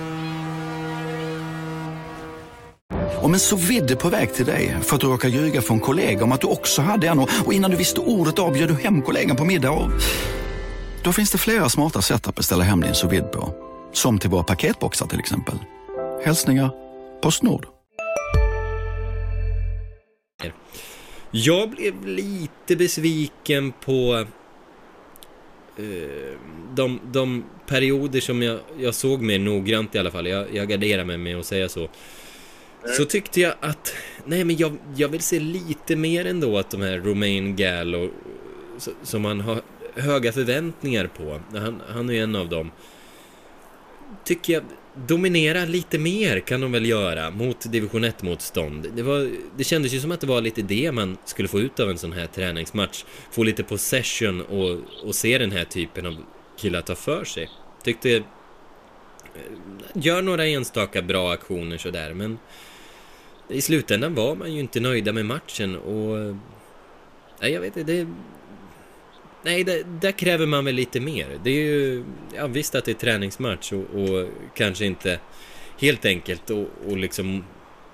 Om 3.22 3.34
en 3.34 3.39
så 3.39 3.55
vidde 3.55 3.95
på 3.95 4.09
väg 4.09 4.34
till 4.34 4.45
dig 4.45 4.78
för 4.82 4.95
att 4.95 5.01
du 5.01 5.07
råkar 5.07 5.30
ljuga 5.30 5.61
från 5.61 5.80
kollega 5.80 6.24
om 6.24 6.32
att 6.32 6.41
du 6.41 6.47
också 6.47 6.82
hade 6.82 7.07
en 7.07 7.19
och 7.19 7.30
och 7.45 7.53
innan 7.53 7.72
du 7.72 7.78
visste 7.78 7.99
ordet 7.99 8.39
av 8.39 8.53
bjöd 8.53 8.69
du 8.69 8.76
hem 8.76 9.01
kollegan 9.01 9.38
på 9.38 9.45
middag 9.45 9.72
och... 9.72 9.91
Då 11.06 11.14
finns 11.14 11.32
det 11.32 11.38
flera 11.38 11.70
smarta 11.70 12.01
sätt 12.01 12.28
att 12.28 12.36
beställa 12.36 12.64
hem 12.64 12.82
din 12.82 12.93
sous 12.93 13.14
vide 13.14 13.28
på. 13.28 13.53
Som 13.93 14.20
till 14.20 14.30
våra 14.30 14.43
paketboxar 14.43 15.08
till 15.08 15.20
exempel. 15.20 15.56
Hälsningar 16.24 16.70
Postnord. 17.22 17.68
Jag 21.32 21.70
blev 21.70 22.08
lite 22.08 22.76
besviken 22.76 23.72
på 23.72 24.26
eh, 25.78 26.38
de, 26.74 26.99
de 27.12 27.43
perioder 27.68 28.20
som 28.20 28.41
jag, 28.41 28.60
jag 28.78 28.95
såg 28.95 29.22
mer 29.22 29.39
noggrant 29.39 29.95
i 29.95 29.99
alla 29.99 30.12
fall. 30.12 30.28
Jag, 30.28 30.56
jag 30.56 30.68
garderar 30.68 31.03
mig 31.03 31.18
med 31.18 31.39
att 31.39 31.45
säga 31.45 31.70
så. 31.70 31.89
Så 32.97 33.06
tyckte 33.06 33.41
jag 33.41 33.53
att, 33.60 33.93
nej 34.26 34.43
men 34.43 34.58
jag, 34.58 34.78
jag 34.95 35.10
vill 35.10 35.22
se 35.22 35.39
lite 35.39 35.95
mer 35.95 36.26
ändå 36.26 36.58
att 36.58 36.70
de 36.70 36.82
här 36.82 36.97
Romain 36.97 37.56
Gallo, 37.56 38.10
som 39.03 39.22
man 39.22 39.41
har 39.41 39.62
höga 39.95 40.31
förväntningar 40.31 41.07
på, 41.07 41.41
han, 41.53 41.81
han 41.87 42.09
är 42.09 42.13
ju 42.13 42.19
en 42.19 42.35
av 42.35 42.49
dem. 42.49 42.71
Tycker 44.23 44.53
jag, 44.53 44.63
dominera 44.95 45.65
lite 45.65 45.99
mer 45.99 46.39
kan 46.39 46.61
de 46.61 46.71
väl 46.71 46.85
göra 46.85 47.31
mot 47.31 47.71
division 47.71 48.05
1-motstånd. 48.05 48.87
Det, 48.95 49.03
var, 49.03 49.29
det 49.57 49.63
kändes 49.63 49.93
ju 49.93 49.99
som 49.99 50.11
att 50.11 50.21
det 50.21 50.27
var 50.27 50.41
lite 50.41 50.61
det 50.61 50.91
man 50.91 51.17
skulle 51.25 51.47
få 51.47 51.59
ut 51.59 51.79
av 51.79 51.89
en 51.89 51.97
sån 51.97 52.11
här 52.11 52.27
träningsmatch. 52.27 53.03
Få 53.31 53.43
lite 53.43 53.63
possession 53.63 54.41
och, 54.41 54.79
och 55.03 55.15
se 55.15 55.37
den 55.37 55.51
här 55.51 55.65
typen 55.65 56.05
av 56.05 56.15
killar 56.57 56.81
ta 56.81 56.95
för 56.95 57.23
sig. 57.23 57.49
Tyckte... 57.83 58.15
Eh, 58.15 58.21
gör 59.93 60.21
några 60.21 60.45
enstaka 60.45 61.01
bra 61.01 61.31
aktioner 61.31 61.77
sådär, 61.77 62.13
men 62.13 62.39
i 63.49 63.61
slutändan 63.61 64.15
var 64.15 64.35
man 64.35 64.53
ju 64.53 64.59
inte 64.59 64.79
nöjda 64.79 65.13
med 65.13 65.25
matchen 65.25 65.75
och... 65.75 66.17
Eh, 66.17 66.35
nej, 67.41 67.51
jag 67.51 67.61
vet 67.61 67.77
inte, 67.77 67.93
det... 67.93 68.07
Nej, 69.45 69.63
det, 69.63 69.83
där 70.01 70.11
kräver 70.11 70.45
man 70.45 70.65
väl 70.65 70.75
lite 70.75 70.99
mer. 70.99 71.39
Det 71.43 71.49
är 71.49 71.63
ju... 71.63 72.03
Ja, 72.35 72.47
visst 72.47 72.75
att 72.75 72.85
det 72.85 72.91
är 72.91 72.95
träningsmatch 72.95 73.71
och, 73.71 73.79
och 73.79 74.27
kanske 74.55 74.85
inte 74.85 75.19
helt 75.79 76.05
enkelt 76.05 76.49
och, 76.49 76.67
och 76.87 76.97
liksom 76.97 77.43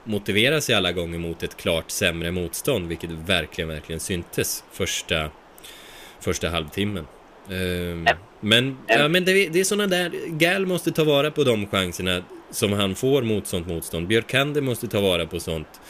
motivera 0.03 0.61
sig 0.61 0.75
alla 0.75 0.91
gånger 0.91 1.19
mot 1.19 1.43
ett 1.43 1.57
klart 1.57 1.91
sämre 1.91 2.31
motstånd, 2.31 2.87
vilket 2.87 3.09
verkligen, 3.09 3.69
verkligen 3.69 3.99
syntes 3.99 4.63
första, 4.71 5.29
första 6.19 6.49
halvtimmen. 6.49 7.07
Ja. 8.05 8.15
men, 8.39 8.77
ja, 8.87 9.07
men 9.07 9.25
det, 9.25 9.49
det 9.49 9.59
är 9.59 9.63
såna 9.63 9.87
där... 9.87 10.11
Gal 10.27 10.65
måste 10.65 10.91
ta 10.91 11.03
vara 11.03 11.31
på 11.31 11.43
de 11.43 11.67
chanserna 11.67 12.23
som 12.51 12.73
han 12.73 12.95
får 12.95 13.21
mot 13.21 13.47
sånt 13.47 13.67
motstånd. 13.67 14.07
Björkander 14.07 14.61
måste 14.61 14.87
ta 14.87 15.01
vara 15.01 15.25
på 15.25 15.39
sånt 15.39 15.81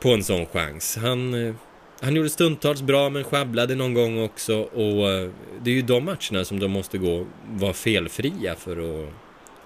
på 0.00 0.10
en 0.10 0.24
sån 0.24 0.46
chans. 0.46 0.96
Han, 0.96 1.46
eh, 1.46 1.54
han 2.02 2.16
gjorde 2.16 2.28
stundtals 2.30 2.82
bra 2.82 3.08
men 3.08 3.24
sjabblade 3.24 3.74
någon 3.74 3.94
gång 3.94 4.24
också 4.24 4.54
och 4.62 5.10
eh, 5.10 5.28
det 5.60 5.70
är 5.70 5.74
ju 5.74 5.82
de 5.82 6.04
matcherna 6.04 6.44
som 6.44 6.60
de 6.60 6.68
måste 6.68 6.98
gå 6.98 7.26
vara 7.48 7.72
felfria 7.72 8.54
för 8.54 8.72
att, 8.72 9.08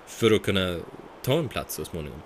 för 0.07 0.35
att 0.35 0.43
kunna 0.43 0.77
ta 1.23 1.33
en 1.33 1.49
plats 1.49 1.75
så 1.75 1.85
småningom. 1.85 2.23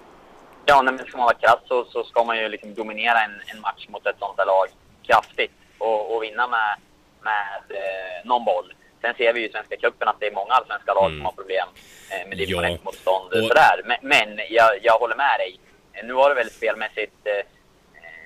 Ja, 0.67 0.83
nej, 0.83 0.95
men 0.95 1.07
ska 1.07 1.17
man 1.17 1.25
vara 1.25 1.37
krass 1.37 1.59
så, 1.69 1.85
så 1.85 2.05
ska 2.05 2.25
man 2.25 2.39
ju 2.39 2.49
liksom 2.49 2.75
dominera 2.75 3.19
en, 3.25 3.41
en 3.55 3.61
match 3.61 3.87
mot 3.89 4.07
ett 4.07 4.17
sånt 4.19 4.35
här 4.39 4.47
lag 4.47 4.67
kraftigt 5.07 5.53
och, 5.79 6.15
och 6.17 6.23
vinna 6.23 6.47
med, 6.49 6.77
med 7.23 7.77
eh, 7.77 8.29
någon 8.29 8.45
boll. 8.45 8.73
Sen 9.01 9.15
ser 9.15 9.33
vi 9.33 9.41
ju 9.41 9.47
i 9.49 9.53
Svenska 9.53 9.77
cupen 9.77 10.09
att 10.09 10.21
det 10.21 10.27
är 10.27 10.33
många 10.35 10.53
allsvenska 10.53 10.95
lag 10.95 11.07
Mm. 11.07 11.19
som 11.19 11.25
har 11.27 11.33
problem 11.33 11.69
eh, 12.13 12.29
med 12.29 12.39
division 12.39 12.63
Ja. 12.65 12.69
1-motstånd. 12.71 13.27
Och- 13.33 13.49
Sådär. 13.49 13.77
Men, 13.85 13.99
men 14.03 14.29
jag, 14.51 14.71
jag 14.83 14.99
håller 14.99 15.17
med 15.17 15.37
dig. 15.39 15.61
Nu 16.05 16.13
var 16.13 16.29
det 16.29 16.35
väldigt 16.35 16.55
spelmässigt 16.55 17.17
eh, 17.25 17.47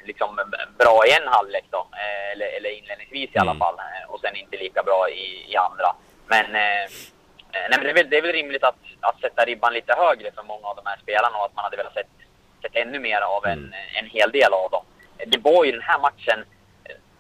liksom 0.05 0.37
bra 0.79 1.07
i 1.07 1.11
en 1.23 1.29
halvlek 1.29 1.65
då, 1.71 1.79
eh, 1.93 2.33
eller, 2.33 2.47
eller 2.57 2.71
inledningsvis 2.79 3.31
i 3.35 3.39
alla 3.39 3.51
Mm. 3.51 3.59
fall, 3.61 3.75
eh, 3.79 4.11
och 4.11 4.21
sen 4.21 4.37
inte 4.37 4.57
lika 4.57 4.83
bra 4.83 5.09
i, 5.11 5.53
i 5.53 5.57
andra. 5.57 5.89
Men, 6.27 6.55
eh, 6.55 6.83
eh, 7.55 7.67
nej, 7.71 7.79
men 7.79 7.83
det, 7.85 7.91
är 7.91 7.95
väl, 7.95 8.11
det 8.11 8.19
är 8.19 8.23
väl 8.23 8.33
rimligt 8.33 8.65
att, 8.65 8.81
att 9.01 9.21
sätta 9.21 9.45
ribban 9.45 9.73
lite 9.73 9.95
högre 9.95 10.33
för 10.33 10.43
många 10.43 10.67
av 10.69 10.77
de 10.77 10.87
här 10.87 10.99
spelarna 11.03 11.39
och 11.39 11.45
att 11.45 11.55
man 11.57 11.65
hade 11.65 11.77
velat 11.77 11.95
sett, 11.95 12.07
sett 12.63 12.77
ännu 12.77 12.99
mer 12.99 13.21
av 13.21 13.47
en, 13.47 13.53
Mm. 13.59 13.73
en 13.99 14.07
hel 14.07 14.31
del 14.31 14.53
av 14.53 14.71
dem. 14.71 14.85
Det 15.27 15.39
var 15.39 15.65
ju 15.65 15.73
den 15.73 15.83
här 15.83 15.99
matchen, 15.99 16.45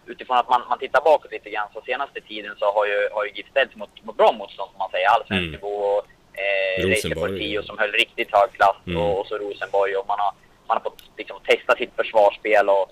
utifrån 0.06 0.36
att 0.36 0.48
man, 0.48 0.62
man 0.68 0.78
tittar 0.78 1.00
bakåt 1.00 1.30
lite 1.32 1.50
grann, 1.50 1.68
så 1.72 1.80
senaste 1.80 2.20
tiden 2.20 2.54
så 2.58 2.72
har 2.72 2.86
ju, 2.86 3.08
har 3.12 3.24
ju 3.24 3.30
GIF 3.30 3.46
ställts 3.50 3.76
mot, 3.76 4.04
mot 4.04 4.16
bra 4.16 4.32
motstånd, 4.32 4.70
som 4.70 4.78
man 4.78 4.90
säger, 4.90 5.08
allsvensk 5.08 5.40
Mm. 5.48 5.50
nivå. 5.52 5.76
och, 5.76 6.06
Eh. 6.36 7.14
Portillo 7.14 7.62
som 7.62 7.78
höll 7.78 7.92
riktigt 7.92 8.28
hög 8.32 8.52
klass 8.52 8.76
Mm. 8.86 9.02
och, 9.02 9.20
och 9.20 9.26
så 9.26 9.38
Rosenborg 9.38 9.96
och 9.96 10.06
man 10.06 10.18
har, 10.18 10.32
man 10.66 10.76
har 10.76 10.82
fått 10.90 11.02
liksom, 11.16 11.36
testa 11.46 11.76
sitt 11.76 11.96
försvarsspel 11.96 12.68
och, 12.68 12.82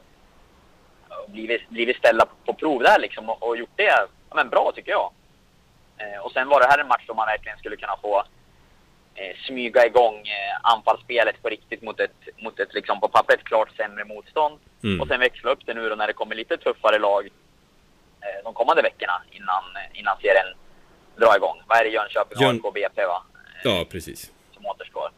och 1.25 1.31
blivit, 1.31 1.69
blivit 1.69 1.97
ställda 1.97 2.27
på, 2.27 2.35
på 2.45 2.55
prov 2.55 2.83
där 2.83 2.99
liksom 2.99 3.31
och, 3.31 3.43
och 3.43 3.57
gjort 3.57 3.77
det 3.77 3.83
ja, 4.29 4.35
men 4.35 4.49
bra 4.49 4.73
tycker 4.75 4.91
jag. 4.91 5.13
Eh, 5.99 6.21
och 6.25 6.33
sen 6.33 6.49
var 6.49 6.61
det 6.61 6.67
här 6.67 6.79
en 6.79 6.89
match 6.89 7.05
då 7.07 7.15
man 7.15 7.27
verkligen 7.27 7.59
skulle 7.59 7.77
kunna 7.77 7.97
få 8.03 8.19
eh, 9.15 9.37
smyga 9.47 9.87
igång 9.87 10.17
eh, 10.17 10.59
anfallsspelet 10.73 11.43
på 11.43 11.49
riktigt 11.49 11.83
mot 11.83 12.01
ett, 12.01 12.17
mot 12.37 12.61
ett 12.61 12.75
liksom 12.75 13.01
på 13.01 13.09
pappret 13.09 13.45
klart 13.45 13.77
sämre 13.77 14.05
motstånd. 14.05 14.59
Mm. 14.85 15.01
Och 15.01 15.09
sen 15.09 15.21
växla 15.21 15.51
upp 15.51 15.67
det 15.67 15.75
nu 15.75 15.89
då 15.89 15.95
när 15.95 16.07
det 16.07 16.13
kommer 16.13 16.35
lite 16.35 16.57
tuffare 16.57 16.99
lag 16.99 17.27
eh, 18.21 18.45
de 18.45 18.55
kommande 18.55 18.83
veckorna 18.83 19.23
innan, 19.31 19.65
innan 19.93 20.17
serien 20.17 20.47
drar 21.17 21.37
igång. 21.37 21.63
Vad 21.67 21.79
är 21.79 21.85
det? 21.85 21.91
Jönköping, 21.91 22.41
Jön- 22.41 22.61
AIK, 22.65 22.75
BP 22.75 23.07
va? 23.07 23.23
Ja, 23.65 23.85
precis. 23.91 24.33
som 24.55 24.67
återstår. 24.67 25.11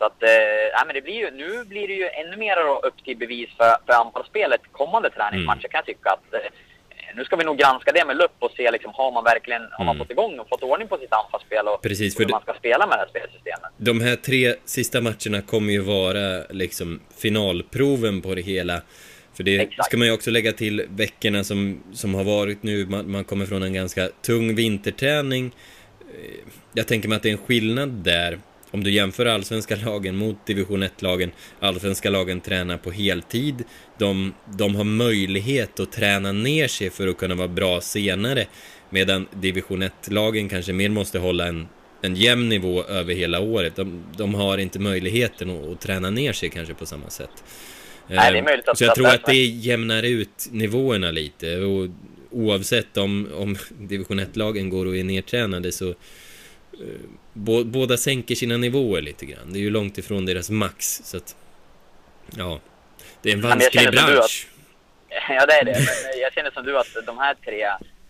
Så 0.00 0.06
att, 0.06 0.22
eh, 0.22 0.84
men 0.86 0.94
det 0.94 1.02
blir 1.02 1.14
ju, 1.24 1.30
nu 1.42 1.64
blir 1.64 1.88
det 1.88 1.94
ju 1.94 2.08
ännu 2.20 2.36
mer 2.36 2.56
då 2.56 2.78
upp 2.88 2.98
till 3.04 3.16
bevis 3.16 3.50
för, 3.56 3.70
för 3.86 3.92
anfallsspelet 4.04 4.60
kommande 4.72 5.10
träningsmatcher 5.10 5.58
Mm. 5.66 5.70
kan 5.72 5.78
jag 5.82 5.86
tycka 5.86 6.10
att 6.16 6.34
eh, 6.34 6.50
nu 7.16 7.24
ska 7.24 7.36
vi 7.36 7.44
nog 7.44 7.58
granska 7.58 7.92
det 7.92 8.04
med 8.04 8.16
lupp 8.16 8.36
och 8.38 8.50
se 8.56 8.70
liksom, 8.70 8.90
har 8.94 9.12
man 9.12 9.24
verkligen 9.24 9.62
har 9.62 9.84
man 9.84 9.94
Mm. 9.96 9.98
fått 10.06 10.10
igång 10.10 10.38
och 10.38 10.48
fått 10.48 10.62
ordning 10.62 10.88
på 10.88 10.96
sitt 10.98 11.12
anfallsspel 11.12 11.68
och 11.68 11.82
Precis, 11.82 12.20
hur 12.20 12.26
man 12.28 12.42
ska 12.42 12.54
spela 12.54 12.86
med 12.86 12.96
det 12.98 13.00
här 13.00 13.08
spelsystemet. 13.08 13.70
De 13.76 14.00
här 14.00 14.16
tre 14.16 14.54
sista 14.64 15.00
matcherna 15.00 15.42
kommer 15.46 15.72
ju 15.72 15.80
vara 15.80 16.42
liksom 16.50 17.00
finalproven 17.22 18.20
på 18.22 18.34
det 18.34 18.42
hela. 18.42 18.82
För 19.36 19.42
det 19.44 19.58
Exakt. 19.60 19.86
ska 19.86 19.96
man 19.96 20.06
ju 20.06 20.12
också 20.12 20.30
lägga 20.30 20.52
till 20.52 20.86
veckorna 20.88 21.44
som, 21.44 21.82
som 21.92 22.14
har 22.14 22.24
varit 22.24 22.62
nu. 22.62 22.86
Man, 22.86 23.10
man 23.10 23.24
kommer 23.24 23.46
från 23.46 23.62
en 23.62 23.72
ganska 23.72 24.08
tung 24.22 24.54
vinterträning. 24.54 25.54
Eh, 26.00 26.38
Jag 26.72 26.86
tänker 26.88 27.08
mig 27.08 27.16
att 27.16 27.22
det 27.22 27.28
är 27.28 27.32
en 27.32 27.38
skillnad 27.46 27.88
där. 27.88 28.38
Om 28.70 28.84
du 28.84 28.90
jämför 28.90 29.26
allsvenska 29.26 29.76
lagen 29.76 30.16
mot 30.16 30.46
division 30.46 30.82
1-lagen. 30.84 31.30
Allsvenska 31.60 32.10
lagen 32.10 32.40
tränar 32.40 32.76
på 32.78 32.90
heltid. 32.90 33.64
De, 33.98 34.34
de 34.58 34.74
har 34.74 34.84
möjlighet 34.84 35.80
att 35.80 35.92
träna 35.92 36.32
ner 36.32 36.68
sig 36.68 36.90
för 36.90 37.08
att 37.08 37.16
kunna 37.16 37.34
vara 37.34 37.48
bra 37.48 37.80
senare. 37.80 38.46
Medan 38.90 39.26
division 39.40 39.82
1-lagen 39.82 40.48
kanske 40.48 40.72
mer 40.72 40.88
måste 40.88 41.18
hålla 41.18 41.46
en, 41.46 41.68
en 42.02 42.16
jämn 42.16 42.48
nivå 42.48 42.82
över 42.84 43.14
hela 43.14 43.40
året. 43.40 43.76
De, 43.76 44.04
de 44.16 44.34
har 44.34 44.58
inte 44.58 44.78
möjligheten 44.78 45.50
att, 45.50 45.68
att 45.68 45.80
träna 45.80 46.10
ner 46.10 46.32
sig 46.32 46.48
kanske 46.50 46.74
på 46.74 46.86
samma 46.86 47.10
sätt. 47.10 47.44
Nej, 48.06 48.18
det 48.18 48.24
är 48.24 48.34
Eh, 48.40 48.44
möjligt 48.44 48.68
att- 48.68 48.78
Så 48.78 48.84
jag 48.84 48.94
tror 48.94 49.06
att 49.08 49.26
det 49.26 49.44
jämnar 49.44 50.02
ut 50.02 50.48
nivåerna 50.50 51.10
lite. 51.10 51.56
Och 51.56 51.88
oavsett 52.30 52.96
om, 52.96 53.28
om 53.34 53.56
division 53.78 54.20
1-lagen 54.20 54.70
går 54.70 54.86
och 54.86 54.96
är 54.96 55.04
nedtränade 55.04 55.72
så 55.72 55.94
eh, 57.34 57.40
bå, 57.42 57.64
båda 57.64 57.96
sänker 57.96 58.34
sina 58.34 58.56
nivåer 58.56 59.00
lite 59.02 59.26
grann. 59.26 59.52
Det 59.52 59.58
är 59.58 59.62
ju 59.62 59.70
långt 59.70 59.98
ifrån 59.98 60.26
deras 60.26 60.50
max. 60.50 61.00
Så 61.04 61.16
att, 61.16 61.36
ja, 62.36 62.58
det 63.22 63.28
är 63.30 63.32
en 63.34 63.40
vansklig 63.40 63.90
bransch. 63.92 64.46
Ja, 65.28 65.46
det 65.46 65.52
är 65.52 65.64
det. 65.64 65.72
Men 65.72 66.20
jag 66.20 66.32
känner 66.32 66.50
som 66.50 66.64
du 66.64 66.78
att 66.78 66.86
de 67.06 67.18
här 67.18 67.34
tre 67.44 67.68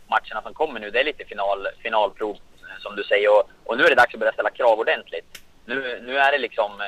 matcherna 0.09 0.43
som 0.43 0.55
kommer 0.55 0.81
nu, 0.81 0.91
det 0.91 1.01
är 1.01 1.05
lite 1.05 1.25
final, 1.25 1.67
finalprov 1.83 2.37
eh, 2.37 2.83
som 2.83 2.97
du 2.97 3.05
säger. 3.05 3.29
Och, 3.31 3.51
och 3.65 3.77
nu 3.79 3.85
är 3.85 3.89
det 3.89 3.95
dags 3.95 4.15
att 4.15 4.21
börja 4.21 4.33
ställa 4.33 4.51
krav 4.51 4.79
ordentligt. 4.79 5.41
Nu, 5.67 6.03
nu 6.07 6.19
är 6.19 6.33
det 6.33 6.39
liksom 6.39 6.81
eh, 6.81 6.87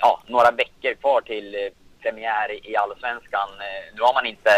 ja, 0.00 0.22
några 0.26 0.50
veckor 0.50 0.94
kvar 0.94 1.20
till 1.20 1.54
eh, 1.54 1.60
premiär 2.02 2.68
i- 2.70 2.76
Allsvenskan. 2.76 3.48
Eh, 3.60 3.94
Nu 3.96 4.02
har 4.02 4.14
man 4.14 4.26
inte 4.26 4.50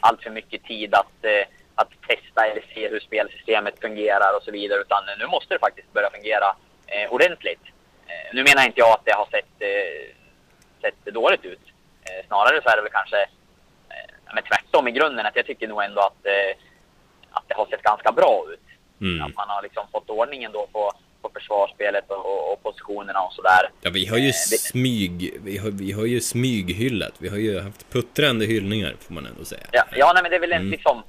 allt 0.00 0.22
för 0.22 0.30
mycket 0.30 0.64
tid 0.64 0.94
att, 0.94 1.24
eh, 1.24 1.46
att 1.80 1.90
testa 2.08 2.40
eller 2.46 2.64
se 2.74 2.88
hur 2.88 3.00
spelsystemet 3.00 3.80
fungerar 3.80 4.36
och 4.36 4.42
så 4.42 4.50
vidare. 4.50 4.80
Utan 4.80 5.02
nu 5.18 5.26
måste 5.26 5.54
det 5.54 5.58
faktiskt 5.66 5.92
börja 5.92 6.10
fungera 6.10 6.48
eh, 6.86 7.12
ordentligt. 7.12 7.64
Eh, 8.10 8.28
nu 8.34 8.40
menar 8.48 8.62
inte 8.66 8.80
jag 8.80 8.92
att 8.96 9.04
det 9.04 9.12
har 9.20 9.26
sett, 9.36 9.54
eh, 9.58 10.02
sett 10.82 11.14
dåligt 11.14 11.44
ut. 11.44 11.64
Eh, 12.04 12.26
snarare 12.26 12.60
så 12.62 12.68
är 12.68 12.76
det 12.76 12.82
väl 12.82 12.92
kanske 12.92 13.20
eh, 13.22 14.10
men 14.34 14.42
tvärtom 14.50 14.88
i 14.88 14.92
grunden. 14.92 15.26
Att 15.26 15.36
jag 15.36 15.46
tycker 15.46 15.68
nog 15.68 15.82
ändå 15.82 16.00
att, 16.00 16.26
eh, 16.26 16.52
att 17.30 17.44
det 17.48 17.54
har 17.54 17.66
sett 17.66 17.82
ganska 17.82 18.12
bra 18.12 18.44
ut. 18.52 18.60
Mm. 19.00 19.22
Att 19.26 19.34
man 19.34 19.48
har 19.48 19.62
liksom 19.62 19.86
fått 19.92 20.10
ordningen 20.10 20.52
då 20.52 20.66
på, 20.72 20.92
på 21.22 21.30
försvarsspelet 21.34 22.10
och, 22.10 22.26
och, 22.26 22.52
och 22.52 22.62
positionerna 22.62 23.20
och 23.20 23.32
sådär. 23.32 23.70
Ja, 23.80 23.90
vi 23.90 24.06
har 24.06 24.18
ju 24.18 24.32
smyg... 24.32 25.38
Vi 25.44 25.58
har, 25.58 25.70
vi 25.70 25.92
har 25.92 26.06
ju 26.06 26.20
smyghyllat. 26.20 27.12
Vi 27.18 27.28
har 27.28 27.36
ju 27.36 27.60
haft 27.60 27.90
puttrande 27.92 28.44
hyllningar, 28.46 28.94
får 29.00 29.14
man 29.14 29.26
ändå 29.26 29.44
säga. 29.44 29.66
Ja, 29.72 29.84
ja 29.96 30.12
nej, 30.14 30.22
men 30.22 30.30
det 30.30 30.36
är 30.36 30.40
väl 30.40 30.52
Mm. 30.52 30.70
liksom, 30.70 31.02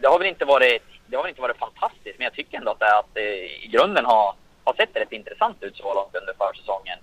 det 0.00 0.08
har 0.08 0.18
väl 0.18 0.28
inte 0.28 0.44
varit, 0.44 0.82
det 1.06 1.16
har 1.16 1.22
väl 1.22 1.30
inte 1.30 1.42
varit 1.42 1.58
fantastiskt, 1.58 2.18
men 2.18 2.24
jag 2.24 2.34
tycker 2.34 2.58
ändå 2.58 2.70
att 2.70 2.78
det, 2.78 2.98
att 2.98 3.14
det 3.14 3.28
i 3.64 3.68
grunden 3.72 4.04
har, 4.04 4.34
har 4.64 4.74
sett 4.74 4.96
rätt 4.96 5.12
intressant 5.12 5.62
ut 5.62 5.76
så 5.76 5.94
långt 5.94 6.16
under 6.16 6.34
försäsongen. 6.34 6.98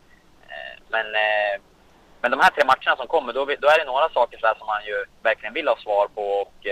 Eh, 0.49 0.83
men, 0.89 1.05
eh, 1.05 1.61
men 2.21 2.31
de 2.31 2.39
här 2.39 2.49
tre 2.49 2.65
matcherna 2.65 2.97
som 2.97 3.07
kommer, 3.07 3.33
då, 3.33 3.45
då 3.45 3.67
är 3.67 3.79
det 3.79 3.85
några 3.85 4.09
saker 4.09 4.37
så 4.37 4.47
här 4.47 4.55
som 4.55 4.67
man 4.67 4.85
ju 4.85 5.05
verkligen 5.23 5.53
vill 5.53 5.67
ha 5.67 5.77
svar 5.77 6.07
på 6.15 6.21
och 6.21 6.67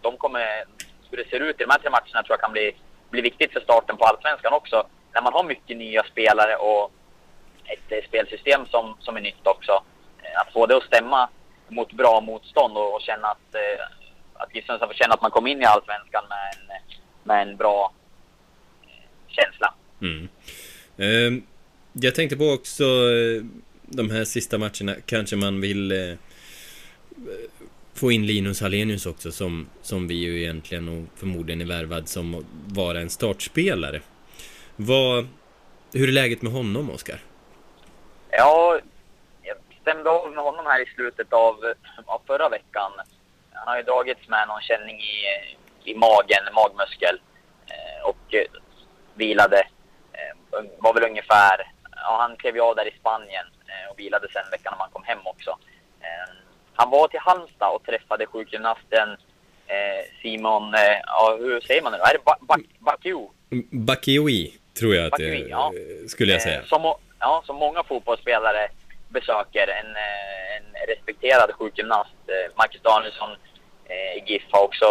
de 0.00 0.16
kommer, 0.16 0.64
hur 1.10 1.16
det 1.16 1.28
ser 1.30 1.40
ut 1.40 1.60
i 1.60 1.64
de 1.64 1.70
här 1.70 1.78
tre 1.78 1.90
matcherna 1.90 2.22
tror 2.22 2.34
jag 2.36 2.40
kan 2.40 2.52
bli, 2.52 2.76
bli 3.10 3.20
viktigt 3.20 3.52
för 3.52 3.60
starten 3.60 3.96
på 3.96 4.04
Allsvenskan 4.04 4.52
också. 4.52 4.86
När 5.12 5.22
man 5.22 5.32
har 5.32 5.44
mycket 5.44 5.76
nya 5.76 6.02
spelare 6.02 6.56
och 6.56 6.92
ett 7.64 8.04
spelsystem 8.04 8.66
som, 8.66 8.96
som 9.00 9.16
är 9.16 9.20
nytt 9.20 9.46
också. 9.46 9.82
Att 10.34 10.52
få 10.52 10.66
det 10.66 10.76
att 10.76 10.82
stämma 10.82 11.28
mot 11.68 11.92
bra 11.92 12.20
motstånd 12.20 12.76
och, 12.76 12.94
och 12.94 13.00
känna 13.00 13.28
att, 13.28 13.54
att 14.34 14.54
GIF 14.54 14.66
Sundsvall 14.66 14.88
får 14.88 14.94
känna 14.94 15.14
att 15.14 15.22
man 15.22 15.30
kom 15.30 15.46
in 15.46 15.62
i 15.62 15.64
Allsvenskan 15.64 16.24
med 16.28 16.54
en, 16.54 16.82
med 17.22 17.48
en 17.48 17.56
bra 17.56 17.92
eh, 18.82 19.08
känsla. 19.28 19.74
Mm. 20.00 20.28
Ehm, 20.96 21.42
jag 21.92 22.14
tänkte 22.14 22.36
på 22.36 22.44
också 22.44 22.84
eh, 22.84 23.44
de 23.82 24.10
här 24.10 24.24
sista 24.24 24.58
matcherna, 24.58 24.94
kanske 25.06 25.36
man 25.36 25.60
vill 25.60 25.92
eh, 25.92 26.16
få 27.94 28.12
in 28.12 28.26
Linus 28.26 28.60
Hallenius 28.60 29.06
också 29.06 29.32
som, 29.32 29.68
som 29.82 30.08
vi 30.08 30.14
ju 30.14 30.42
egentligen 30.42 30.88
och 30.88 31.18
förmodligen 31.18 31.60
är 31.60 31.64
värvad 31.64 32.08
som 32.08 32.34
att 32.34 32.44
vara 32.66 33.00
en 33.00 33.10
startspelare. 33.10 34.00
Vad, 34.76 35.28
hur 35.92 36.08
är 36.08 36.12
läget 36.12 36.42
med 36.42 36.52
honom, 36.52 36.90
Oskar? 36.90 37.18
Ja, 38.30 38.80
jag 39.42 39.56
stämde 39.80 40.10
av 40.10 40.32
med 40.32 40.44
honom 40.44 40.66
här 40.66 40.82
i 40.82 40.86
slutet 40.94 41.32
av, 41.32 41.56
av 42.04 42.20
förra 42.26 42.48
veckan. 42.48 42.92
Han 43.54 43.68
har 43.68 43.76
ju 43.76 43.82
dragits 43.82 44.28
med 44.28 44.48
någon 44.48 44.60
känning 44.60 45.00
i, 45.00 45.14
i 45.84 45.94
magen, 45.94 46.44
magmuskel. 46.54 47.20
Eh, 47.66 48.08
och 48.08 48.34
eh, 48.34 48.46
vilade. 49.14 49.58
Eh, 50.12 50.64
var 50.78 50.94
väl 50.94 51.10
ungefär... 51.10 51.72
Ja, 51.96 52.16
han 52.20 52.36
klev 52.36 52.54
ju 52.54 52.60
av 52.60 52.76
där 52.76 52.88
i 52.88 52.98
Spanien 53.00 53.46
och 53.90 53.98
vilade 53.98 54.28
sen 54.32 54.50
veckan 54.50 54.72
när 54.72 54.78
man 54.78 54.90
kom 54.90 55.04
hem 55.04 55.18
också. 55.24 55.58
Han 56.74 56.90
var 56.90 57.08
till 57.08 57.20
Halmstad 57.20 57.74
och 57.74 57.86
träffade 57.86 58.26
sjukgymnasten 58.26 59.16
Simon... 60.22 60.74
Ja, 61.06 61.36
hur 61.40 61.60
säger 61.60 61.82
man 61.82 61.92
nu? 61.92 61.98
Är 61.98 62.12
det 62.12 62.24
ba 62.24 62.36
ba 62.78 62.96
tror 64.78 64.94
jag 64.94 65.04
att 65.06 65.18
det 65.18 65.24
Bakioi, 65.24 65.50
ja. 65.50 65.72
skulle 66.08 66.32
jag 66.32 66.42
säga. 66.42 66.62
Som, 66.64 66.94
ja, 67.18 67.42
som 67.46 67.56
många 67.56 67.82
fotbollsspelare 67.82 68.68
besöker. 69.18 69.66
En, 69.80 69.90
eh, 70.06 70.56
en 70.56 70.66
respekterad 70.92 71.50
sjukgymnast. 71.58 72.20
Eh, 72.32 72.46
Marcus 72.58 72.82
Danielsson 72.82 73.30
eh, 73.90 74.12
i 74.18 74.22
GIF 74.26 74.46
har 74.50 74.62
också 74.64 74.88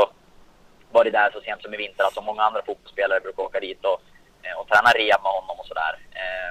varit 0.92 1.14
där 1.14 1.32
så 1.34 1.42
sent 1.42 1.62
som 1.62 1.74
i 1.74 1.78
vintras. 1.78 2.06
Alltså 2.06 2.20
och 2.20 2.30
många 2.30 2.44
andra 2.44 2.62
fotbollsspelare 2.66 3.20
brukar 3.20 3.44
åka 3.44 3.60
dit 3.60 3.86
och, 3.86 4.02
eh, 4.44 4.56
och 4.60 4.68
träna 4.68 4.90
rehab 5.00 5.22
med 5.24 5.32
honom 5.40 5.60
och 5.60 5.68
sådär. 5.72 5.94
Eh, 6.22 6.50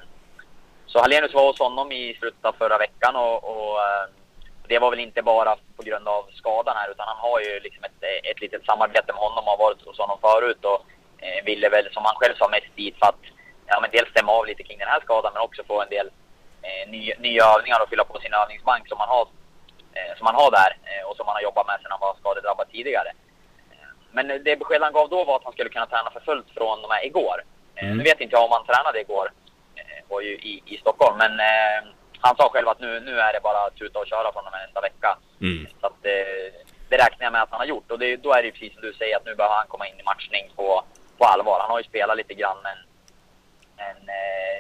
så 0.87 1.01
Hallenius 1.01 1.35
var 1.35 1.47
hos 1.47 1.59
honom 1.59 1.93
i 1.93 2.17
slutet 2.19 2.45
av 2.45 2.53
förra 2.53 2.79
veckan 2.79 3.17
och, 3.17 3.39
och 3.53 3.79
det 4.69 4.79
var 4.79 4.91
väl 4.91 5.01
inte 5.01 5.23
bara 5.23 5.57
på 5.77 5.83
grund 5.83 6.09
av 6.09 6.23
skadan 6.33 6.77
här 6.77 6.91
utan 6.91 7.09
han 7.09 7.17
har 7.17 7.41
ju 7.41 7.61
liksom 7.61 7.85
ett, 7.85 8.03
ett 8.31 8.41
litet 8.41 8.65
samarbete 8.65 9.13
med 9.13 9.23
honom 9.27 9.45
och 9.45 9.51
har 9.51 9.65
varit 9.67 9.87
hos 9.87 9.99
honom 9.99 10.19
förut 10.21 10.65
och 10.65 10.81
eh, 11.25 11.45
ville 11.45 11.69
väl 11.69 11.93
som 11.93 12.05
han 12.05 12.15
själv 12.15 12.35
sa 12.37 12.49
mest 12.49 12.77
dit 12.77 12.97
för 12.99 13.07
att 13.07 13.25
ja, 13.67 13.81
men 13.81 13.91
dels 13.93 14.11
stämma 14.11 14.33
av 14.33 14.47
lite 14.47 14.63
kring 14.63 14.79
den 14.79 14.89
här 14.89 15.01
skadan 15.01 15.33
men 15.35 15.43
också 15.43 15.63
få 15.65 15.83
en 15.83 15.89
del 15.89 16.11
eh, 16.63 16.91
ny, 16.91 17.13
nya 17.19 17.45
övningar 17.45 17.81
och 17.83 17.89
fylla 17.89 18.05
på 18.05 18.21
sin 18.21 18.35
övningsbank 18.35 18.89
som 18.89 18.99
han 18.99 19.09
har, 19.09 19.27
eh, 19.97 20.13
som 20.19 20.27
han 20.27 20.35
har 20.35 20.51
där 20.51 20.71
eh, 20.91 21.09
och 21.09 21.17
som 21.17 21.27
han 21.27 21.35
har 21.37 21.43
jobbat 21.43 21.67
med 21.67 21.77
sedan 21.81 21.91
han 21.91 22.01
var 22.01 22.15
skadedrabbad 22.21 22.67
tidigare. 22.71 23.09
Eh, 23.73 23.89
Men 24.11 24.27
det 24.29 24.57
besked 24.57 24.83
han 24.83 24.93
gav 24.93 25.09
då 25.09 25.25
var 25.25 25.37
att 25.37 25.45
han 25.45 25.53
skulle 25.53 25.71
kunna 25.71 25.87
träna 25.87 26.11
för 26.11 26.21
fullt 26.21 26.51
från 26.57 26.85
och 26.85 26.89
med 26.89 27.05
igår. 27.05 27.39
Eh, 27.75 27.85
Mm. 27.85 27.97
Nu 27.97 28.05
vet 28.05 28.21
inte 28.21 28.35
jag 28.37 28.45
om 28.45 28.53
han 28.53 28.67
tränade 28.67 29.01
igår, 29.01 29.33
eh, 29.75 30.05
var 30.09 30.21
ju 30.21 30.33
i, 30.51 30.63
i 30.67 30.77
Stockholm, 30.77 31.19
men 31.19 31.33
han 32.21 32.37
sa 32.37 32.49
själv 32.49 32.69
att 32.69 32.81
nu, 32.81 33.01
nu 33.01 33.21
är 33.21 33.33
det 33.33 33.41
bara 33.43 33.67
att 33.67 33.77
tuta 33.77 33.99
och 33.99 34.07
köra 34.07 34.33
från 34.33 34.47
och 34.47 34.53
med 34.53 34.61
nästa 34.61 34.81
vecka. 34.81 35.19
Mm. 35.41 35.67
Så 35.81 35.87
att, 35.87 36.03
det 36.89 36.97
räknar 36.99 37.25
jag 37.27 37.33
med 37.33 37.43
att 37.43 37.51
han 37.51 37.59
har 37.61 37.67
gjort. 37.67 37.91
Och 37.91 37.99
det, 37.99 38.17
då 38.17 38.33
är 38.33 38.43
det 38.43 38.47
ju 38.47 38.53
precis 38.53 38.73
som 38.73 38.83
du 38.83 38.93
säger 38.93 39.17
att 39.17 39.25
nu 39.25 39.35
behöver 39.35 39.55
han 39.55 39.67
komma 39.67 39.87
in 39.89 40.01
i 40.01 40.03
matchning 40.03 40.51
på, 40.57 40.85
på 41.19 41.25
allvar. 41.25 41.61
Han 41.61 41.71
har 41.71 41.79
ju 41.79 41.85
spelat 41.85 42.17
lite 42.17 42.35
grann 42.35 42.57
men, 42.63 42.79
men 43.77 43.97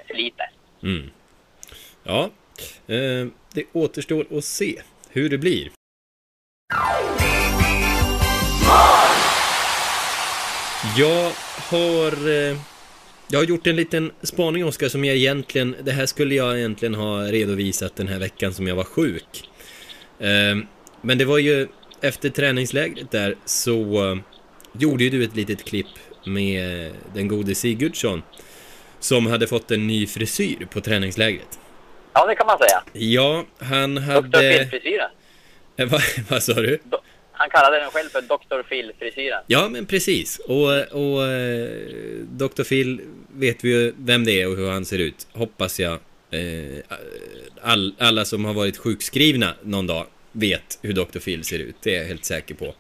för 0.06 0.14
lite. 0.14 0.48
Mm. 0.82 1.10
Ja, 2.04 2.30
eh, 2.86 3.26
det 3.54 3.64
återstår 3.72 4.26
att 4.30 4.44
se 4.44 4.82
hur 5.08 5.28
det 5.28 5.38
blir. 5.38 5.70
Jag 10.96 11.32
har, 11.56 12.28
eh, 12.28 12.58
jag 13.28 13.38
har 13.38 13.44
gjort 13.44 13.66
en 13.66 13.76
liten 13.76 14.12
spaning, 14.22 14.64
Oskar, 14.64 14.88
som 14.88 15.04
jag 15.04 15.16
egentligen... 15.16 15.76
Det 15.82 15.92
här 15.92 16.06
skulle 16.06 16.34
jag 16.34 16.58
egentligen 16.58 16.94
ha 16.94 17.22
redovisat 17.22 17.96
den 17.96 18.08
här 18.08 18.18
veckan 18.18 18.54
som 18.54 18.66
jag 18.66 18.76
var 18.76 18.84
sjuk. 18.84 19.50
Eh, 20.18 20.56
men 21.00 21.18
det 21.18 21.24
var 21.24 21.38
ju 21.38 21.68
efter 22.00 22.28
träningslägret 22.28 23.10
där 23.10 23.36
så 23.44 24.10
eh, 24.10 24.18
gjorde 24.72 25.04
ju 25.04 25.10
du 25.10 25.24
ett 25.24 25.36
litet 25.36 25.64
klipp 25.64 25.86
med 26.24 26.92
den 27.14 27.28
gode 27.28 27.54
Sigurdsson 27.54 28.22
som 29.00 29.26
hade 29.26 29.46
fått 29.46 29.70
en 29.70 29.86
ny 29.86 30.06
frisyr 30.06 30.66
på 30.70 30.80
träningslägret. 30.80 31.58
Ja, 32.14 32.26
det 32.26 32.34
kan 32.34 32.46
man 32.46 32.58
säga. 32.58 32.82
Ja, 32.92 33.44
han 33.58 33.94
Dr. 33.94 34.00
hade... 34.02 34.38
Phil-frisyren. 34.40 35.10
Eh, 35.76 35.88
vad, 35.88 36.02
vad 36.28 36.42
sa 36.42 36.52
du? 36.54 36.76
Do- 36.90 37.00
Han 37.32 37.50
kallade 37.50 37.78
den 37.80 37.90
själv 37.90 38.08
för 38.08 38.20
Dr. 38.22 38.62
Phil-frisyren. 38.68 39.42
Ja, 39.46 39.68
men 39.68 39.86
precis. 39.86 40.38
Och, 40.38 40.68
och 40.92 41.26
eh, 41.26 41.68
Dr. 42.22 42.62
Phil 42.64 43.00
vet 43.34 43.64
vi 43.64 43.68
ju 43.70 43.92
vem 43.98 44.24
det 44.24 44.40
är 44.42 44.48
och 44.48 44.56
hur 44.56 44.70
han 44.70 44.84
ser 44.84 44.98
ut. 44.98 45.26
Hoppas 45.32 45.80
jag. 45.80 45.92
Eh, 46.30 46.78
all, 47.62 47.94
alla 47.98 48.24
som 48.24 48.44
har 48.44 48.54
varit 48.54 48.76
sjukskrivna 48.76 49.54
någon 49.62 49.86
dag 49.86 50.06
vet 50.32 50.78
hur 50.82 50.92
Dr. 50.92 51.18
Phil 51.18 51.44
ser 51.44 51.58
ut. 51.58 51.76
Det 51.82 51.94
är 51.96 51.98
jag 52.00 52.06
helt 52.08 52.24
säker 52.24 52.54
på. 52.54 52.74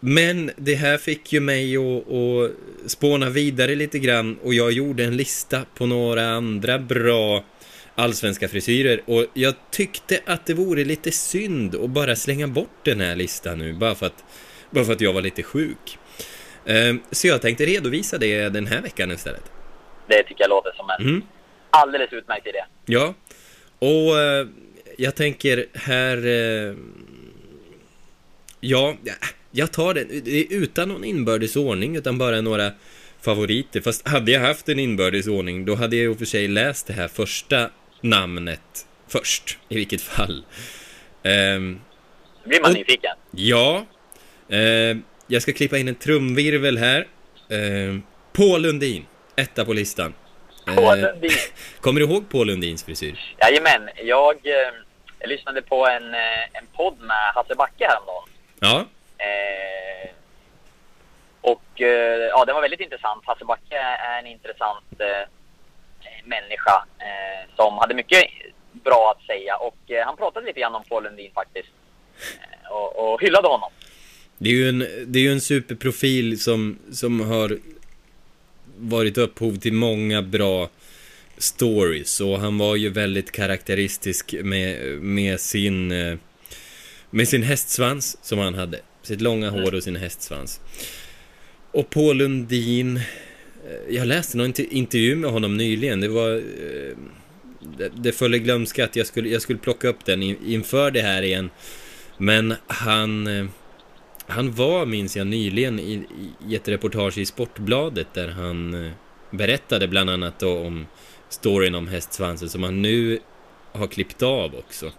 Men 0.00 0.50
det 0.56 0.74
här 0.74 0.98
fick 0.98 1.32
ju 1.32 1.40
mig 1.40 1.76
att, 1.76 2.12
att 2.12 2.50
spåna 2.90 3.30
vidare 3.30 3.74
lite 3.74 3.98
grann 3.98 4.38
och 4.42 4.54
jag 4.54 4.72
gjorde 4.72 5.04
en 5.04 5.16
lista 5.16 5.64
på 5.74 5.86
några 5.86 6.28
andra 6.28 6.78
bra 6.78 7.44
allsvenska 7.94 8.48
frisyrer 8.48 9.00
och 9.06 9.26
jag 9.34 9.54
tyckte 9.70 10.20
att 10.26 10.46
det 10.46 10.54
vore 10.54 10.84
lite 10.84 11.10
synd 11.12 11.74
att 11.74 11.90
bara 11.90 12.16
slänga 12.16 12.48
bort 12.48 12.84
den 12.84 13.00
här 13.00 13.16
listan 13.16 13.58
nu 13.58 13.72
bara 13.72 13.94
för 13.94 14.06
att, 14.06 14.24
bara 14.70 14.84
för 14.84 14.92
att 14.92 15.00
jag 15.00 15.12
var 15.12 15.22
lite 15.22 15.42
sjuk. 15.42 15.98
Ehm, 16.66 17.00
Så 17.10 17.26
jag 17.26 17.42
tänkte 17.42 17.66
redovisa 17.66 18.18
det 18.18 18.48
den 18.48 18.66
här 18.66 18.80
veckan 18.82 19.10
istället. 19.10 19.42
Det 20.08 20.22
tycker 20.22 20.42
jag 20.42 20.48
låter 20.50 20.72
som 20.76 20.90
en 20.90 21.06
Mm. 21.08 21.22
alldeles 21.70 22.12
utmärkt 22.12 22.46
idé. 22.46 22.64
Ja, 22.86 23.14
och 23.78 24.18
eh, 24.20 24.46
jag 24.98 25.14
tänker 25.14 25.66
här... 25.74 26.26
Eh, 26.26 26.74
ja, 28.60 28.96
jag 29.50 29.72
tar 29.72 29.94
den 29.94 30.08
det 30.24 30.30
är 30.40 30.46
utan 30.50 30.88
någon 30.88 31.04
inbördes 31.04 31.56
ordning 31.56 31.96
utan 31.96 32.18
bara 32.18 32.40
några 32.40 32.72
favoriter. 33.20 33.80
Fast 33.80 34.08
hade 34.08 34.32
jag 34.32 34.40
haft 34.40 34.68
en 34.68 34.78
inbördes 34.78 35.26
ordning 35.26 35.64
då 35.64 35.74
hade 35.74 35.96
jag 35.96 36.12
och 36.12 36.18
för 36.18 36.24
sig 36.24 36.48
läst 36.48 36.86
det 36.86 36.92
här 36.92 37.08
första 37.08 37.70
namnet 38.00 38.86
först, 39.08 39.58
i 39.68 39.74
vilket 39.74 40.02
fall. 40.02 40.44
Nu 41.22 41.78
blir 42.44 42.60
man 42.62 42.72
nyfiken. 42.72 43.16
ja, 43.30 43.86
eh, 44.48 44.96
jag 45.26 45.42
ska 45.42 45.52
klippa 45.52 45.78
in 45.78 45.88
en 45.88 45.94
trumvirvel 45.94 46.78
här. 46.78 47.06
Eh, 47.48 47.98
Paul 48.32 48.62
Lundin, 48.62 49.06
etta 49.36 49.64
på 49.64 49.72
listan. 49.72 50.14
Eh, 50.66 50.74
På 50.74 50.94
Lundin. 50.94 51.30
Kommer 51.80 52.00
du 52.00 52.06
ihåg 52.06 52.28
Paul 52.30 52.46
Lundins 52.46 52.84
frisyr? 52.84 53.34
Jajamän, 53.40 53.88
jag, 54.04 54.34
eh, 54.46 54.52
jag 55.18 55.28
lyssnade 55.28 55.62
på 55.62 55.86
en, 55.86 56.14
eh, 56.14 56.44
en 56.52 56.66
podd 56.76 56.98
med 57.00 57.32
Hasse 57.34 57.54
Backe 57.54 57.86
häromdagen. 57.88 58.28
Ja, 58.60 58.78
Eh, 58.78 58.86
Eh, 59.28 60.10
och 61.40 61.80
eh, 61.80 62.28
ja, 62.32 62.44
det 62.44 62.52
var 62.52 62.62
väldigt 62.62 62.80
intressant. 62.80 63.22
Hasse 63.26 63.44
Backe 63.44 63.76
är 63.76 64.18
en 64.18 64.26
intressant 64.26 64.92
eh, 64.98 65.28
människa 66.24 66.84
eh, 66.98 67.54
som 67.56 67.78
hade 67.78 67.94
mycket 67.94 68.24
bra 68.72 69.14
att 69.16 69.26
säga. 69.26 69.56
Och 69.56 69.90
eh, 69.90 70.06
han 70.06 70.16
pratade 70.16 70.46
lite 70.46 70.60
grann 70.60 70.74
om 70.74 70.84
Paul 70.88 71.04
Lundin 71.04 71.30
faktiskt. 71.34 71.68
Eh, 72.40 72.72
och, 72.72 73.12
och 73.12 73.20
hyllade 73.22 73.48
honom. 73.48 73.70
det 74.38 74.48
är 74.50 74.54
ju 74.54 74.68
en, 74.68 74.78
det 75.06 75.18
är 75.18 75.22
ju 75.22 75.32
en 75.32 75.40
superprofil 75.40 76.40
som, 76.40 76.78
som 76.92 77.20
har 77.20 77.58
varit 78.76 79.18
upphov 79.18 79.56
till 79.56 79.72
många 79.72 80.22
bra 80.22 80.68
stories 81.38 82.20
och 82.20 82.38
han 82.38 82.58
var 82.58 82.76
ju 82.76 82.88
väldigt 82.88 83.32
karaktäristisk 83.32 84.34
med, 84.42 85.02
med 85.02 85.40
sin 85.40 85.92
eh, 85.92 86.18
med 87.10 87.28
sin 87.28 87.42
hästsvans 87.42 88.18
som 88.22 88.38
han 88.38 88.54
hade. 88.54 88.80
Sitt 89.02 89.20
långa 89.20 89.50
hår 89.50 89.74
och 89.74 89.82
sin 89.82 89.96
hästsvans. 89.96 90.60
Och 91.72 91.90
Paul 91.90 92.16
Lundin 92.16 92.96
eh, 92.96 93.02
jag 93.94 94.06
läste 94.06 94.36
någon 94.36 94.52
intervju 94.56 95.16
med 95.16 95.30
honom 95.30 95.56
nyligen. 95.56 96.00
Det 96.00 96.08
var 96.08 96.34
eh, 96.34 96.96
det, 97.78 97.90
det 97.94 98.12
föll 98.12 98.34
i 98.34 98.38
glömska 98.38 98.84
att 98.84 98.96
jag 98.96 99.06
skulle, 99.06 99.28
jag 99.28 99.42
skulle 99.42 99.58
plocka 99.58 99.88
upp 99.88 100.04
den 100.04 100.22
inför 100.22 100.90
det 100.90 101.02
här 101.02 101.22
igen. 101.22 101.50
Men 102.18 102.54
han 102.66 103.26
eh, 103.26 103.46
han 104.26 104.52
var, 104.52 104.86
minns 104.86 105.16
jag, 105.16 105.26
nyligen 105.26 105.78
i, 105.78 106.06
i 106.48 106.56
ett 106.56 106.68
reportage 106.68 107.18
i 107.18 107.26
Sportbladet 107.26 108.14
där 108.14 108.28
han 108.28 108.90
berättade 109.30 109.88
bland 109.88 110.10
annat 110.10 110.38
då 110.38 110.58
om 110.58 110.86
storyn 111.28 111.74
om 111.74 111.88
hästsvansen 111.88 112.48
som 112.48 112.62
han 112.62 112.82
nu 112.82 113.18
har 113.72 113.86
klippt 113.86 114.22
av 114.22 114.54
också. 114.54 114.92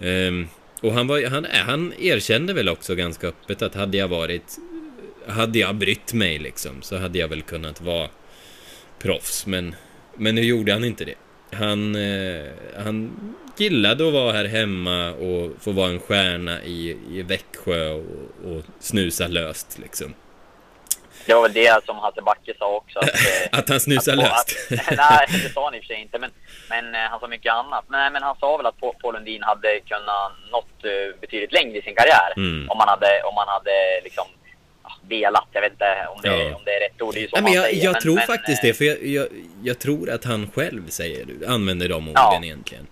Um, 0.00 0.48
och 0.80 0.92
han, 0.92 1.06
var, 1.06 1.30
han, 1.30 1.46
han 1.50 1.92
erkände 1.98 2.52
väl 2.52 2.68
också 2.68 2.94
ganska 2.94 3.26
öppet 3.26 3.62
att 3.62 3.74
hade 3.74 3.96
jag 3.96 4.08
varit 4.08 4.58
hade 5.26 5.58
jag 5.58 5.74
brytt 5.74 6.12
mig 6.12 6.38
liksom 6.38 6.82
så 6.82 6.96
hade 6.96 7.18
jag 7.18 7.28
väl 7.28 7.42
kunnat 7.42 7.80
vara 7.80 8.08
proffs 8.98 9.46
men, 9.46 9.74
men 10.16 10.34
nu 10.34 10.42
gjorde 10.42 10.72
han 10.72 10.84
inte 10.84 11.04
det. 11.04 11.14
Han, 11.56 11.94
eh, 11.94 12.46
han 12.76 13.10
gillade 13.56 14.06
att 14.06 14.12
vara 14.12 14.32
här 14.32 14.44
hemma 14.44 15.12
och 15.12 15.52
få 15.60 15.72
vara 15.72 15.90
en 15.90 16.00
stjärna 16.00 16.64
i, 16.64 16.96
i 17.10 17.22
Växjö 17.22 17.90
och, 17.90 18.04
och 18.44 18.64
snusa 18.80 19.28
löst 19.28 19.78
liksom. 19.78 20.14
Det 21.28 21.34
var 21.34 21.42
väl 21.42 21.52
det 21.52 21.84
som 21.86 21.98
Hasse 21.98 22.22
Backe 22.22 22.54
sa 22.58 22.76
också. 22.76 22.98
Att, 22.98 23.08
eh, 23.52 23.58
Att 23.58 23.68
han 23.68 23.80
snusar 23.80 24.12
att- 24.12 24.18
löst. 24.18 24.56
Att, 24.90 24.96
nej, 24.96 25.26
det 25.44 25.52
sa 25.54 25.64
han 25.64 25.74
i 25.74 25.78
och 25.78 25.82
för 25.82 25.86
sig 25.86 26.00
inte. 26.02 26.18
Men, 26.18 26.30
men 26.70 26.94
eh, 26.94 27.00
han 27.10 27.20
sa 27.20 27.26
mycket 27.26 27.52
annat. 27.52 27.84
Nej, 27.88 28.10
men 28.10 28.22
han 28.22 28.36
sa 28.40 28.56
väl 28.56 28.66
att 28.66 28.80
Pa- 28.80 28.92
Paul 29.02 29.14
Lundin 29.14 29.42
hade 29.42 29.80
kunnat 29.80 30.32
nått 30.50 30.84
eh, 30.84 31.20
betydligt 31.20 31.52
längre 31.52 31.78
i 31.78 31.82
sin 31.82 31.94
karriär. 31.94 32.32
Mm. 32.36 32.70
Om 32.70 32.78
man 32.78 32.88
hade, 32.88 33.22
om 33.28 33.34
man 33.34 33.48
hade 33.48 33.70
liksom, 34.04 34.24
ja, 34.84 34.90
velat. 35.08 35.48
Jag 35.52 35.60
vet 35.60 35.72
inte 35.72 36.06
om 36.14 36.20
det, 36.22 36.28
Ja. 36.28 36.54
om 36.56 36.62
det 36.64 36.70
är 36.76 36.80
rätt 36.88 37.02
ord. 37.02 37.14
Det 37.14 37.24
är 37.24 37.28
så 37.28 37.36
Nej, 37.36 37.42
men 37.42 37.52
jag, 37.52 37.64
säger. 37.64 37.84
jag 37.84 37.92
men, 37.92 38.02
tror 38.02 38.14
men, 38.14 38.26
faktiskt 38.26 38.62
det, 38.62 38.74
för 38.74 38.84
jag, 38.84 39.06
jag, 39.06 39.26
jag 39.62 39.78
tror 39.78 40.10
att 40.10 40.24
han 40.24 40.50
själv 40.54 40.88
säger, 40.88 41.26
använder 41.48 41.88
de 41.88 42.08
orden 42.08 42.14
Ja. 42.14 42.40
egentligen. 42.44 42.86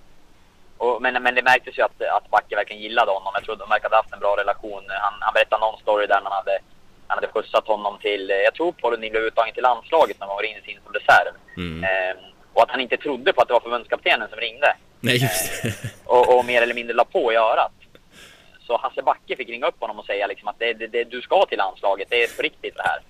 Och, 0.79 1.03
men, 1.03 1.23
men 1.23 1.35
det 1.35 1.43
märktes 1.43 1.79
ju 1.79 1.83
att, 1.83 2.03
att 2.17 2.31
Backe 2.31 2.57
verkligen 2.57 2.83
gillade 2.83 3.11
honom. 3.11 3.33
Jag 3.35 3.45
tror 3.45 3.57
de 3.57 3.69
verkade 3.69 3.95
ha 3.97 4.03
haft 4.03 4.13
en 4.13 4.19
bra 4.19 4.37
relation. 4.37 4.83
Han, 4.89 5.15
han 5.21 5.35
berättade 5.35 5.61
någon 5.61 5.81
story 5.81 6.07
där 6.07 6.21
han 6.25 6.33
hade, 6.33 6.59
han 7.17 7.25
hade 7.25 7.33
skjutsat 7.33 7.67
honom 7.67 7.99
till, 8.07 8.31
eh, 8.31 8.37
jag 8.37 8.55
tror 8.55 8.73
Poloni 8.73 9.11
blev 9.11 9.23
uttagen 9.23 9.55
till 9.55 9.63
landslaget 9.63 10.17
när 10.21 10.27
han 10.27 10.37
var 10.37 10.43
inne 10.43 10.61
in 10.65 10.79
som 10.85 10.93
reserv. 10.93 11.33
Mm. 11.57 11.85
Ehm, 11.85 12.17
och 12.55 12.63
att 12.63 12.71
han 12.71 12.81
inte 12.81 12.97
trodde 12.97 13.33
på 13.33 13.41
att 13.43 13.49
det 13.49 13.55
var 13.55 13.61
förbundskaptenen 13.61 14.29
som 14.29 14.39
ringde. 14.39 14.77
Nej, 15.01 15.17
just 15.23 15.63
det. 15.63 15.75
Och, 16.05 16.39
och 16.39 16.45
mer 16.45 16.63
eller 16.63 16.75
mindre 16.75 16.95
la 16.95 17.05
på 17.05 17.33
i 17.33 17.37
örat. 17.37 17.73
Så 18.67 18.77
Hasse 18.77 19.03
Backe 19.03 19.37
fick 19.37 19.49
ringa 19.49 19.67
upp 19.67 19.81
honom 19.81 19.99
och 19.99 20.07
säga 20.07 20.27
liksom 20.27 20.49
att 20.49 20.59
det, 20.59 20.73
det, 20.73 20.87
det, 20.87 21.05
du 21.05 21.21
ska 21.21 21.47
till 21.47 21.59
landslaget, 21.59 22.09
det 22.11 22.23
är 22.23 22.37
på 22.37 22.43
riktigt 22.43 22.77
det 22.77 22.83
här. 22.83 23.01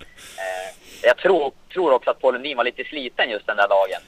Eh, 0.43 0.69
jag 1.03 1.17
tror, 1.17 1.51
tror 1.73 1.91
också 1.91 2.09
att 2.09 2.21
Paul 2.21 2.33
Lundin 2.33 2.57
var 2.57 2.63
lite 2.63 2.83
sliten 2.83 3.29
just 3.29 3.47
den 3.47 3.57
där 3.57 3.67
dagen. 3.67 4.01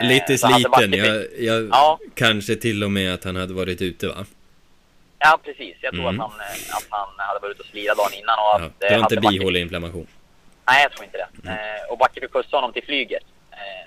Eh, 0.00 0.08
Lite 0.08 0.38
sliten. 0.38 0.92
Jag, 0.92 1.24
jag, 1.38 1.68
Ja. 1.72 1.98
Kanske 2.14 2.56
till 2.56 2.84
och 2.84 2.90
med 2.90 3.14
att 3.14 3.24
han 3.24 3.36
hade 3.36 3.54
varit 3.54 3.82
ute, 3.82 4.08
va? 4.08 4.24
Ja, 5.22 5.38
precis. 5.44 5.76
Jag 5.80 5.92
tror 5.94 6.08
Mm. 6.08 6.20
att, 6.20 6.30
han, 6.30 6.40
eh, 6.40 6.76
att 6.76 6.86
han 6.90 7.08
hade 7.16 7.40
varit 7.40 7.50
ute 7.54 7.62
och 7.62 7.68
slira 7.68 7.94
dagen 7.94 8.14
innan. 8.14 8.38
Och 8.38 8.54
att, 8.54 8.72
Ja, 8.78 8.86
eh, 8.86 8.90
det 8.90 8.96
var 8.96 9.02
inte 9.12 9.16
bihåleinflammation. 9.28 10.06
Nej, 10.66 10.82
jag 10.82 10.92
tror 10.92 11.04
inte 11.04 11.18
det. 11.18 11.50
Eh, 11.50 11.90
och 11.92 11.98
Backe 11.98 12.20
fick 12.20 12.32
skjutsa 12.32 12.56
honom 12.56 12.72
till 12.72 12.84
flyget. 12.84 13.22
Eh, 13.50 13.86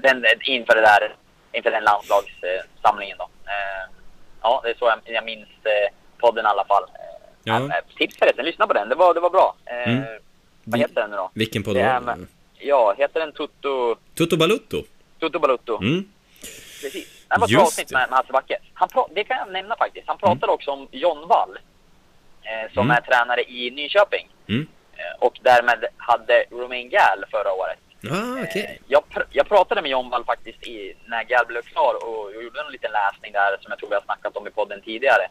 den, 0.00 0.24
inför, 0.44 0.74
det 0.74 0.80
där, 0.80 1.14
inför 1.52 1.70
den 1.70 1.84
landslagssamlingen 1.84 3.18
då. 3.18 3.24
Eh, 3.24 3.90
ja, 4.42 4.60
det 4.64 4.70
är 4.70 4.74
så 4.74 4.84
jag, 4.84 5.00
jag 5.14 5.24
minns 5.24 5.48
podden 6.18 6.44
i 6.44 6.48
alla 6.48 6.64
fall. 6.64 6.84
Ja. 7.44 7.70
tips 7.98 8.16
förresten, 8.18 8.44
lyssna 8.44 8.66
på 8.66 8.72
den. 8.72 8.88
Det 8.88 8.94
var, 8.94 9.14
det 9.14 9.20
var 9.20 9.30
bra. 9.30 9.56
Mm. 9.66 10.02
Vad 10.64 10.80
heter 10.80 11.00
den 11.00 11.10
nu 11.10 11.16
då? 11.16 11.30
Vilken 11.34 11.62
podd? 11.62 11.76
Ja, 12.58 12.94
heter 12.98 13.20
den 13.20 13.32
Tutto, 13.32 13.96
Toto 14.14 14.36
Balutto? 14.36 14.82
Tutto 15.20 15.38
Balutto? 15.38 15.76
Mm. 15.82 16.08
Precis. 16.82 17.13
Det 17.34 17.40
var 17.40 17.46
ett 17.46 17.52
bra 17.54 17.62
avsnitt 17.62 17.90
med, 17.92 18.10
med 18.10 18.16
Hasse 18.18 18.32
Backe. 18.32 18.58
Han 18.74 18.88
pra- 18.88 19.10
det 19.14 19.24
kan 19.24 19.36
jag 19.36 19.52
nämna 19.52 19.76
faktiskt. 19.76 20.08
Han 20.08 20.18
pratade 20.18 20.52
också 20.52 20.70
om 20.70 20.88
John 20.90 21.28
Wall. 21.28 21.58
Eh, 22.42 22.72
som 22.72 22.84
Mm. 22.90 22.96
är 22.96 23.00
tränare 23.00 23.42
i 23.42 23.70
Nyköping. 23.70 24.28
Mm. 24.48 24.66
Eh, 24.96 25.18
och 25.18 25.38
därmed 25.42 25.84
hade 25.96 26.44
Romain 26.50 26.88
Gall 26.88 27.24
förra 27.30 27.52
året. 27.52 27.78
Ah, 28.10 28.42
okej. 28.48 28.64
Eh, 28.64 28.82
Jag, 28.88 29.02
pr- 29.10 29.26
jag 29.30 29.48
pratade 29.48 29.82
med 29.82 29.90
John 29.90 30.10
Wall 30.10 30.24
faktiskt 30.24 30.62
i, 30.66 30.94
när 31.06 31.24
Gall 31.24 31.46
blev 31.46 31.62
klar 31.62 31.94
och, 32.04 32.24
och 32.24 32.42
gjorde 32.42 32.60
en 32.60 32.72
liten 32.72 32.90
läsning 32.92 33.32
där 33.32 33.56
som 33.60 33.70
jag 33.70 33.78
tror 33.78 33.88
vi 33.88 33.94
har 33.94 34.02
snackat 34.02 34.36
om 34.36 34.46
i 34.46 34.50
podden 34.50 34.80
tidigare. 34.80 35.22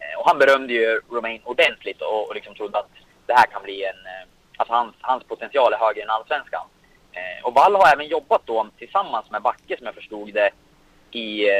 Eh, 0.00 0.18
och 0.20 0.26
han 0.28 0.38
berömde 0.38 0.72
ju 0.72 1.00
Romain 1.10 1.40
ordentligt 1.44 2.02
och, 2.02 2.28
och 2.28 2.34
liksom 2.34 2.54
trodde 2.54 2.78
att 2.78 2.90
det 3.26 3.34
här 3.34 3.46
kan 3.46 3.62
bli 3.62 3.84
en... 3.84 3.96
Alltså 4.58 4.74
hans, 4.74 4.94
hans 5.00 5.24
potential 5.24 5.72
är 5.72 5.78
högre 5.78 6.02
än 6.02 6.10
allsvenskan. 6.10 6.66
Och 7.42 7.54
Wall 7.54 7.74
har 7.76 7.92
även 7.92 8.06
jobbat 8.06 8.42
då 8.44 8.66
tillsammans 8.78 9.30
med 9.30 9.42
Backe 9.42 9.76
som 9.76 9.86
jag 9.86 9.94
förstod 9.94 10.32
det 10.34 10.50
i, 11.16 11.50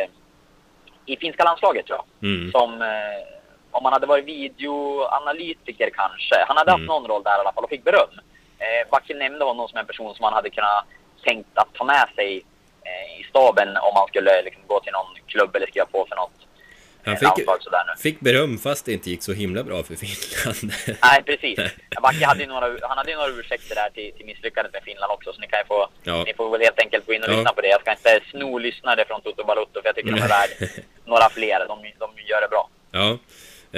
i 1.06 1.16
finska 1.16 1.44
landslaget 1.44 1.86
tror 1.86 1.98
jag. 1.98 2.30
Mm. 2.30 2.52
Som, 2.52 2.82
eh, 2.82 3.22
om 3.70 3.84
han 3.84 3.92
hade 3.92 4.06
varit 4.06 4.24
videoanalytiker 4.24 5.90
kanske. 5.94 6.44
Han 6.48 6.56
hade 6.56 6.70
haft 6.70 6.78
Mm. 6.80 6.86
någon 6.86 7.06
roll 7.06 7.22
där 7.22 7.36
i 7.36 7.40
alla 7.40 7.52
fall 7.52 7.64
och 7.64 7.70
fick 7.70 7.84
beröm. 7.84 8.10
Eh, 8.58 8.90
Backe 8.90 9.14
nämnde 9.14 9.44
honom 9.44 9.68
som 9.68 9.78
en 9.78 9.86
person 9.86 10.14
som 10.14 10.24
han 10.24 10.32
hade 10.32 10.50
kunnat 10.50 10.84
tänkt 11.24 11.58
att 11.58 11.74
ta 11.74 11.84
med 11.84 12.08
sig 12.14 12.44
eh, 12.84 13.20
i 13.20 13.24
staben 13.24 13.68
om 13.68 13.92
han 13.94 14.08
skulle 14.08 14.42
liksom, 14.44 14.62
gå 14.66 14.80
till 14.80 14.92
någon 14.92 15.14
klubb 15.26 15.56
eller 15.56 15.66
skriva 15.66 15.86
på 15.86 16.06
för 16.08 16.16
något 16.16 16.45
Han 17.06 17.14
eh, 17.14 17.20
fick, 17.20 17.46
fick 18.02 18.20
beröm 18.20 18.58
fast 18.58 18.84
det 18.86 18.92
inte 18.92 19.10
gick 19.10 19.22
så 19.22 19.32
himla 19.32 19.62
bra 19.64 19.82
för 19.82 19.94
Finland. 19.96 20.72
Nej, 21.02 21.22
precis. 21.26 21.58
Backe 22.02 22.26
hade 22.26 22.40
ju 22.40 22.46
några, 22.48 22.66
han 22.88 22.98
hade 22.98 23.10
ju 23.10 23.16
några 23.16 23.30
ursäkter 23.40 23.74
där 23.74 23.90
till, 23.90 24.12
till 24.16 24.26
misslyckandet 24.26 24.72
med 24.72 24.82
Finland 24.82 25.12
också, 25.12 25.32
så 25.32 25.40
ni 25.40 25.46
kan 25.46 25.58
ju 25.58 25.64
få, 25.64 25.88
Ja. 26.04 26.24
ni 26.26 26.34
får 26.34 26.50
väl 26.50 26.60
helt 26.60 26.80
enkelt 26.80 27.06
gå 27.06 27.12
in 27.12 27.22
och 27.22 27.28
Ja. 27.30 27.36
lyssna 27.36 27.52
på 27.52 27.60
det. 27.60 27.68
Jag 27.68 27.80
ska 27.80 27.90
inte 27.90 28.20
sno 28.30 28.58
lyssnare 28.58 29.04
från 29.08 29.20
Toto 29.20 29.44
Balotto, 29.44 29.80
för 29.82 29.88
jag 29.88 29.94
tycker 29.96 30.10
de 30.12 30.20
är 30.22 30.28
värd 30.28 30.50
några 31.06 31.28
fler. 31.30 31.58
De, 31.68 31.78
de 31.98 32.10
gör 32.30 32.40
det 32.40 32.48
bra. 32.50 32.70
Ja, 32.90 33.18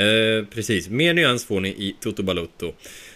eh, 0.02 0.44
precis. 0.54 0.88
Mer 0.88 1.14
nyans 1.14 1.46
får 1.46 1.60
ni 1.60 1.68
i 1.68 1.96
Toto 2.00 2.22
Balotto. 2.22 2.72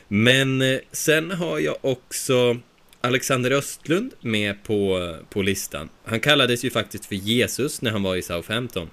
Men 0.08 0.62
eh, 0.62 0.78
sen 0.92 1.30
har 1.30 1.58
jag 1.58 1.76
också 1.80 2.56
Alexander 3.00 3.50
Östlund 3.50 4.12
med 4.20 4.64
på, 4.64 5.16
på 5.30 5.42
listan. 5.42 5.88
Han 6.04 6.20
kallades 6.20 6.64
ju 6.64 6.70
faktiskt 6.70 7.06
för 7.06 7.14
Jesus 7.14 7.82
när 7.82 7.90
han 7.90 8.02
var 8.02 8.16
i 8.16 8.22
Southampton. 8.22 8.90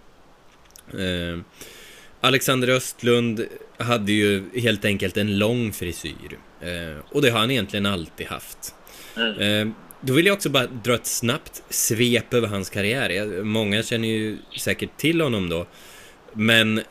Eh, 0.94 1.40
Alexander 2.22 2.70
Östlund 2.70 3.46
hade 3.78 4.12
ju 4.12 4.44
helt 4.60 4.86
enkelt 4.86 5.18
en 5.18 5.38
lång 5.38 5.74
frisyr. 5.74 6.40
Eh, 6.62 7.04
och 7.12 7.22
det 7.22 7.30
har 7.30 7.40
han 7.40 7.52
egentligen 7.52 7.86
alltid 7.86 8.28
haft. 8.28 8.76
Eh, 9.40 9.68
då 10.02 10.14
vill 10.14 10.26
jag 10.26 10.34
också 10.34 10.50
bara 10.50 10.68
dra 10.68 10.94
ett 10.94 11.06
snabbt 11.06 11.64
svep 11.70 12.34
över 12.34 12.48
hans 12.48 12.70
karriär. 12.70 13.44
Många 13.44 13.84
känner 13.84 14.08
ju 14.08 14.38
säkert 14.58 14.98
till 14.98 15.22
honom 15.22 15.50
då. 15.50 15.68
Men 16.34 16.82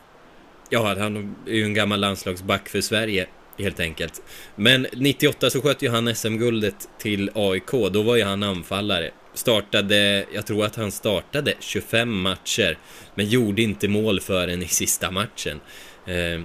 ja, 0.70 0.94
han 0.98 1.36
är 1.46 1.54
ju 1.54 1.64
en 1.64 1.74
gammal 1.74 2.00
landslagsback 2.00 2.68
för 2.68 2.80
Sverige 2.80 3.26
helt 3.58 3.80
enkelt. 3.80 4.22
Men 4.56 4.86
98 4.92 5.50
så 5.50 5.60
sköt 5.60 5.82
ju 5.82 5.88
han 5.88 6.14
SM-guldet 6.14 6.88
till 6.98 7.30
AIK. 7.34 7.70
Då 7.70 8.02
var 8.02 8.16
ju 8.16 8.22
han 8.22 8.42
anfallare. 8.42 9.10
Startade, 9.38 10.26
jag 10.32 10.46
tror 10.46 10.64
att 10.64 10.76
han 10.76 10.92
startade 10.92 11.54
25 11.60 12.20
matcher, 12.20 12.78
men 13.14 13.26
gjorde 13.26 13.62
inte 13.62 13.88
mål 13.88 14.20
förrän 14.20 14.62
i 14.62 14.66
sista 14.66 15.10
matchen. 15.10 15.60
Eh, 16.06 16.40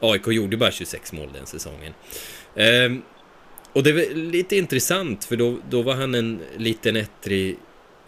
AIK 0.00 0.26
gjorde 0.26 0.56
bara 0.56 0.70
26 0.70 1.12
mål 1.12 1.28
den 1.34 1.46
säsongen. 1.46 1.92
Eh, 2.54 2.92
och 3.72 3.82
det 3.82 3.90
är 3.90 4.14
lite 4.14 4.56
intressant, 4.56 5.24
för 5.24 5.36
då, 5.36 5.58
då 5.70 5.82
var 5.82 5.94
han 5.94 6.14
en 6.14 6.40
liten 6.56 6.96
ettrig 6.96 7.56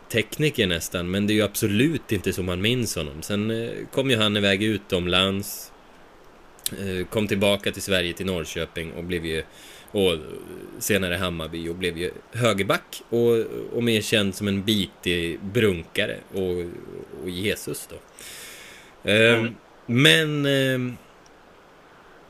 tekniker 0.08 0.66
nästan, 0.66 1.10
men 1.10 1.26
det 1.26 1.32
är 1.32 1.34
ju 1.34 1.42
absolut 1.42 2.12
inte 2.12 2.32
som 2.32 2.46
man 2.46 2.60
minns 2.60 2.96
honom. 2.96 3.22
Sen 3.22 3.50
eh, 3.50 3.70
kom 3.92 4.10
ju 4.10 4.16
han 4.16 4.36
iväg 4.36 4.62
utomlands, 4.62 5.72
eh, 6.72 7.06
kom 7.06 7.28
tillbaka 7.28 7.72
till 7.72 7.82
Sverige, 7.82 8.12
till 8.12 8.26
Norrköping 8.26 8.92
och 8.92 9.04
blev 9.04 9.26
ju, 9.26 9.42
och 9.92 10.16
senare 10.78 11.14
Hammarby 11.14 11.68
och 11.68 11.74
blev 11.74 11.98
ju 11.98 12.10
högerback 12.32 13.02
och, 13.08 13.38
och 13.76 13.82
mer 13.82 14.00
känd 14.00 14.34
som 14.34 14.48
en 14.48 14.62
bitig 14.62 15.40
brunkare 15.40 16.16
och, 16.34 16.50
och 17.22 17.30
Jesus 17.30 17.88
då. 17.90 17.96
Eh, 19.10 19.34
Mm. 19.38 19.54
Men 19.86 20.46
eh, 20.46 20.94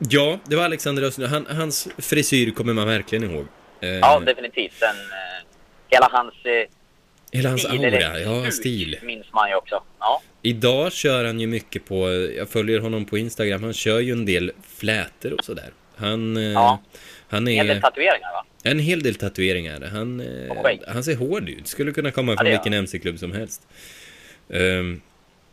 Ja, 0.09 0.39
det 0.45 0.55
var 0.55 0.63
Alexander 0.63 1.03
Östlund. 1.03 1.31
Han, 1.31 1.45
hans 1.57 1.87
frisyr 1.97 2.51
kommer 2.51 2.73
man 2.73 2.87
verkligen 2.87 3.31
ihåg. 3.31 3.45
Eh, 3.81 3.89
Ja, 3.89 4.19
definitivt. 4.19 4.73
Sen, 4.73 4.89
eh, 4.89 5.45
hela 5.89 6.09
hans 6.11 6.33
eh, 6.45 6.69
hela 7.31 7.49
hans 7.49 7.61
stil, 7.63 7.85
aura, 7.85 8.19
ja, 8.19 8.51
stil. 8.51 8.97
minns 9.03 9.25
man 9.33 9.49
ju 9.49 9.55
också. 9.55 9.83
Ja, 9.99 10.21
Idag 10.41 10.91
kör 10.91 11.25
han 11.25 11.39
ju 11.39 11.47
mycket 11.47 11.85
på, 11.85 12.09
jag 12.37 12.49
följer 12.49 12.79
honom 12.79 13.05
på 13.05 13.17
Instagram, 13.17 13.63
han 13.63 13.73
kör 13.73 13.99
ju 13.99 14.11
en 14.11 14.25
del 14.25 14.51
flätor 14.77 15.33
och 15.33 15.45
sådär. 15.45 15.69
Han, 15.95 16.37
eh, 16.37 16.43
Ja. 16.43 16.81
Han 17.33 17.47
en 17.47 17.67
del 17.67 17.77
är 17.77 17.81
tatueringar 17.81 18.33
va? 18.33 18.45
en 18.63 18.79
hel 18.79 19.03
del 19.03 19.15
tatueringar. 19.15 19.81
Han, 19.81 20.19
eh, 20.19 20.77
han 20.87 21.03
ser 21.03 21.15
hård 21.15 21.49
ut, 21.49 21.67
skulle 21.67 21.91
kunna 21.91 22.11
komma 22.11 22.37
från 22.37 22.49
vilken. 22.49 22.73
MC-klubb 22.73 23.19
som 23.19 23.31
helst. 23.31 23.67
Ehm, 24.49 25.01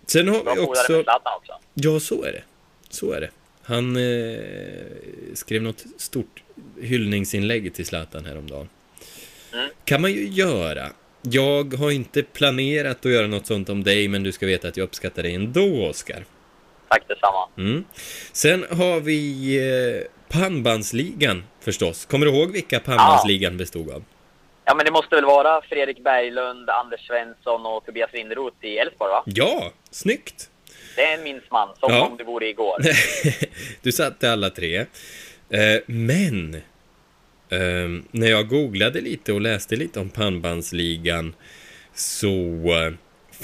sen 0.06 0.28
har 0.28 0.44
Bra 0.44 0.54
vi 0.54 0.60
också... 0.60 0.92
med 0.92 1.04
också. 1.36 1.52
Ja, 1.74 2.00
så 2.00 2.24
är 2.24 2.32
det. 2.32 2.42
Så 2.88 3.12
är 3.12 3.20
det. 3.20 3.30
Han 3.62 3.96
eh, 3.96 4.40
skrev 5.34 5.62
något 5.62 5.84
stort 5.96 6.42
hyllningsinlägg 6.80 7.74
till 7.74 7.86
Zlatan 7.86 8.24
häromdagen. 8.24 8.68
Mm. 9.52 9.70
kan 9.84 10.00
man 10.00 10.12
ju 10.12 10.28
göra. 10.28 10.86
Jag 11.22 11.74
har 11.74 11.90
inte 11.90 12.22
planerat 12.22 13.06
att 13.06 13.12
göra 13.12 13.26
något 13.26 13.46
sånt 13.46 13.68
om 13.68 13.84
dig, 13.84 14.08
men 14.08 14.22
du 14.22 14.32
ska 14.32 14.46
veta 14.46 14.68
att 14.68 14.76
jag 14.76 14.84
uppskattar 14.84 15.22
dig 15.22 15.34
ändå, 15.34 15.86
Oskar. 15.86 16.24
Tack 16.88 17.08
detsamma. 17.08 17.48
Mm. 17.58 17.84
Sen 18.32 18.64
har 18.70 19.00
vi 19.00 19.56
eh, 19.56 20.19
pannbandsligan, 20.30 21.44
förstås. 21.60 22.06
Kommer 22.06 22.26
du 22.26 22.32
ihåg 22.32 22.52
vilka 22.52 22.80
pannbandsligan 22.80 23.56
bestod 23.56 23.90
av? 23.90 24.04
Ja, 24.64 24.74
men 24.74 24.84
det 24.86 24.92
måste 24.92 25.14
väl 25.16 25.24
vara 25.24 25.62
Fredrik 25.62 26.04
Berglund, 26.04 26.70
Anders 26.70 27.06
Svensson 27.06 27.66
och 27.66 27.86
Tobias 27.86 28.10
Linderoth 28.12 28.64
i 28.64 28.78
Elfsborg 28.78 29.10
va? 29.10 29.22
Ja, 29.26 29.72
snyggt! 29.90 30.50
Det 30.96 31.24
minns 31.24 31.42
man, 31.50 31.68
som 31.80 31.92
Ja. 31.92 32.06
om 32.06 32.16
det 32.16 32.24
vore 32.24 32.48
igår. 32.48 32.76
du 33.82 33.92
satte 33.92 34.32
alla 34.32 34.50
tre. 34.50 34.76
Eh, 35.50 35.80
men 35.86 36.54
eh, 37.48 37.88
när 38.10 38.30
jag 38.30 38.48
googlade 38.48 39.00
lite 39.00 39.32
och 39.32 39.40
läste 39.40 39.76
lite 39.76 40.00
om 40.00 40.10
pannbandsligan 40.10 41.34
så 41.94 42.28
eh, 42.64 42.92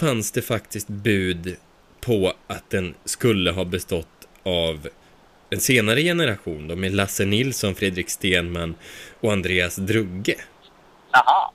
fanns 0.00 0.32
det 0.32 0.42
faktiskt 0.42 0.88
bud 0.88 1.56
på 2.00 2.32
att 2.46 2.70
den 2.70 2.94
skulle 3.04 3.50
ha 3.50 3.64
bestått 3.64 4.28
av 4.42 4.88
en 5.50 5.60
senare 5.60 6.02
generation 6.02 6.68
då 6.68 6.76
med 6.76 6.94
Lasse 6.94 7.24
Nilsson, 7.24 7.74
Fredrik 7.74 8.10
Stenman 8.10 8.74
och 9.20 9.32
Andreas 9.32 9.76
Drugge. 9.76 10.34
Jaha, 11.12 11.50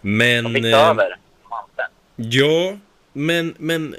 Men... 0.00 0.44
de 0.44 0.54
fick 0.54 0.64
eh, 0.64 0.88
över 0.88 1.16
manteln. 1.50 1.88
Ja, 2.16 2.76
men, 3.12 3.54
men 3.58 3.96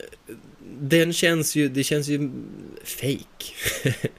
den 0.79 1.13
känns 1.13 1.55
ju, 1.55 1.67
det 1.67 1.83
känns 1.83 2.07
ju 2.07 2.29
fake. 2.83 3.53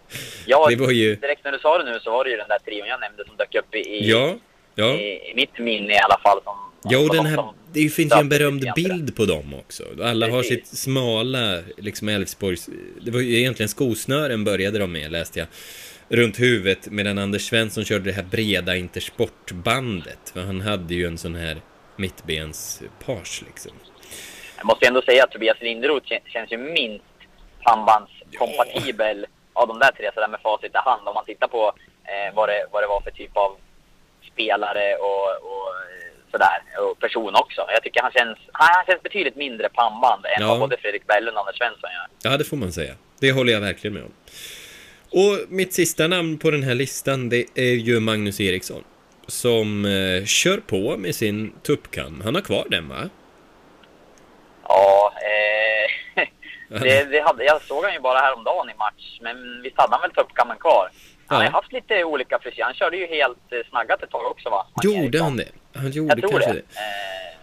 Ja, 0.49 0.67
det 0.69 0.77
var 0.77 0.91
ju- 0.91 1.17
direkt 1.17 1.45
när 1.45 1.53
du 1.53 1.59
sa 1.59 1.79
det 1.79 1.93
nu 1.93 1.99
så 2.01 2.11
var 2.11 2.25
det 2.25 2.31
ju 2.31 2.37
den 2.37 2.49
där 2.49 2.59
trion 2.59 2.87
jag 2.89 3.01
nämnde 3.01 3.25
som 3.27 3.37
dök 3.37 3.55
upp 3.55 3.75
i, 3.75 4.11
Ja, 4.11 4.37
ja. 4.75 4.95
i, 4.95 5.31
i 5.31 5.33
mitt 5.37 5.59
minne 5.59 5.93
i 5.95 5.99
alla 5.99 6.19
fall. 6.23 6.41
Som, 6.45 6.57
Jo, 6.91 7.01
den 7.09 7.09
de 7.25 7.27
här, 7.27 7.37
som 7.37 7.55
det 7.77 7.89
finns 7.89 8.15
ju 8.15 8.21
en 8.21 8.29
berömd 8.29 8.65
bild 8.75 9.17
på 9.17 9.25
dem 9.25 9.55
också. 9.55 9.85
Alla 10.03 10.31
har 10.31 10.43
sitt 10.43 10.67
smala, 10.67 11.63
liksom 11.77 12.09
Älvsborgs... 12.09 12.69
Det 13.01 13.11
var 13.11 13.21
ju 13.21 13.39
egentligen 13.39 13.69
skosnören 13.69 14.45
började 14.45 14.79
de 14.79 14.93
med, 14.93 15.13
läste 15.13 15.39
jag. 15.39 15.49
Runt 16.09 16.41
huvudet, 16.41 16.91
medan 16.91 17.19
Anders 17.19 17.43
Svensson 17.43 17.85
körde 17.85 18.05
det 18.05 18.13
här 18.13 18.23
breda 18.23 18.77
Intersportbandet. 18.77 20.31
För 20.33 20.41
han 20.41 20.61
hade 20.61 20.95
ju 20.95 21.07
en 21.07 21.19
sån 21.19 21.35
här 21.35 21.57
mittbenspage 21.97 23.43
liksom. 23.47 23.73
Jag 24.57 24.67
måste 24.67 24.87
ändå 24.87 25.03
säga 25.03 25.25
att 25.25 25.31
Tobias 25.31 25.61
Linderoth 25.61 26.07
kän- 26.07 26.29
känns 26.33 26.53
ju 26.53 26.59
minst 26.59 27.05
pannbandskompatibel 27.63 29.27
av 29.53 29.69
de 29.69 29.79
där 29.79 29.93
tre 29.93 30.11
sådär 30.15 30.29
med 30.29 30.41
facit 30.41 30.75
i 30.75 30.79
hand. 30.79 31.09
Om 31.09 31.15
man 31.15 31.25
tittar 31.25 31.49
på 31.49 31.73
eh, 32.05 32.35
vad, 32.35 32.49
det, 32.49 32.67
vad 32.73 32.83
det 32.83 32.87
var 32.87 33.01
för 33.01 33.11
typ 33.11 33.37
av 33.37 33.57
spelare 34.33 34.97
och, 34.97 35.29
och 35.51 35.69
eh, 35.69 36.06
sådär. 36.37 36.59
Och 36.91 36.99
person 36.99 37.35
också. 37.35 37.61
Jag 37.75 37.83
tycker 37.83 38.03
han 38.03 38.13
känns, 38.13 38.39
han, 38.53 38.69
han 38.77 38.85
känns 38.87 39.03
betydligt 39.03 39.37
mindre 39.37 39.69
pannband 39.69 40.23
än 40.27 40.43
Ja. 40.43 40.49
vad 40.49 40.59
både 40.61 40.77
Fredrik 40.77 41.07
Berglund 41.07 41.37
och 41.37 41.41
Anders 41.43 41.59
Svensson 41.59 41.91
gör. 41.97 42.31
Ja, 42.31 42.37
det 42.37 42.45
får 42.45 42.57
man 42.57 42.73
säga. 42.73 42.95
Det 43.21 43.33
håller 43.33 43.53
jag 43.53 43.61
verkligen 43.61 43.95
med 43.95 44.03
om. 44.03 44.13
Och 45.11 45.35
mitt 45.49 45.73
sista 45.75 46.07
namn 46.07 46.39
på 46.39 46.51
den 46.51 46.63
här 46.63 46.75
listan, 46.75 47.29
det 47.29 47.45
är 47.55 47.75
ju 47.75 48.01
Magnus 48.01 48.41
Eriksson. 48.41 48.85
Som 49.29 49.85
eh, 49.85 50.25
kör 50.25 50.57
på 50.59 50.97
med 50.97 51.15
sin 51.15 51.53
tuppkam. 51.63 52.21
Han 52.25 52.35
har 52.35 52.43
kvar 52.43 52.65
den, 52.71 52.89
va? 52.89 53.09
Ja, 54.69 55.13
eh, 55.23 56.23
det, 56.83 57.05
det 57.05 57.21
hade, 57.21 57.45
jag 57.45 57.63
såg 57.63 57.85
han 57.85 57.93
ju 57.93 58.01
bara 58.01 58.19
häromdagen 58.19 58.71
i 58.71 58.75
match. 58.79 59.19
Men 59.21 59.63
visst 59.63 59.77
hade 59.79 59.93
han 59.93 60.01
väl 60.03 60.11
tuppkammen 60.11 60.57
kvar. 60.59 60.89
Han 61.29 61.37
Ja. 61.37 61.37
har 61.37 61.45
ju 61.45 61.51
haft 61.51 61.73
lite 61.73 62.05
olika 62.05 62.39
frisyr. 62.39 62.63
Han 62.63 62.75
körde 62.75 62.97
ju 62.97 63.07
helt 63.07 63.53
eh, 63.53 63.59
snaggat 63.71 64.03
ett 64.03 64.11
tag 64.11 64.27
också 64.27 64.51
va? 64.51 64.67
Magnus 64.75 64.85
Gjorde 64.85 65.07
Eriksson. 65.19 65.23
han 65.27 65.37
det? 65.37 65.49
Han 65.81 65.91
gjorde 65.91 66.13
Jag 66.13 66.21
tror 66.21 66.31
kanske 66.31 66.53
det. 66.53 66.55
det. 66.75 66.81
Eh, 66.81 67.37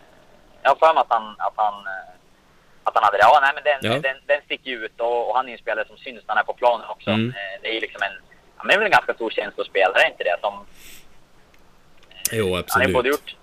jag 0.64 0.70
har 0.70 0.76
för 0.76 0.94
mig 0.94 1.02
att 1.02 1.08
han, 1.10 1.36
att 1.38 1.54
han, 1.56 1.74
eh, 1.74 2.10
att 2.84 2.96
han 2.96 3.04
hade 3.04 3.18
det. 3.18 3.22
Ja, 3.24 3.40
nej, 3.42 3.52
men 3.56 3.64
den, 3.64 3.80
Ja. 3.92 4.00
den, 4.00 4.18
den 4.26 4.42
sticker 4.46 4.70
ju 4.72 4.86
ut 4.86 5.00
och, 5.00 5.30
och 5.30 5.36
han 5.36 5.46
är 5.46 5.50
ju 5.50 5.54
en 5.54 5.60
spelare 5.60 5.88
som 5.88 5.98
syns 5.98 6.24
när 6.28 6.36
han 6.36 6.38
är 6.38 6.44
på 6.44 6.54
planen 6.54 6.88
också. 6.90 7.10
Mm. 7.10 7.34
Det 7.62 7.68
är 7.70 7.74
ju 7.74 7.80
liksom 7.80 8.02
en, 8.02 8.16
han 8.58 8.70
är 8.70 8.78
väl 8.78 8.86
en 8.86 8.92
ganska 8.92 9.14
stor 9.14 9.30
känslospelare, 9.30 10.08
inte 10.12 10.24
det? 10.24 10.38
Som, 10.42 10.66
Jo, 12.32 12.44
han 12.46 12.54
har 12.54 12.60
absolut. 12.60 12.90
ju 12.90 12.94
både 12.94 13.10
gjort 13.10 13.36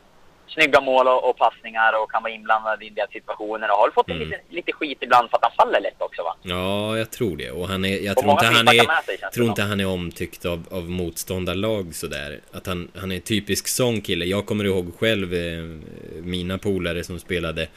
snygga 0.55 0.81
mål 0.81 1.09
och, 1.09 1.31
och 1.31 1.37
passningar 1.37 2.03
och 2.03 2.11
kan 2.13 2.23
vara 2.23 2.33
inblandad 2.33 2.83
i 2.83 2.89
en 2.89 2.95
del 2.95 3.07
situationer 3.13 3.71
och 3.71 3.77
har 3.77 3.91
fått 3.91 4.09
Mm. 4.11 4.23
lite, 4.23 4.41
lite 4.49 4.73
skit 4.73 4.99
ibland 5.01 5.31
för 5.31 5.37
att 5.37 5.43
han 5.43 5.53
faller 5.57 5.81
lätt 5.81 6.03
också 6.03 6.23
va? 6.23 6.37
Ja, 6.43 6.99
jag 6.99 7.11
tror 7.11 7.37
det. 7.37 7.51
Och 7.51 7.69
han 7.69 7.85
är, 7.85 7.99
jag 7.99 8.19
Och 8.19 8.23
tror 8.23 8.33
inte 8.33 8.47
han 8.47 8.69
är, 8.69 9.03
sig, 9.03 9.19
tror 9.35 9.47
inte 9.47 9.63
han 9.63 9.81
är 9.81 9.87
omtyckt 9.87 10.45
av, 10.45 10.65
av 10.71 10.91
motståndarlag 10.91 11.95
sådär. 11.95 12.41
Att 12.53 12.67
han, 12.67 12.89
han 13.01 13.13
är 13.13 13.17
en 13.17 13.23
typisk 13.23 13.69
sån 13.69 14.01
kille. 14.01 14.25
Jag 14.25 14.47
kommer 14.47 14.65
ihåg 14.65 14.93
själv 14.99 15.35
eh, 15.35 15.63
mina 16.23 16.59
polare 16.59 17.05
som 17.05 17.19
spelade 17.19 17.69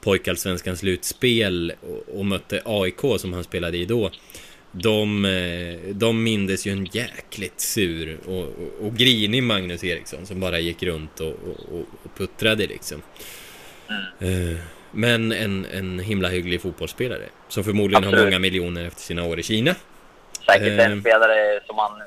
pojkallsvenskans 0.00 0.78
slutspel 0.80 1.72
och, 1.82 2.18
och 2.18 2.26
mötte 2.26 2.62
AIK 2.64 3.00
som 3.18 3.32
han 3.32 3.44
spelade 3.44 3.76
i 3.78 3.84
då. 3.84 4.10
De, 4.82 5.24
eh, 5.24 5.94
de 5.94 6.22
mindes 6.22 6.66
ju 6.66 6.72
en 6.72 6.84
jäkligt 6.84 7.60
sur 7.60 8.18
och, 8.26 8.42
och, 8.42 8.86
och 8.86 8.94
grinig 8.96 9.42
Magnus 9.42 9.84
Eriksson 9.84 10.26
som 10.26 10.40
bara 10.40 10.58
gick 10.58 10.82
runt 10.82 11.20
och, 11.20 11.26
och, 11.28 11.70
och 12.04 12.14
puttrade 12.16 12.66
liksom. 12.66 13.02
Mm. 13.88 14.52
Eh, 14.52 14.56
Men 14.92 15.32
en, 15.32 15.66
en 15.66 15.98
himla 15.98 16.28
hygglig 16.28 16.60
fotbollsspelare 16.60 17.24
som 17.48 17.64
förmodligen 17.64 18.04
har 18.04 18.12
Absolut. 18.12 18.26
många 18.32 18.38
miljoner 18.38 18.86
efter 18.86 19.00
sina 19.02 19.24
år 19.24 19.38
i 19.38 19.42
Kina. 19.42 19.74
Säkert 20.46 20.78
Eh. 20.78 20.90
en 20.90 21.00
spelare 21.00 21.60
som 21.66 21.76
man 21.76 22.02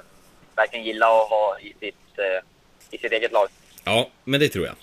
verkligen 0.55 0.85
gillar 0.85 1.07
att 1.07 1.29
ha 1.29 1.57
i 1.61 1.73
sitt, 1.79 1.95
eh, 2.17 2.43
i 2.91 2.97
sitt 2.97 3.11
eget 3.11 3.31
lag. 3.31 3.47
Ja, 3.83 4.09
men 4.23 4.39
det 4.39 4.49
tror 4.49 4.65
jag. 4.65 4.75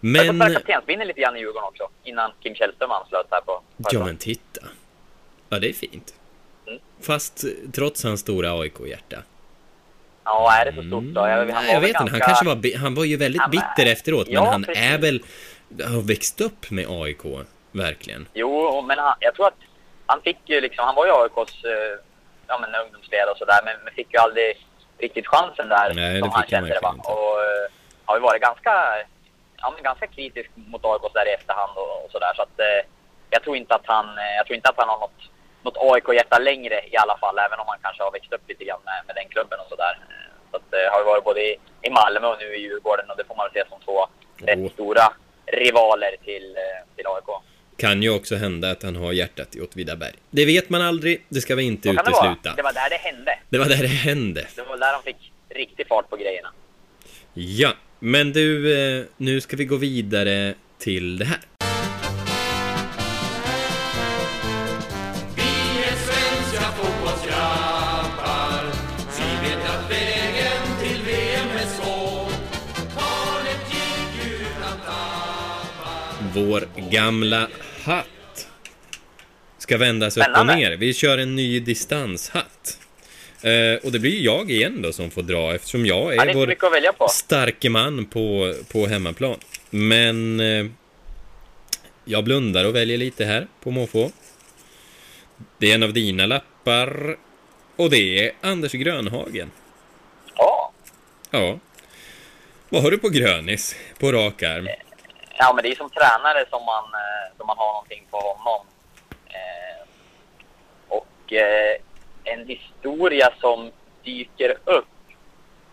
Men... 0.00 0.26
Jag 0.26 0.48
får 0.48 0.54
kaptensbindeln 0.54 1.08
lite 1.08 1.20
grann 1.20 1.36
i 1.36 1.40
Djurgården 1.40 1.68
också, 1.68 1.88
innan 2.04 2.30
Kim 2.42 2.54
Källström 2.54 2.90
anslöt 2.90 3.26
här 3.30 3.40
på... 3.40 3.62
på 3.82 3.88
Ja, 3.92 4.04
men 4.04 4.16
titta. 4.16 4.66
Ja, 5.48 5.58
det 5.58 5.68
är 5.68 5.72
fint. 5.72 6.14
Mm. 6.70 6.82
Fast 7.02 7.44
eh, 7.44 7.50
trots 7.74 8.04
hans 8.04 8.20
stora 8.20 8.52
AIK-hjärta. 8.60 9.16
Ja, 10.24 10.52
är 10.60 10.64
det 10.64 10.72
så 10.76 10.82
stort 10.82 11.04
då? 11.04 11.20
Jag, 11.20 11.36
han 11.36 11.46
Nej, 11.64 11.72
jag 11.72 11.80
vet 11.80 11.88
inte. 11.88 11.98
Han 11.98 12.06
ganska- 12.08 12.26
kanske 12.26 12.44
var... 12.46 12.78
Han 12.78 12.94
var 12.94 13.04
ju 13.04 13.16
väldigt 13.16 13.42
men- 13.42 13.50
bitter 13.50 13.86
efteråt, 13.92 14.26
men 14.26 14.34
Ja, 14.34 14.50
han 14.50 14.64
precis. 14.64 14.82
är 14.84 14.98
väl... 14.98 15.22
Har 15.94 16.02
växt 16.08 16.40
upp 16.40 16.70
med 16.70 16.86
AIK, 16.88 17.24
verkligen. 17.72 18.28
Jo, 18.34 18.82
men 18.88 18.98
han, 18.98 19.14
jag 19.20 19.34
tror 19.34 19.46
att 19.46 19.60
han 20.06 20.20
fick 20.22 20.38
ju 20.46 20.60
liksom... 20.60 20.84
Han 20.86 20.94
var 20.94 21.06
ju 21.06 21.12
AIKs 21.12 21.64
eh, 21.64 21.70
ja, 22.46 22.58
men 22.60 22.70
ungdomsledare 22.84 23.30
och 23.30 23.38
sådär, 23.38 23.60
men, 23.64 23.74
men 23.84 23.94
fick 23.94 24.12
ju 24.14 24.18
aldrig 24.18 24.66
riktigt 24.98 25.26
chansen 25.26 25.68
där 25.68 25.94
Nej, 25.94 26.20
som 26.20 26.28
han 26.30 26.40
han 26.40 26.48
kände 26.48 26.68
det. 26.68 26.80
Va? 26.82 26.94
Och 26.98 27.42
eh, 27.44 27.66
har 28.04 28.16
ju 28.16 28.20
varit 28.22 28.42
ganska, 28.42 28.72
ja, 29.56 29.70
men 29.74 29.82
ganska 29.82 30.06
kritisk 30.06 30.50
mot 30.54 30.84
AIK 30.84 31.02
där 31.14 31.28
i 31.28 31.32
efterhand 31.34 31.72
och, 31.76 32.04
och 32.04 32.10
sådär. 32.10 32.32
Så 32.36 32.42
att 32.42 32.60
eh, 32.60 32.80
jag 33.30 33.42
tror 33.42 33.56
inte 33.56 33.74
att 33.74 33.86
han, 33.86 34.06
jag 34.36 34.46
tror 34.46 34.56
inte 34.56 34.68
att 34.68 34.76
han 34.78 34.88
har 34.88 34.98
något, 34.98 35.20
något 35.62 35.76
AIK-hjärta 35.90 36.38
längre 36.38 36.76
i 36.92 36.96
alla 36.96 37.16
fall, 37.18 37.36
även 37.46 37.58
om 37.62 37.66
han 37.68 37.78
kanske 37.82 38.02
har 38.02 38.12
växt 38.12 38.32
upp 38.32 38.48
lite 38.48 38.64
grann 38.64 38.80
med, 38.84 38.98
med 39.06 39.14
den 39.16 39.28
klubben 39.28 39.58
och 39.62 39.68
sådär. 39.68 39.94
Eh, 40.08 40.30
Så 40.50 40.56
att 40.56 40.70
det 40.70 40.88
har 40.92 40.98
ju 41.00 41.04
varit 41.04 41.24
både 41.24 41.40
i, 41.40 41.56
i 41.82 41.90
Malmö 41.90 42.26
och 42.32 42.38
nu 42.40 42.48
i 42.56 42.60
Djurgården 42.60 43.10
och 43.10 43.16
det 43.16 43.24
får 43.28 43.34
man 43.36 43.44
väl 43.46 43.52
se 43.62 43.68
som 43.70 43.80
två 43.86 44.06
rätt 44.46 44.58
Jo. 44.62 44.68
stora 44.74 45.06
rivaler 45.46 46.16
till, 46.24 46.56
eh, 46.56 46.94
till 46.96 47.06
AIK. 47.06 47.28
Kan 47.76 48.02
ju 48.02 48.10
också 48.10 48.36
hända 48.36 48.70
att 48.70 48.82
han 48.82 48.96
har 48.96 49.12
hjärtat 49.12 49.56
i 49.56 49.60
Åtvidaberg. 49.60 50.14
Det 50.30 50.44
vet 50.46 50.70
man 50.70 50.82
aldrig, 50.82 51.24
det 51.28 51.40
ska 51.40 51.54
vi 51.54 51.62
inte 51.62 51.88
Så 51.88 51.94
kan 51.96 52.04
det 52.04 52.10
vara. 52.10 52.32
utesluta. 52.32 52.56
Det 52.56 52.62
var 52.62 52.72
där 52.72 52.90
det 52.90 52.96
hände. 52.96 53.38
Det 53.48 53.58
var 53.58 53.66
där 53.66 53.76
det 53.82 53.86
hände. 53.86 54.46
Det 54.56 54.62
var 54.62 54.76
där 54.76 54.92
de 54.92 55.02
fick 55.02 55.32
riktig 55.48 55.86
fart 55.88 56.10
på 56.10 56.16
grejerna. 56.16 56.48
Ja, 57.34 57.72
men 57.98 58.32
du, 58.32 58.48
eh, 58.98 59.04
nu 59.16 59.40
ska 59.40 59.56
vi 59.56 59.64
gå 59.64 59.76
vidare 59.76 60.54
till 60.78 61.18
det 61.18 61.24
här. 61.24 61.38
Vår 76.46 76.68
gamla 76.90 77.48
hatt 77.82 78.48
ska 79.58 79.78
vändas 79.78 80.16
upp 80.16 80.26
och 80.38 80.46
ner. 80.46 80.76
Vi 80.76 80.94
kör 80.94 81.18
en 81.18 81.36
ny 81.36 81.60
distanshatt. 81.60 82.78
Eh, 83.42 83.84
och 83.84 83.92
det 83.92 83.98
blir 83.98 84.20
jag 84.20 84.50
igen 84.50 84.82
då 84.82 84.92
som 84.92 85.10
får 85.10 85.22
dra 85.22 85.54
eftersom 85.54 85.86
jag 85.86 86.14
är 86.14 86.26
är 86.26 86.34
vår 86.34 87.08
starke 87.08 87.70
man 87.70 88.06
på, 88.06 88.54
på 88.72 88.86
hemmaplan. 88.86 89.38
Men 89.70 90.40
eh, 90.40 90.66
jag 92.04 92.24
blundar 92.24 92.64
och 92.64 92.74
väljer 92.74 92.98
lite 92.98 93.24
här 93.24 93.46
på 93.62 93.70
måfå. 93.70 94.10
Det 95.58 95.70
är 95.70 95.74
en 95.74 95.82
av 95.82 95.92
dina 95.92 96.26
lappar 96.26 97.16
och 97.76 97.90
det 97.90 98.26
är 98.26 98.32
Anders 98.40 98.72
Grönhagen. 98.72 99.50
Ja. 100.36 100.72
Ja. 101.30 101.58
Vad 102.68 102.82
har 102.82 102.90
du 102.90 102.98
på 102.98 103.08
Grönis 103.08 103.76
på 103.98 104.12
rak 104.12 104.42
arm? 104.42 104.68
Ja, 105.40 105.52
men 105.54 105.62
det 105.62 105.70
är 105.70 105.74
som 105.74 105.90
tränare 105.90 106.44
som 106.50 106.64
man, 106.64 106.84
eh, 106.84 107.36
som 107.36 107.46
man 107.46 107.58
har 107.58 107.72
någonting 107.72 108.06
på 108.10 108.18
honom. 108.18 108.66
Eh, 109.26 109.80
och 110.88 111.32
eh, 111.32 111.76
en 112.24 112.46
historia 112.46 113.28
som 113.40 113.72
dyker 114.04 114.58
upp. 114.64 114.86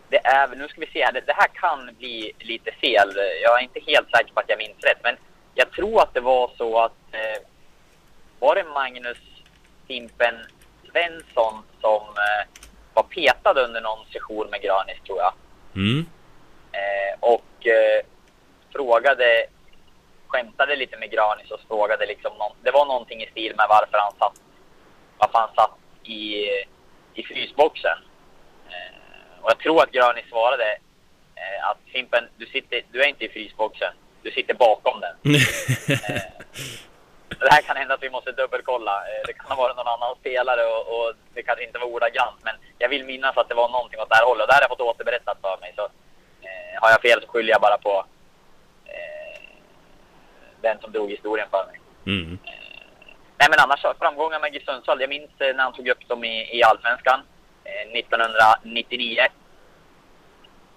Det 0.10 0.28
är, 0.28 0.48
nu 0.48 0.68
ska 0.68 0.82
vi 0.82 0.88
se 0.88 1.06
här, 1.06 1.12
det, 1.12 1.22
det 1.22 1.34
här 1.34 1.48
kan 1.48 1.96
bli 1.98 2.32
lite 2.40 2.72
fel. 2.72 3.10
Jag 3.44 3.60
är 3.60 3.64
inte 3.64 3.80
helt 3.80 4.10
säker 4.12 4.34
på 4.34 4.40
att 4.40 4.50
jag 4.50 4.58
minns 4.58 4.84
rätt, 4.84 5.04
men 5.04 5.16
jag 5.56 5.72
tror 5.72 6.02
att 6.02 6.14
det 6.14 6.22
var 6.22 6.52
så 6.58 6.80
att 6.80 7.02
eh, 7.12 7.42
var 8.40 8.56
det 8.56 8.64
Magnus 8.64 9.18
Fimpen 9.88 10.36
Svensson 10.92 11.64
som 11.82 12.02
eh, 12.02 12.62
var 12.94 13.04
petad 13.04 13.60
under 13.66 13.82
någon 13.82 14.06
session 14.14 14.50
med 14.50 14.62
Granis, 14.62 15.02
tror 15.06 15.18
jag. 15.18 15.34
Mm. 15.76 16.06
Eh, 16.72 17.20
och 17.20 17.68
frågade, 18.74 19.46
skämtade 20.28 20.76
lite 20.76 20.98
med 20.98 21.12
Granis 21.12 21.52
och 21.52 21.60
frågade 21.68 22.06
liksom, 22.06 22.38
någon, 22.38 22.52
det 22.64 22.72
var 22.72 22.86
någonting 22.86 23.24
i 23.24 23.28
stil 23.32 23.54
med 23.58 23.66
varför 23.70 23.98
han 23.98 24.14
satt, 24.20 24.42
varför 25.18 25.40
han 25.40 25.56
satt 25.56 25.78
i, 26.04 26.46
i 27.14 27.24
frysboxen. 27.24 27.98
Eh, 28.70 29.42
och 29.42 29.52
jag 29.52 29.60
tror 29.60 29.84
att 29.84 29.92
Granis 29.92 30.30
svarade 30.30 30.72
eh, 31.36 31.70
att 31.70 31.78
Fimpen, 31.94 32.30
du, 32.38 32.46
sitter, 32.46 32.82
du 32.92 33.02
är 33.04 33.08
inte 33.08 33.26
i 33.26 33.30
frysboxen, 33.30 33.94
du 34.22 34.32
sitter 34.32 34.54
bakom 34.54 35.00
den. 35.00 35.16
Det 37.40 37.52
här 37.52 37.62
kan 37.62 37.78
hända 37.78 37.94
att 37.94 38.04
vi 38.04 38.10
måste 38.10 38.32
dubbelkolla. 38.32 38.92
Eh, 38.92 39.22
Det 39.28 39.34
kan 39.34 39.52
ha 39.52 39.64
varit 39.64 39.78
någon 39.78 39.88
annan 39.88 40.16
spelare 40.20 40.64
och, 40.66 40.84
och 40.96 41.14
det 41.34 41.44
kanske 41.44 41.64
inte 41.66 41.80
var 41.80 41.88
ordagrant. 41.88 42.40
Men 42.44 42.56
jag 42.78 42.90
vill 42.90 43.06
minnas 43.06 43.38
att 43.38 43.50
det 43.50 43.56
var 43.56 43.70
någonting 43.70 44.00
åt 44.00 44.10
det 44.10 44.16
här 44.16 44.26
hållet. 44.26 44.42
Och 44.44 44.48
det 44.48 44.54
här 44.54 44.62
har 44.62 44.70
jag 44.70 44.78
fått 44.78 44.90
återberättat 44.96 45.38
för 45.42 45.58
mig. 45.62 45.74
Så 45.76 45.84
eh, 46.42 46.82
har 46.82 46.90
jag 46.90 47.02
fel 47.02 47.22
så 47.22 47.28
skyller 47.28 47.52
jag 47.52 47.62
bara 47.62 47.78
på 47.78 47.90
eh, 48.00 48.06
den 50.62 50.80
som 50.80 50.92
drog 50.92 51.10
historien 51.10 51.48
för 51.52 51.66
mig. 51.66 51.80
Mm. 52.06 52.38
Nej 53.40 53.48
men 53.50 53.60
annars 53.60 53.82
så, 53.82 53.94
framgångar 54.00 54.40
med 54.40 54.54
GIF 54.54 54.66
Sundsvall. 54.66 55.02
Jag 55.02 55.10
minns 55.10 55.30
eh, 55.40 55.56
när 55.56 55.64
han 55.64 55.74
tog 55.74 55.88
upp 55.88 56.08
dem 56.08 56.24
i, 56.24 56.58
i 56.58 56.64
Allsvenskan. 56.64 57.20
Eh, 57.64 58.00
1999. 58.00 59.22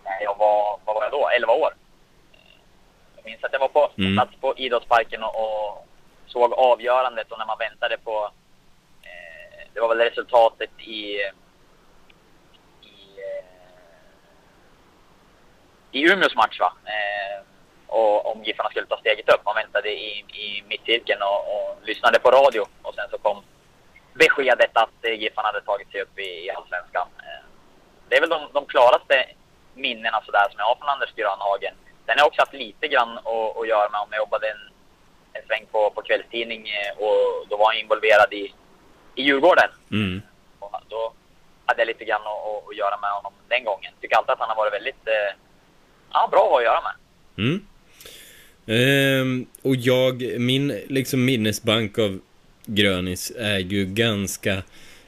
Nej, 0.05 0.21
jag 0.25 0.39
var, 0.39 0.79
vad 0.85 0.95
var 0.95 1.03
jag 1.03 1.13
då? 1.13 1.29
11 1.29 1.53
år. 1.53 1.75
Jag 3.17 3.25
minns 3.25 3.45
att 3.45 3.53
jag 3.53 3.61
var 3.61 3.69
på 3.69 3.91
Mm. 3.99 4.17
plats 4.17 4.33
på 4.41 4.55
idrottsparken 4.57 5.23
och, 5.23 5.35
och 5.69 5.87
såg 6.27 6.53
avgörandet 6.53 7.33
och 7.33 7.39
när 7.39 7.47
man 7.47 7.59
väntade 7.59 7.99
på... 7.99 8.31
Eh, 9.03 9.67
det 9.75 9.81
var 9.81 9.89
väl 9.89 9.99
resultatet 10.09 10.71
i... 10.79 11.15
i 12.83 13.19
eh, 13.19 13.45
i 15.93 16.13
Umeås 16.13 16.35
match 16.37 16.61
va? 16.61 16.73
Eh, 16.85 17.45
och 17.91 18.31
om 18.31 18.45
Giffarna 18.45 18.71
skulle 18.71 18.87
ta 18.87 18.99
steget 18.99 19.29
upp. 19.35 19.45
Man 19.45 19.55
väntade 19.55 19.89
i, 19.91 20.25
i 20.45 20.65
mittcirkeln 20.69 21.23
och, 21.23 21.41
och 21.55 21.79
lyssnade 21.83 22.19
på 22.19 22.31
radio 22.31 22.63
och 22.83 22.95
sen 22.95 23.09
så 23.11 23.19
kom 23.19 23.43
beskedet 24.15 24.71
att 24.77 24.99
eh, 25.03 25.21
Giffarna 25.21 25.49
hade 25.49 25.61
tagit 25.61 25.91
sig 25.91 26.03
upp 26.03 26.19
i, 26.19 26.47
i 26.47 26.51
Allsvenskan. 26.51 27.09
Eh, 27.19 27.45
det 28.09 28.17
är 28.17 28.21
väl 28.21 28.31
de, 28.31 28.41
de 28.53 28.67
klaraste 28.67 29.17
minnena 29.75 30.23
sådär 30.27 30.47
som 30.51 30.59
jag 30.59 30.67
har 30.67 30.77
från 30.77 30.89
Anders 30.89 31.15
Grönhagen. 31.15 31.75
Sen 32.07 32.15
har 32.15 32.19
jag 32.19 32.27
också 32.27 32.43
haft 32.43 32.53
lite 32.53 32.89
grann 32.89 33.19
att, 33.19 33.57
att 33.59 33.69
göra 33.69 33.89
med 33.91 34.01
om 34.01 34.09
jag 34.11 34.19
jobbade 34.19 34.47
en, 34.51 34.63
en 35.33 35.47
sväng 35.47 35.67
på, 35.73 35.91
på 35.91 36.03
kvällstidning 36.03 36.63
eh, 36.69 36.93
och 37.05 37.47
då 37.49 37.57
var 37.57 37.73
jag 37.73 37.81
involverad 37.83 38.33
i, 38.33 38.55
i 39.15 39.23
Djurgården. 39.23 39.71
Mm. 39.91 40.23
Och 40.59 40.81
då 40.89 41.13
hade 41.67 41.81
jag 41.81 41.87
lite 41.87 42.05
grann 42.05 42.23
att, 42.23 42.69
att, 42.69 42.77
göra 42.77 42.97
med 43.01 43.11
honom 43.11 43.33
den 43.49 43.65
gången. 43.65 43.93
Tycker 44.01 44.17
alltid 44.17 44.33
att 44.33 44.39
han 44.39 44.49
har 44.49 44.57
varit 44.57 44.73
väldigt 44.73 45.05
ja, 46.13 46.29
bra 46.33 46.57
att 46.57 46.65
göra 46.65 46.81
med. 46.81 46.95
Mm. 47.45 47.67
Ehm, 48.67 49.47
och 49.63 49.77
jag, 49.77 50.41
min 50.41 50.75
liksom 50.89 51.25
minnesbank 51.25 51.99
av 51.99 52.21
Grönis 52.67 53.33
är 53.39 53.59
ju 53.59 53.87
ganska 53.87 54.63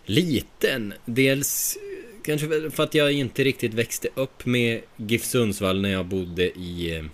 liten. 0.04 0.94
Dels 1.04 1.78
kanske 2.24 2.70
för 2.70 2.82
att 2.82 2.94
jag 2.94 3.12
inte 3.12 3.44
riktigt 3.44 3.74
växte 3.74 4.08
upp 4.14 4.46
med 4.46 4.80
GIF 4.96 5.24
Sundsvall 5.24 5.82
när 5.82 5.92
jag 5.92 6.06
bodde 6.06 6.42
i 6.42 6.96
eh, 6.96 7.04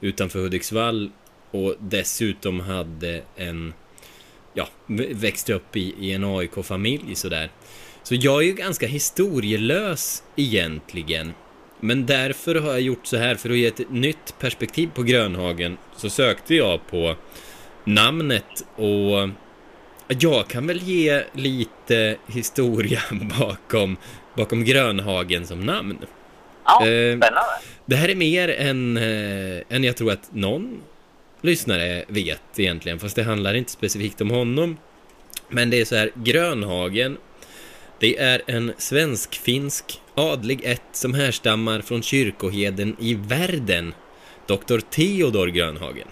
utanför 0.00 0.38
Hudiksvall 0.38 1.10
och 1.50 1.74
dessutom 1.80 2.60
hade 2.60 3.22
en 3.36 3.74
ja, 4.54 4.68
växte 5.10 5.54
upp 5.54 5.76
i, 5.76 5.94
i 6.00 6.12
en 6.12 6.24
AIK-familj 6.24 7.14
sådär. 7.14 7.50
Så 8.02 8.14
jag 8.14 8.42
är 8.42 8.46
ju 8.46 8.52
ganska 8.52 8.86
historielös 8.86 10.22
egentligen. 10.36 11.32
Men 11.84 12.06
därför 12.06 12.54
har 12.54 12.70
jag 12.70 12.80
gjort 12.80 13.06
så 13.06 13.16
här, 13.16 13.34
för 13.34 13.50
att 13.50 13.56
ge 13.56 13.66
ett 13.66 13.90
nytt 13.90 14.34
perspektiv 14.38 14.90
på 14.94 15.02
Grönhagen, 15.02 15.76
så 15.96 16.10
sökte 16.10 16.54
jag 16.54 16.86
på 16.86 17.16
namnet 17.84 18.64
och 18.76 19.28
jag 20.08 20.48
kan 20.48 20.66
väl 20.66 20.82
ge 20.82 21.24
lite 21.32 22.16
historia 22.26 23.00
bakom, 23.38 23.96
bakom 24.36 24.64
Grönhagen 24.64 25.46
som 25.46 25.60
namn. 25.60 25.98
Ja, 26.64 26.86
Eh, 26.86 27.16
spännande. 27.16 27.40
Det 27.86 27.96
här 27.96 28.08
är 28.08 28.14
mer 28.14 28.48
än, 28.48 28.96
eh, 28.96 29.76
än 29.76 29.84
jag 29.84 29.96
tror 29.96 30.12
att 30.12 30.34
någon 30.34 30.80
lyssnare 31.40 32.04
vet 32.08 32.42
egentligen, 32.56 32.98
fast 32.98 33.16
det 33.16 33.22
handlar 33.22 33.54
inte 33.54 33.70
specifikt 33.70 34.20
om 34.20 34.30
honom. 34.30 34.76
Men 35.48 35.70
det 35.70 35.80
är 35.80 35.84
så 35.84 35.96
här, 35.96 36.10
Grönhagen, 36.14 37.16
det 37.98 38.18
är 38.18 38.42
en 38.46 38.72
svensk-finsk 38.78 40.01
adlig 40.14 40.60
ett 40.64 40.82
som 40.92 41.14
härstammar 41.14 41.80
från 41.80 42.02
kyrkoheden 42.02 42.96
i 42.98 43.14
Värden, 43.14 43.94
doktor 44.46 44.80
Theodor 44.90 45.46
Grönhagen. 45.46 46.08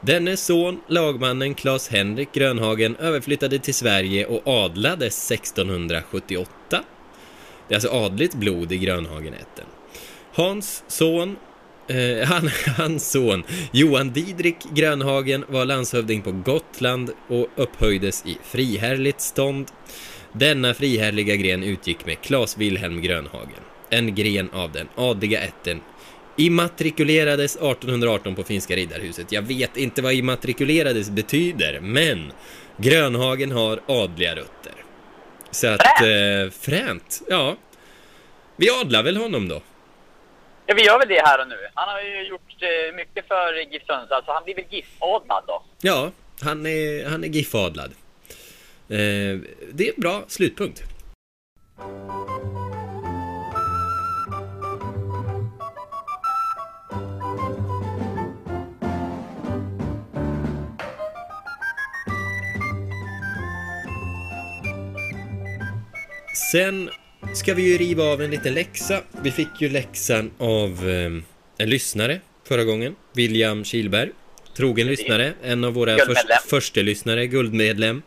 Denne 0.00 0.36
son, 0.36 0.80
lagmannen 0.88 1.54
Claes 1.54 1.88
Henrik 1.88 2.32
Grönhagen, 2.32 2.96
överflyttade 2.96 3.58
till 3.58 3.74
Sverige 3.74 4.26
och 4.26 4.46
adlades 4.46 5.30
1678. 5.30 6.50
Det 7.68 7.74
är 7.74 7.76
alltså 7.76 7.88
adligt 7.88 8.34
blod 8.34 8.72
i 8.72 8.78
Grönhagenätten. 8.78 9.64
Hans 10.34 10.84
son, 10.88 11.36
eh, 11.88 12.28
han, 12.28 12.50
hans 12.76 13.10
son 13.10 13.42
Johan 13.72 14.10
Didrik 14.10 14.56
Grönhagen 14.74 15.44
var 15.48 15.64
landshövding 15.64 16.22
på 16.22 16.32
Gotland 16.32 17.10
och 17.28 17.46
upphöjdes 17.56 18.26
i 18.26 18.38
friherrligt 18.42 19.20
stånd. 19.20 19.66
Denna 20.32 20.74
frihärliga 20.74 21.36
gren 21.36 21.62
utgick 21.62 22.06
med 22.06 22.20
Claes 22.20 22.56
Wilhelm 22.56 23.02
Grönhagen, 23.02 23.62
en 23.90 24.14
gren 24.14 24.50
av 24.50 24.72
den 24.72 24.88
adliga 24.96 25.40
ätten 25.40 25.80
Immatrikulerades 26.36 27.56
1818 27.56 28.34
på 28.34 28.42
Finska 28.42 28.76
riddarhuset. 28.76 29.32
Jag 29.32 29.42
vet 29.42 29.76
inte 29.76 30.02
vad 30.02 30.12
immatrikulerades 30.12 31.10
betyder, 31.10 31.80
men 31.80 32.32
Grönhagen 32.76 33.50
har 33.50 33.80
adliga 33.86 34.36
rötter. 34.36 34.72
Så 35.50 35.66
att, 35.66 35.80
eh, 35.80 36.50
fränt. 36.60 37.22
Ja. 37.28 37.56
Vi 38.56 38.70
adlar 38.70 39.02
väl 39.02 39.16
honom 39.16 39.48
då? 39.48 39.62
Ja, 40.66 40.74
vi 40.74 40.84
gör 40.84 40.98
väl 40.98 41.08
det 41.08 41.22
här 41.24 41.40
och 41.40 41.48
nu. 41.48 41.56
Han 41.74 41.88
har 41.88 42.00
ju 42.00 42.28
gjort 42.28 42.62
eh, 42.62 42.96
mycket 42.96 43.28
för 43.28 43.72
GIF 43.72 43.82
Sundsvall, 43.86 44.22
så 44.24 44.32
han 44.32 44.44
blir 44.44 44.54
väl 44.54 44.64
GIF-adlad 44.70 45.44
då. 45.46 45.62
Ja, 45.80 46.10
han 46.40 46.66
är, 46.66 47.10
han 47.10 47.24
är 47.24 47.28
GIF-adlad. 47.28 47.90
Eh, 48.90 49.40
det 49.72 49.88
är 49.88 49.94
en 49.94 50.00
bra 50.00 50.24
slutpunkt. 50.28 50.82
Sen 66.52 66.90
ska 67.34 67.54
vi 67.54 67.72
ju 67.72 67.78
riva 67.78 68.04
av 68.04 68.22
en 68.22 68.30
liten 68.30 68.54
läxa. 68.54 69.00
Vi 69.22 69.30
fick 69.30 69.48
ju 69.60 69.68
läxan 69.68 70.30
av 70.38 70.88
eh, 70.88 71.22
en 71.58 71.70
lyssnare 71.70 72.20
förra 72.44 72.64
gången, 72.64 72.94
William 73.14 73.64
Kilberg. 73.64 74.10
Trogen 74.56 74.86
lyssnare, 74.86 75.32
en 75.42 75.64
av 75.64 75.72
våra 75.72 75.96
först, 76.06 76.48
första 76.48 76.80
lyssnare, 76.80 77.26
guldmedlem 77.26 78.02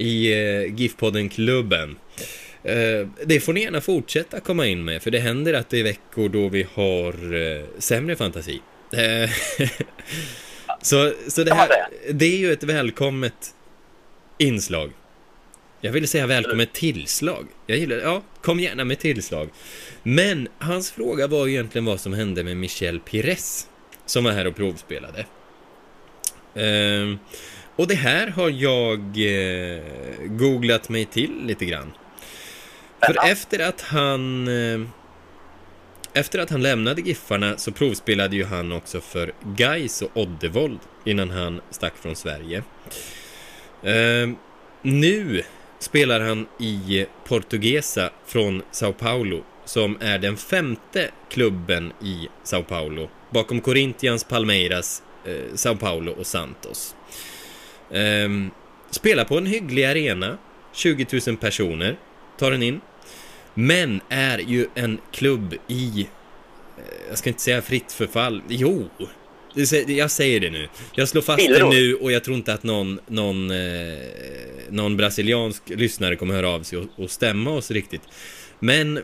i 0.00 0.32
eh, 0.32 0.74
GIF-podden-klubben. 0.74 1.96
Eh, 2.62 3.08
det 3.24 3.40
får 3.40 3.52
ni 3.52 3.62
gärna 3.62 3.80
fortsätta 3.80 4.40
komma 4.40 4.66
in 4.66 4.84
med, 4.84 5.02
för 5.02 5.10
det 5.10 5.18
händer 5.18 5.54
att 5.54 5.70
det 5.70 5.78
är 5.78 5.84
veckor 5.84 6.28
då 6.28 6.48
vi 6.48 6.66
har 6.74 7.34
eh, 7.34 7.64
sämre 7.78 8.16
fantasi. 8.16 8.60
Eh, 8.92 9.30
så 10.82 11.12
så 11.28 11.44
det, 11.44 11.54
här, 11.54 11.68
det 12.12 12.24
är 12.24 12.38
ju 12.38 12.52
ett 12.52 12.62
välkommet 12.62 13.54
inslag. 14.38 14.90
Jag 15.80 15.92
ville 15.92 16.06
säga 16.06 16.26
välkommet 16.26 16.72
tillslag. 16.72 17.46
Jag 17.66 17.78
gillar 17.78 17.96
Ja, 17.96 18.22
kom 18.42 18.60
gärna 18.60 18.84
med 18.84 18.98
tillslag. 18.98 19.48
Men 20.02 20.48
hans 20.58 20.90
fråga 20.90 21.26
var 21.26 21.46
ju 21.46 21.52
egentligen 21.52 21.84
vad 21.84 22.00
som 22.00 22.12
hände 22.12 22.44
med 22.44 22.56
Michel 22.56 23.00
Pires 23.00 23.66
som 24.06 24.24
var 24.24 24.32
här 24.32 24.46
och 24.46 24.56
provspelade. 24.56 25.26
Ehm, 26.54 27.18
och 27.80 27.86
det 27.86 27.94
här 27.94 28.26
har 28.26 28.50
jag 28.50 29.00
eh, 29.00 29.82
googlat 30.26 30.88
mig 30.88 31.04
till 31.04 31.46
lite 31.46 31.64
grann. 31.64 31.92
För 32.98 33.12
Spännande. 33.12 33.32
efter 33.32 33.58
att 33.58 33.80
han 33.80 34.48
eh, 34.48 34.80
efter 36.12 36.38
att 36.38 36.50
han 36.50 36.62
lämnade 36.62 37.00
Giffarna 37.00 37.56
så 37.56 37.72
provspelade 37.72 38.36
ju 38.36 38.44
han 38.44 38.72
också 38.72 39.00
för 39.00 39.32
Gais 39.56 40.02
och 40.02 40.10
Oddevold 40.14 40.78
innan 41.04 41.30
han 41.30 41.60
stack 41.70 41.92
från 41.96 42.16
Sverige. 42.16 42.62
Ehm, 43.82 44.36
nu 44.82 45.42
spelar 45.78 46.20
han 46.20 46.46
i 46.58 47.06
Portuguesa 47.24 48.10
från 48.26 48.62
Sao 48.70 48.92
Paulo 48.92 49.44
som 49.64 49.98
är 50.00 50.18
den 50.18 50.36
femte 50.36 51.10
klubben 51.30 51.92
i 52.02 52.28
Sao 52.42 52.62
Paulo 52.62 53.10
bakom 53.30 53.60
Corinthians, 53.60 54.24
Palmeiras, 54.24 55.02
eh, 55.24 55.54
Sao 55.54 55.76
Paulo 55.76 56.12
och 56.12 56.26
Santos. 56.26 56.94
Ehm, 57.92 58.50
spelar 58.90 59.24
på 59.24 59.38
en 59.38 59.46
hygglig 59.46 59.84
arena, 59.84 60.38
20 60.72 61.06
000 61.26 61.36
personer 61.36 61.98
tar 62.38 62.50
den 62.50 62.62
in. 62.62 62.80
Men 63.54 64.00
är 64.08 64.38
ju 64.38 64.66
en 64.74 64.98
klubb 65.12 65.54
i, 65.68 66.00
eh, 66.00 66.84
jag 67.08 67.18
ska 67.18 67.30
inte 67.30 67.42
säga 67.42 67.62
fritt 67.62 67.92
förfall, 67.92 68.42
jo, 68.48 68.88
jag 69.86 70.10
säger 70.10 70.40
det 70.40 70.50
nu. 70.50 70.68
Jag 70.94 71.08
slår 71.08 71.22
fast 71.22 71.48
det 71.48 71.68
nu 71.68 71.94
och 71.94 72.12
jag 72.12 72.24
tror 72.24 72.36
inte 72.36 72.54
att 72.54 72.62
någon, 72.62 73.00
någon, 73.06 73.50
eh, 73.50 73.98
någon 74.68 74.96
brasiliansk 74.96 75.62
lyssnare 75.66 76.16
kommer 76.16 76.34
höra 76.34 76.48
av 76.48 76.62
sig 76.62 76.78
och, 76.78 76.86
och 76.96 77.10
stämma 77.10 77.50
oss 77.50 77.70
riktigt. 77.70 78.02
Men 78.58 79.00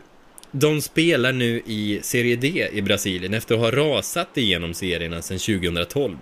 de 0.51 0.81
spelar 0.81 1.31
nu 1.31 1.61
i 1.65 1.99
Serie 2.03 2.35
D 2.35 2.67
i 2.71 2.81
Brasilien 2.81 3.33
efter 3.33 3.55
att 3.55 3.61
ha 3.61 3.71
rasat 3.71 4.37
igenom 4.37 4.73
serierna 4.73 5.21
sedan 5.21 5.39
2012. 5.39 6.17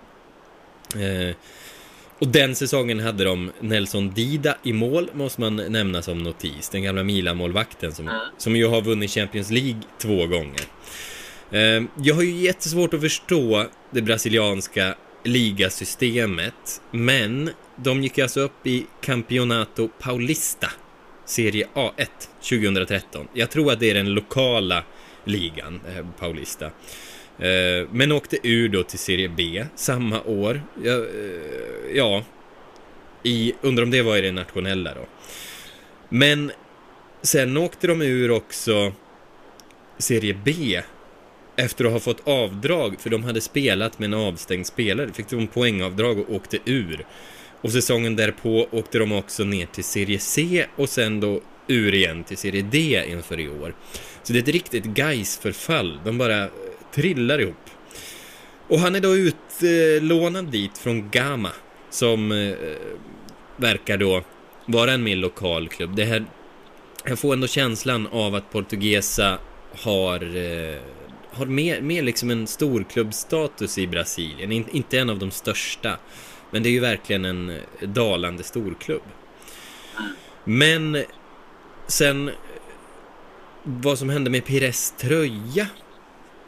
Eh, 0.94 1.36
och 2.18 2.28
den 2.28 2.54
säsongen 2.54 3.00
hade 3.00 3.24
de 3.24 3.52
Nelson 3.60 4.10
Dida 4.10 4.56
i 4.62 4.72
mål, 4.72 5.10
måste 5.12 5.40
man 5.40 5.56
nämna 5.56 6.02
som 6.02 6.18
notis. 6.18 6.68
Den 6.68 6.82
gamla 6.82 7.02
Milan-målvakten 7.02 7.92
som, 7.92 8.20
som 8.38 8.56
ju 8.56 8.66
har 8.66 8.82
vunnit 8.82 9.10
Champions 9.10 9.50
League 9.50 9.80
två 9.98 10.26
gånger. 10.26 10.60
Eh, 11.50 11.82
jag 12.02 12.14
har 12.14 12.22
ju 12.22 12.36
jättesvårt 12.36 12.94
att 12.94 13.00
förstå 13.00 13.66
det 13.90 14.02
brasilianska 14.02 14.94
ligasystemet, 15.24 16.80
men 16.90 17.50
de 17.76 18.02
gick 18.02 18.18
alltså 18.18 18.40
upp 18.40 18.66
i 18.66 18.86
Campeonato 19.00 19.88
Paulista 19.88 20.70
Serie 21.24 21.66
A1 21.74 22.06
2013. 22.40 23.28
Jag 23.32 23.50
tror 23.50 23.72
att 23.72 23.80
det 23.80 23.90
är 23.90 23.94
den 23.94 24.14
lokala 24.14 24.84
ligan, 25.24 25.80
eh, 25.88 26.06
Paulista. 26.18 26.70
Eh, 27.38 27.88
men 27.92 28.12
åkte 28.12 28.38
ur 28.42 28.68
då 28.68 28.82
till 28.82 28.98
Serie 28.98 29.28
B 29.28 29.64
samma 29.74 30.22
år. 30.22 30.62
Ja, 30.84 30.92
eh, 30.92 31.96
ja 31.96 32.24
i, 33.22 33.52
undrar 33.60 33.82
om 33.82 33.90
det 33.90 34.02
var 34.02 34.16
i 34.16 34.20
det 34.20 34.32
nationella 34.32 34.94
då. 34.94 35.06
Men 36.08 36.52
sen 37.22 37.56
åkte 37.56 37.86
de 37.86 38.02
ur 38.02 38.30
också 38.30 38.92
Serie 39.98 40.38
B 40.44 40.82
efter 41.56 41.84
att 41.84 41.92
ha 41.92 42.00
fått 42.00 42.28
avdrag, 42.28 43.00
för 43.00 43.10
de 43.10 43.24
hade 43.24 43.40
spelat 43.40 43.98
med 43.98 44.06
en 44.06 44.14
avstängd 44.14 44.66
spelare, 44.66 45.12
fick 45.12 45.28
de 45.28 45.46
poängavdrag 45.46 46.18
och 46.18 46.34
åkte 46.34 46.58
ur. 46.64 47.06
Och 47.60 47.72
säsongen 47.72 48.16
därpå 48.16 48.68
åkte 48.70 48.98
de 48.98 49.12
också 49.12 49.44
ner 49.44 49.66
till 49.66 49.84
Serie 49.84 50.18
C 50.18 50.66
och 50.76 50.88
sen 50.88 51.20
då 51.20 51.40
ur 51.66 51.94
igen 51.94 52.24
till 52.24 52.36
Serie 52.36 52.62
D 52.62 53.04
inför 53.08 53.40
i 53.40 53.48
år. 53.48 53.74
Så 54.22 54.32
det 54.32 54.38
är 54.38 54.42
ett 54.42 54.48
riktigt 54.48 54.84
Gais-förfall. 54.84 56.00
De 56.04 56.18
bara 56.18 56.48
trillar 56.96 57.38
ihop. 57.38 57.70
Och 58.68 58.78
han 58.78 58.94
är 58.94 59.00
då 59.00 59.16
utlånad 59.16 60.44
dit 60.44 60.78
från 60.78 61.10
Gama 61.10 61.52
som 61.90 62.32
eh, 62.32 62.54
verkar 63.56 63.96
då 63.96 64.22
vara 64.66 64.92
en 64.92 65.02
mer 65.02 65.16
lokal 65.16 65.68
klubb. 65.68 65.96
Det 65.96 66.04
här, 66.04 66.24
jag 67.04 67.18
får 67.18 67.32
ändå 67.32 67.46
känslan 67.46 68.06
av 68.06 68.34
att 68.34 68.52
Portuguesa 68.52 69.38
har, 69.72 70.36
eh, 70.36 70.80
har 71.30 71.46
mer, 71.46 71.80
mer 71.80 72.02
liksom 72.02 72.30
en 72.30 72.46
storklubbstatus 72.46 73.78
i 73.78 73.86
Brasilien. 73.86 74.52
In, 74.52 74.68
inte 74.70 74.98
en 74.98 75.10
av 75.10 75.18
de 75.18 75.30
största. 75.30 75.98
Men 76.50 76.62
det 76.62 76.68
är 76.68 76.72
ju 76.72 76.80
verkligen 76.80 77.24
en 77.24 77.50
eh, 77.50 77.88
dalande 77.88 78.42
storklubb. 78.42 79.02
Men 80.44 81.04
sen 81.86 82.30
vad 83.62 83.98
som 83.98 84.08
hände 84.08 84.30
med 84.30 84.44
Pires 84.44 84.94
tröja 84.98 85.66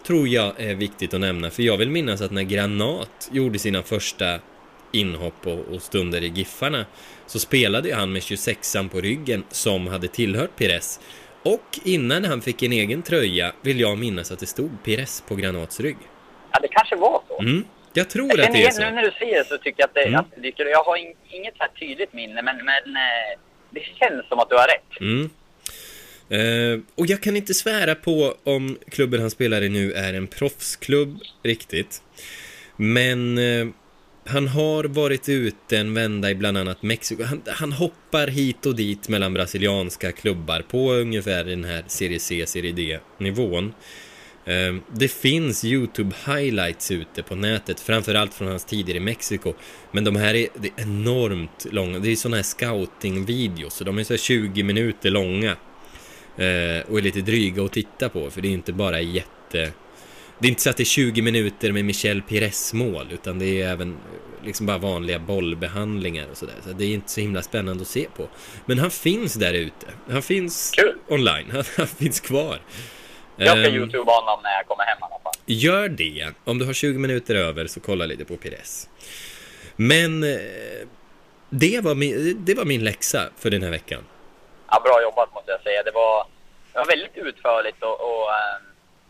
tror 0.08 0.28
jag 0.28 0.60
är 0.60 0.74
viktigt 0.74 1.14
att 1.14 1.20
nämna. 1.20 1.50
För 1.50 1.62
jag 1.62 1.76
vill 1.76 1.90
minnas 1.90 2.20
att 2.20 2.30
när 2.30 2.42
Granat 2.42 3.28
gjorde 3.32 3.58
sina 3.58 3.82
första 3.82 4.38
inhopp 4.92 5.46
och, 5.46 5.58
och 5.74 5.82
stunder 5.82 6.22
i 6.24 6.28
Giffarna 6.28 6.86
så 7.26 7.38
spelade 7.38 7.88
ju 7.88 7.94
han 7.94 8.12
med 8.12 8.22
26an 8.22 8.88
på 8.88 9.00
ryggen 9.00 9.44
som 9.50 9.86
hade 9.86 10.08
tillhört 10.08 10.56
Pires. 10.56 11.00
Och 11.42 11.78
innan 11.84 12.24
han 12.24 12.40
fick 12.40 12.62
en 12.62 12.72
egen 12.72 13.02
tröja 13.02 13.52
vill 13.62 13.80
jag 13.80 13.98
minnas 13.98 14.32
att 14.32 14.38
det 14.38 14.46
stod 14.46 14.70
Pires 14.84 15.22
på 15.28 15.34
Granats 15.34 15.80
rygg. 15.80 15.96
Ja, 16.52 16.58
det 16.62 16.68
kanske 16.68 16.96
var 16.96 17.22
så. 17.28 17.40
Mm. 17.40 17.64
Jag 17.92 18.10
tror 18.10 18.28
Jag 18.28 18.40
att 18.40 18.52
det 18.52 18.64
är 18.64 18.70
så. 18.70 18.80
nu 18.82 18.90
när 18.90 19.02
du 19.02 19.10
säger 19.10 19.44
så 19.44 19.58
tycker 19.58 19.80
jag 19.82 19.88
att 19.88 19.94
det, 19.94 20.02
Mm. 20.02 20.20
att 20.20 20.26
det 20.34 20.40
dyker 20.40 20.66
Jag 20.66 20.84
har 20.84 20.96
in, 20.96 21.14
inget 21.30 21.56
så 21.56 21.62
här 21.62 21.70
tydligt 21.80 22.12
minne, 22.12 22.42
men, 22.42 22.56
men 22.56 22.96
eh, 22.96 23.38
det 23.70 23.80
känns 23.80 24.28
som 24.28 24.38
att 24.38 24.48
du 24.50 24.54
har 24.56 24.66
rätt. 24.66 25.00
Mm. 25.00 25.30
Eh, 26.30 26.80
och 26.94 27.06
jag 27.06 27.22
kan 27.22 27.36
inte 27.36 27.54
svära 27.54 27.94
på 27.94 28.34
om 28.44 28.78
klubben 28.90 29.20
han 29.20 29.30
spelar 29.30 29.62
i 29.62 29.68
nu 29.68 29.92
är 29.92 30.14
en 30.14 30.26
proffsklubb 30.26 31.18
riktigt. 31.42 32.02
Men 32.76 33.38
eh, 33.38 33.66
han 34.24 34.48
har 34.48 34.84
varit 34.84 35.28
ute 35.28 35.78
en 35.78 35.94
vända 35.94 36.30
i 36.30 36.34
bland 36.34 36.58
annat 36.58 36.82
Mexiko. 36.82 37.22
Han, 37.22 37.42
han 37.46 37.72
hoppar 37.72 38.26
hit 38.26 38.66
och 38.66 38.76
dit 38.76 39.08
mellan 39.08 39.34
brasilianska 39.34 40.12
klubbar 40.12 40.64
på 40.70 40.92
ungefär 40.92 41.44
den 41.44 41.64
här 41.64 41.84
Serie 41.86 42.18
C, 42.18 42.44
Serie 42.46 42.72
D-nivån. 42.72 43.74
Eh, 44.44 44.74
det 44.92 45.08
finns 45.08 45.64
YouTube 45.64 46.14
highlights 46.26 46.90
ute 46.90 47.22
på 47.22 47.34
nätet, 47.34 47.80
framförallt 47.80 48.34
från 48.34 48.48
hans 48.48 48.64
tider 48.64 48.94
i 48.94 49.00
Mexiko. 49.00 49.54
Men 49.92 50.04
de 50.04 50.16
här 50.16 50.34
är, 50.34 50.48
är 50.62 50.82
enormt 50.82 51.66
långa, 51.70 51.98
det 51.98 52.10
är 52.10 52.16
sådana 52.16 52.36
här 52.36 52.42
scouting-videos, 52.42 53.70
så 53.70 53.84
de 53.84 53.98
är 53.98 54.04
så 54.04 54.12
här 54.12 54.18
20 54.18 54.62
minuter 54.62 55.10
långa. 55.10 55.56
Eh, 56.38 56.90
och 56.90 56.98
är 56.98 57.02
lite 57.02 57.20
dryga 57.20 57.64
att 57.64 57.72
titta 57.72 58.08
på, 58.08 58.30
för 58.30 58.40
det 58.40 58.48
är 58.48 58.52
inte 58.52 58.72
bara 58.72 59.00
jätte... 59.00 59.72
Det 60.40 60.46
är 60.46 60.50
inte 60.50 60.62
så 60.62 60.70
att 60.70 60.76
det 60.76 60.82
är 60.82 60.84
20 60.84 61.22
minuter 61.22 61.72
med 61.72 61.84
Michel 61.84 62.22
Pires 62.22 62.72
mål, 62.72 63.06
utan 63.12 63.38
det 63.38 63.62
är 63.62 63.68
även 63.68 63.92
eh, 63.92 64.44
liksom 64.44 64.66
bara 64.66 64.78
vanliga 64.78 65.18
bollbehandlingar 65.18 66.26
och 66.30 66.36
sådär. 66.36 66.54
Så 66.64 66.72
det 66.72 66.84
är 66.84 66.94
inte 66.94 67.10
så 67.10 67.20
himla 67.20 67.42
spännande 67.42 67.82
att 67.82 67.88
se 67.88 68.06
på. 68.16 68.28
Men 68.66 68.78
han 68.78 68.90
finns 68.90 69.34
där 69.34 69.54
ute. 69.54 69.86
Han 70.10 70.22
finns 70.22 70.72
Kul. 70.76 70.94
online. 71.08 71.46
Han, 71.52 71.64
han 71.76 71.86
finns 71.86 72.20
kvar. 72.20 72.60
Jag 73.36 73.48
ska 73.48 73.68
Ehm, 73.68 73.74
youtube 73.74 74.10
honom 74.10 74.40
när 74.42 74.50
jag 74.50 74.66
kommer 74.66 74.84
hem 74.84 74.98
i 75.00 75.02
alla 75.02 75.22
fall. 75.22 75.32
Gör 75.46 75.88
det. 75.88 76.28
Om 76.44 76.58
du 76.58 76.64
har 76.64 76.72
20 76.72 76.98
minuter 76.98 77.34
över 77.34 77.66
så 77.66 77.80
kolla 77.80 78.06
lite 78.06 78.24
på 78.24 78.36
Pires. 78.36 78.88
Men 79.76 80.24
eh, 80.24 80.38
det 81.50 81.80
var 81.80 81.94
min, 81.94 82.36
det 82.44 82.54
var 82.54 82.64
min 82.64 82.84
läxa 82.84 83.28
för 83.38 83.50
den 83.50 83.62
här 83.62 83.70
veckan. 83.70 84.02
Ja, 84.70 84.80
bra 84.84 85.02
jobbat 85.02 85.34
måste 85.34 85.50
jag 85.50 85.62
säga. 85.62 85.82
Det 85.82 85.90
var, 85.90 86.26
det 86.72 86.78
var 86.78 86.86
väldigt 86.86 87.16
utförligt 87.16 87.82
och, 87.82 88.00
och 88.00 88.30
eh, 88.30 88.56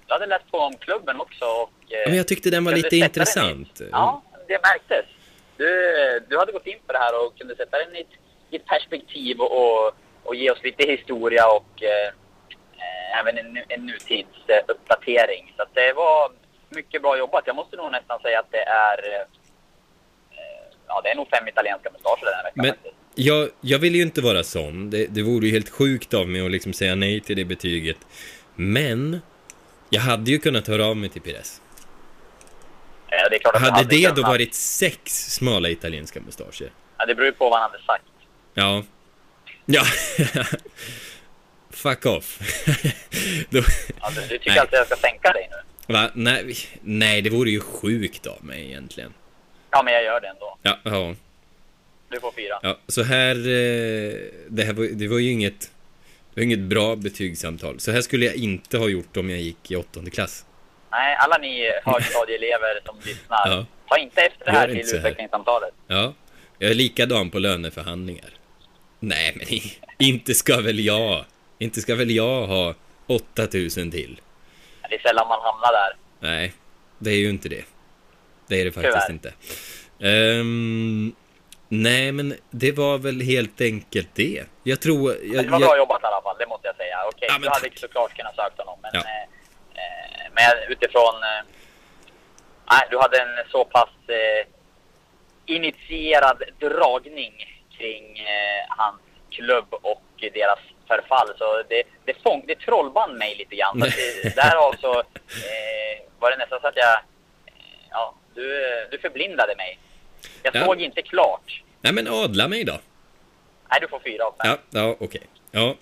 jag 0.07 0.15
hade 0.15 0.27
läst 0.27 0.51
på 0.51 0.59
om 0.59 0.77
klubben 0.77 1.21
också. 1.21 1.45
Och, 1.45 1.93
eh, 1.93 2.07
Men 2.09 2.17
jag 2.17 2.29
tyckte 2.29 2.51
den 2.51 2.65
var 2.65 2.73
lite 2.73 2.97
i- 2.97 3.01
intressant. 3.01 3.81
Ja, 3.93 4.23
det 4.49 4.59
märktes. 4.63 5.05
Du, 5.57 5.67
du 6.29 6.39
hade 6.39 6.53
gått 6.53 6.67
in 6.67 6.79
på 6.87 6.93
det 6.93 6.99
här 6.99 7.25
och 7.27 7.39
kunde 7.39 7.57
sätta 7.57 7.79
den 7.79 7.97
i 7.97 8.01
ett, 8.01 8.07
i 8.51 8.57
ett 8.57 8.67
perspektiv 8.67 9.41
och, 9.41 9.53
och, 9.87 9.93
och 10.25 10.35
ge 10.35 10.51
oss 10.51 10.63
lite 10.63 10.83
historia 10.87 11.47
och 11.51 11.83
eh, 11.83 12.07
eh, 12.79 13.19
även 13.21 13.39
en, 13.39 13.63
en 13.69 13.87
nutidsuppdatering. 13.87 15.55
Så 15.57 15.65
det 15.73 15.93
var 15.93 16.33
mycket 16.69 17.03
bra 17.03 17.19
jobbat. 17.19 17.43
Jag 17.47 17.57
måste 17.57 17.77
nog 17.77 17.93
nästan 17.93 18.21
säga 18.21 18.39
att 18.41 18.51
det 18.51 18.63
är 18.63 19.15
eh, 19.15 19.27
Ja, 20.91 21.01
det 21.05 21.11
är 21.11 21.15
nog 21.15 21.29
fem 21.31 21.49
italienska 21.49 21.91
mustascher 21.91 22.25
den 22.25 22.35
här 22.35 22.43
veckan 22.45 22.67
Men. 22.85 22.93
Jag, 23.19 23.49
jag 23.61 23.79
vill 23.79 23.95
ju 23.95 24.03
inte 24.03 24.21
vara 24.21 24.43
sån. 24.45 24.91
Det, 24.91 25.07
det 25.07 25.23
vore 25.23 25.47
ju 25.47 25.53
helt 25.53 25.69
sjukt 25.69 26.15
av 26.15 26.29
mig 26.29 26.45
att 26.47 26.51
liksom 26.51 26.73
säga 26.73 26.95
nej 26.95 27.21
till 27.21 27.37
det 27.37 27.45
betyget. 27.45 27.97
Men 28.55 29.21
jag 29.91 30.01
hade 30.01 30.31
ju 30.31 30.39
kunnat 30.39 30.67
höra 30.67 30.87
av 30.87 30.97
mig 30.97 31.09
till 31.09 31.23
Pires. 31.23 31.61
Ja, 33.11 33.29
det 33.29 33.39
klart 33.39 33.55
att 33.57 33.63
jag 33.63 33.71
Hade 33.71 33.89
det 33.97 34.09
då 34.09 34.15
kunnat. 34.15 34.31
varit 34.31 34.55
sex 34.55 35.01
smala 35.35 35.69
italienska 35.71 36.21
mustascher? 36.21 36.71
Ja, 36.99 37.07
det 37.07 37.15
beror 37.15 37.27
ju 37.27 37.33
på 37.33 37.51
vad 37.51 37.61
han 37.61 37.71
hade 37.71 37.83
sagt. 37.85 38.05
Ja. 38.55 38.85
Ja. 39.67 39.83
Fuck 41.71 42.07
off. 42.07 42.39
då, 43.51 43.63
Ja, 44.01 44.11
du, 44.15 44.29
tycker 44.29 44.51
Nej. 44.51 44.59
alltså 44.59 44.77
att 44.77 44.79
jag 44.79 44.87
ska 44.87 44.97
sänka 44.97 45.33
dig 45.33 45.49
nu? 45.51 45.95
va? 45.95 46.11
Nej, 46.15 46.57
nej, 46.83 47.23
det 47.23 47.31
vore 47.31 47.51
ju 47.51 47.61
sjukt 47.61 48.27
av 48.27 48.45
mig 48.45 48.65
egentligen. 48.67 49.13
Ja, 49.71 49.83
men 49.83 49.95
jag 49.95 50.05
gör 50.05 50.21
det 50.21 50.29
ändå. 50.29 50.59
Ja, 50.63 50.79
ja. 50.83 51.15
Du 52.11 52.21
får 52.21 52.33
fyra. 52.33 52.59
Ja, 52.63 52.79
så 52.89 53.03
här, 53.03 53.35
eh, 53.37 54.15
det 54.49 54.63
här 54.65 54.73
var, 54.73 54.85
det 54.85 55.09
var 55.09 55.19
ju 55.19 55.31
inget, 55.31 55.61
det 56.35 56.41
var 56.41 56.43
inget 56.43 56.59
bra 56.59 56.97
betygssamtal. 56.97 57.81
Så 57.81 57.93
här 57.93 58.01
skulle 58.01 58.27
jag 58.27 58.35
inte 58.37 58.79
ha 58.79 58.89
gjort 58.89 59.17
om 59.17 59.31
jag 59.31 59.41
gick 59.41 59.71
i 59.71 59.77
åttonde 59.77 60.11
klass. 60.11 60.45
Nej, 60.91 61.17
alla 61.21 61.39
ni 61.39 61.71
högstadieelever 61.85 62.81
som 62.87 62.97
lyssnar, 63.05 63.49
Ja. 63.51 63.67
ta 63.89 63.99
inte 63.99 64.21
efter 64.21 64.45
det 64.45 64.51
här 64.53 64.69
till 64.69 64.81
utvecklingssamtalet. 64.81 65.75
Ja, 65.87 66.15
jag 66.59 66.71
är 66.71 66.75
likadan 66.75 67.31
på 67.31 67.39
löneförhandlingar. 67.39 68.31
Nej, 69.01 69.33
men 69.37 69.47
inte 69.99 70.35
ska 70.35 70.61
väl 70.61 70.81
jag, 70.81 71.25
inte 71.59 71.81
ska 71.81 71.95
väl 71.95 72.11
jag 72.11 72.47
ha 72.47 72.75
8000 73.07 73.91
till? 73.91 74.21
Det 74.91 74.95
är 74.95 74.99
sällan 75.03 75.29
man 75.29 75.41
hamnar 75.43 75.73
där. 75.73 75.97
Nej, 76.21 76.53
det 76.99 77.11
är 77.11 77.17
ju 77.17 77.31
inte 77.31 77.49
det. 77.49 77.65
Det 78.47 78.61
är 78.61 78.65
det 78.65 78.73
faktiskt 78.73 79.07
Tyvärr. 79.07 79.13
inte. 79.13 79.33
Ehm, 80.01 81.13
nej, 81.69 82.13
men 82.13 82.35
det 82.51 82.73
var 82.73 82.99
väl 82.99 83.21
helt 83.21 83.61
enkelt 83.61 84.09
det. 84.15 84.45
Jag 84.63 84.81
tror... 84.81 85.17
Jag, 85.23 85.45
det 85.45 85.51
var 85.51 85.61
jag, 85.61 85.69
bra 85.69 85.77
jobbat 85.77 86.03
i 86.03 86.07
alla 86.07 86.23
fall, 86.23 86.37
det 86.39 86.47
måste 86.47 86.67
jag 86.67 86.77
säga. 86.77 86.97
Okej, 87.09 87.27
Ja, 87.29 87.35
men 87.35 87.43
du 87.43 87.49
hade 87.49 87.69
tack. 87.69 87.79
såklart 87.79 88.17
kunnat 88.17 88.37
sökt 88.37 88.59
honom, 88.59 88.79
men, 88.83 88.91
Ja. 88.95 89.01
eh, 89.01 89.23
eh, 89.83 90.27
men 90.33 90.73
utifrån... 90.73 91.15
Eh, 91.15 91.43
nej, 92.71 92.87
du 92.91 92.99
hade 92.99 93.19
en 93.21 93.51
så 93.51 93.65
pass 93.65 93.89
eh, 94.09 94.47
initierad 95.47 96.43
dragning 96.61 97.35
kring 97.79 98.19
eh, 98.19 98.65
hans 98.69 99.01
klubb 99.31 99.69
och 99.71 100.03
deras 100.35 100.59
förfall. 100.89 101.29
Så 101.39 101.63
det, 101.69 101.83
det, 102.05 102.23
fång, 102.23 102.45
det 102.47 102.59
trollband 102.61 103.19
mig 103.19 103.35
lite 103.39 103.57
grann. 103.57 103.79
Det, 103.81 104.35
därav 104.37 104.75
så 104.81 104.99
eh, 104.99 106.03
var 106.19 106.31
det 106.31 106.37
nästan 106.37 106.61
så 106.61 106.67
att 106.67 106.77
jag... 106.77 106.93
Eh, 107.47 107.53
ja, 107.91 108.15
du, 108.35 108.49
du 108.91 108.99
förblindade 108.99 109.57
mig. 109.57 109.79
Jag 110.43 110.57
Ja. 110.57 110.65
såg 110.65 110.81
inte 110.81 111.03
klart. 111.03 111.63
nej, 111.81 111.93
men 111.93 112.09
adla 112.09 112.49
mig 112.49 112.65
då. 112.65 112.79
Nej, 113.71 113.79
du 113.81 113.89
får 113.89 114.01
fyra 114.01 114.25
av 114.25 114.35
fem. 114.45 114.57
Ja, 114.71 114.81
ja 114.81 114.97
okej. 115.01 115.23
Ja. 115.51 115.75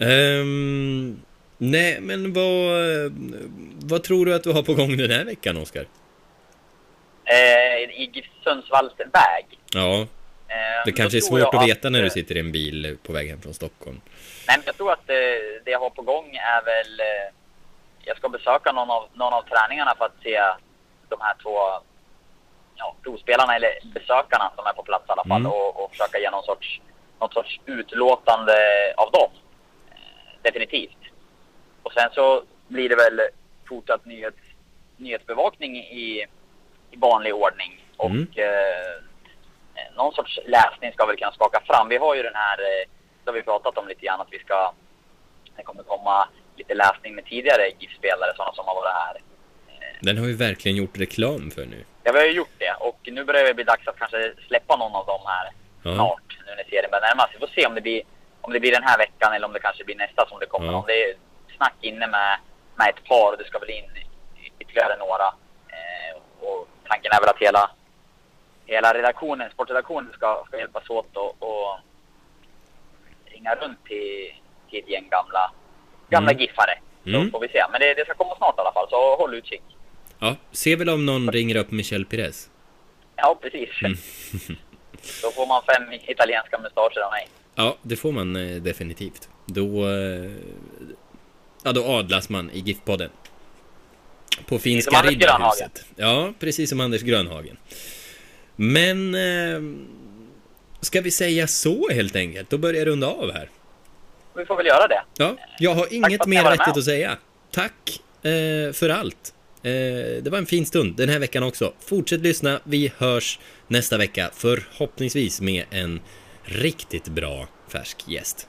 Ehm, 0.00 1.20
nej, 1.58 2.00
men 2.00 2.32
vad, 2.32 3.12
vad 3.90 4.02
tror 4.04 4.26
du 4.26 4.34
att 4.34 4.42
du 4.42 4.52
har 4.52 4.62
på 4.62 4.74
gång 4.74 4.96
den 4.96 5.10
här 5.10 5.24
veckan, 5.24 5.56
Oskar? 5.56 5.86
Eh, 7.24 7.90
I 8.00 8.24
Sundsvalls 8.44 8.92
väg. 8.98 9.46
Ja, 9.74 10.06
Eh, 10.48 10.82
det 10.84 10.92
kanske 10.92 11.18
är 11.18 11.20
svårt 11.20 11.54
att 11.54 11.68
veta 11.68 11.90
när 11.90 12.00
du 12.00 12.06
eh, 12.06 12.12
sitter 12.12 12.36
i 12.36 12.40
en 12.40 12.52
bil 12.52 12.96
på 13.02 13.12
väg 13.12 13.28
hem 13.30 13.40
från 13.42 13.54
Stockholm. 13.54 14.00
Nej, 14.48 14.56
men 14.58 14.62
jag 14.66 14.76
tror 14.76 14.92
att 14.92 15.10
eh, 15.10 15.14
det 15.64 15.70
jag 15.70 15.78
har 15.80 15.90
på 15.90 16.02
gång 16.02 16.36
är 16.36 16.64
väl... 16.64 17.00
Eh, 17.00 17.34
jag 18.04 18.16
ska 18.16 18.28
besöka 18.28 18.72
någon 18.72 18.90
av, 18.90 19.08
någon 19.14 19.32
av 19.32 19.42
träningarna 19.42 19.94
för 19.98 20.04
att 20.04 20.22
se 20.22 20.40
de 21.08 21.16
här 21.20 21.34
två 21.42 21.56
ja, 22.76 22.96
provspelarna 23.02 23.56
eller 23.56 23.70
besökarna 23.94 24.52
som 24.56 24.66
är 24.66 24.72
på 24.72 24.82
plats 24.82 25.04
i 25.08 25.12
alla 25.12 25.24
fall 25.24 25.40
Mm. 25.40 25.52
och, 25.52 25.84
och 25.84 25.90
försöka 25.90 26.18
ge 26.18 26.30
någon 26.30 26.42
sorts, 26.44 26.80
någon 26.80 27.26
något 27.26 27.32
sorts 27.34 27.60
utlåtande 27.66 28.54
av 28.96 29.10
dem. 29.10 29.30
Eh, 29.90 29.96
definitivt. 30.42 30.96
Och 31.82 31.92
sen 31.92 32.10
så 32.14 32.42
blir 32.68 32.88
det 32.88 32.96
väl 32.96 33.20
fortsatt 33.68 34.04
nyhets, 34.04 34.38
nyhetsbevakning 34.96 35.76
i, 35.76 36.26
i 36.90 36.96
vanlig 36.96 37.34
ordning. 37.34 37.84
Och 37.96 38.10
Mm. 38.10 38.26
eh, 38.36 39.02
någon 39.96 40.12
sorts 40.14 40.38
läsning 40.46 40.92
ska 40.92 41.06
väl 41.06 41.16
kunna 41.16 41.32
skaka 41.32 41.60
fram. 41.66 41.88
Vi 41.88 41.96
har 41.96 42.14
ju 42.14 42.22
den 42.22 42.34
här, 42.34 42.58
eh, 42.58 42.88
det 43.24 43.30
har 43.30 43.34
vi 43.34 43.42
pratat 43.42 43.78
om 43.78 43.88
lite 43.88 44.06
grann, 44.06 44.20
att 44.20 44.28
vi 44.32 44.38
ska, 44.38 44.72
det 45.56 45.62
kommer 45.62 45.82
komma 45.82 46.28
lite 46.56 46.74
läsning 46.74 47.14
med 47.14 47.24
tidigare 47.24 47.68
GIF-spelare, 47.78 48.32
sådana 48.36 48.52
som 48.54 48.66
har 48.66 48.74
varit 48.74 48.92
här. 48.92 49.20
Den 50.00 50.18
har 50.18 50.26
vi 50.26 50.32
verkligen 50.32 50.76
gjort 50.76 50.98
reklam 50.98 51.50
för 51.50 51.66
nu. 51.66 51.84
Ja, 52.04 52.12
vi 52.12 52.18
har 52.18 52.26
ju 52.26 52.32
gjort 52.32 52.58
det 52.58 52.72
och 52.80 52.98
nu 53.04 53.24
börjar 53.24 53.44
det 53.44 53.54
bli 53.54 53.64
dags 53.64 53.88
att 53.88 53.98
kanske 53.98 54.32
släppa 54.48 54.76
någon 54.76 54.94
av 54.94 55.06
dem 55.06 55.20
här 55.26 55.50
Ja. 55.82 55.94
snart, 55.94 56.38
nu 56.46 56.54
när 56.54 56.64
serien 56.64 56.90
börjar 56.90 57.08
närma 57.08 57.22
sig. 57.22 57.32
Vi 57.40 57.46
får 57.46 57.54
se 57.54 57.66
om 57.66 57.74
det, 57.74 57.80
blir, 57.80 58.02
om 58.40 58.52
det 58.52 58.60
blir 58.60 58.72
den 58.72 58.82
här 58.82 58.98
veckan 58.98 59.32
eller 59.32 59.46
om 59.46 59.52
det 59.52 59.60
kanske 59.60 59.84
blir 59.84 59.96
nästa 59.96 60.28
som 60.28 60.38
det 60.38 60.46
kommer 60.46 60.66
Ja. 60.66 60.72
någon. 60.72 60.86
Det 60.86 61.02
är 61.04 61.14
snack 61.56 61.74
inne 61.80 62.06
med, 62.06 62.38
med 62.74 62.88
ett 62.88 63.04
par 63.08 63.32
och 63.32 63.38
det 63.38 63.44
ska 63.44 63.58
väl 63.58 63.70
in 63.70 63.90
ytterligare 64.58 64.96
några. 64.98 65.26
Eh, 65.74 66.16
och 66.40 66.68
tanken 66.88 67.12
är 67.12 67.20
väl 67.20 67.28
att 67.30 67.38
hela, 67.38 67.70
hela 68.66 68.94
redaktionen, 68.94 69.50
sportredaktionen 69.50 70.12
ska, 70.12 70.44
ska 70.46 70.58
hjälpas 70.58 70.90
åt 70.90 71.16
och, 71.16 71.42
och 71.42 71.78
ringa 73.24 73.54
runt 73.54 73.84
till, 73.84 74.34
till 74.70 74.78
ett 74.78 74.88
gäng 74.88 75.08
gamla, 75.08 75.52
gamla 76.08 76.30
Mm. 76.30 76.40
giffare. 76.40 76.78
Så 77.04 77.08
Mm. 77.10 77.30
får 77.30 77.40
vi 77.40 77.48
se. 77.48 77.64
Men 77.70 77.80
det, 77.80 77.94
det 77.94 78.04
ska 78.04 78.14
komma 78.14 78.36
snart 78.36 78.58
i 78.58 78.60
alla 78.60 78.72
fall, 78.72 78.88
så 78.90 79.16
håll 79.16 79.34
utkik. 79.34 79.62
Ja, 80.24 80.36
se 80.52 80.76
väl 80.76 80.88
om 80.88 81.06
någon 81.06 81.32
ringer 81.32 81.56
upp 81.56 81.70
Michel 81.70 82.04
Pires. 82.04 82.48
Ja, 83.16 83.38
precis. 83.42 83.68
Mm. 83.82 83.96
Då 85.22 85.30
får 85.30 85.46
man 85.46 85.62
fem 85.62 85.92
italienska 86.06 86.58
mustascher 86.58 87.00
av 87.00 87.10
mig. 87.10 87.28
Ja, 87.54 87.76
det 87.82 87.96
får 87.96 88.12
man 88.12 88.36
eh, 88.36 88.62
definitivt. 88.62 89.28
Då... 89.46 89.88
Eh, 89.88 90.30
ja, 91.62 91.72
då 91.72 91.84
adlas 91.84 92.28
man 92.28 92.50
i 92.50 92.60
GIF-podden. 92.60 93.10
På 94.46 94.58
finska 94.58 95.02
riddarhuset. 95.02 95.84
Ja, 95.96 96.32
precis 96.40 96.70
som 96.70 96.80
Anders 96.80 97.02
Grönhagen. 97.02 97.56
Men... 98.56 99.14
Eh, 99.14 99.60
ska 100.80 101.00
vi 101.00 101.10
säga 101.10 101.46
så 101.46 101.88
helt 101.90 102.16
enkelt? 102.16 102.50
Då 102.50 102.58
börjar 102.58 102.78
jag 102.78 102.86
runda 102.86 103.06
av 103.06 103.32
här. 103.32 103.50
Vi 104.36 104.44
får 104.44 104.56
väl 104.56 104.66
göra 104.66 104.86
det. 104.86 105.02
Ja, 105.16 105.36
jag 105.58 105.74
har 105.74 105.92
inget 105.94 106.26
mer 106.26 106.42
vettigt 106.44 106.66
med. 106.66 106.78
att 106.78 106.84
säga. 106.84 107.16
Tack 107.50 108.00
eh, 108.22 108.72
för 108.72 108.88
allt. 108.88 109.33
Eh, 109.64 110.22
det 110.22 110.30
var 110.30 110.38
en 110.38 110.46
fin 110.46 110.66
stund 110.66 110.96
den 110.96 111.08
här 111.08 111.18
veckan 111.18 111.42
också. 111.42 111.72
Fortsätt 111.80 112.20
lyssna. 112.20 112.60
Vi 112.64 112.92
hörs 112.98 113.38
nästa 113.68 113.98
vecka. 113.98 114.30
Förhoppningsvis 114.34 115.40
med 115.40 115.64
en 115.70 116.00
riktigt 116.44 117.08
bra 117.08 117.48
färsk 117.68 117.96
gäst. 118.08 118.48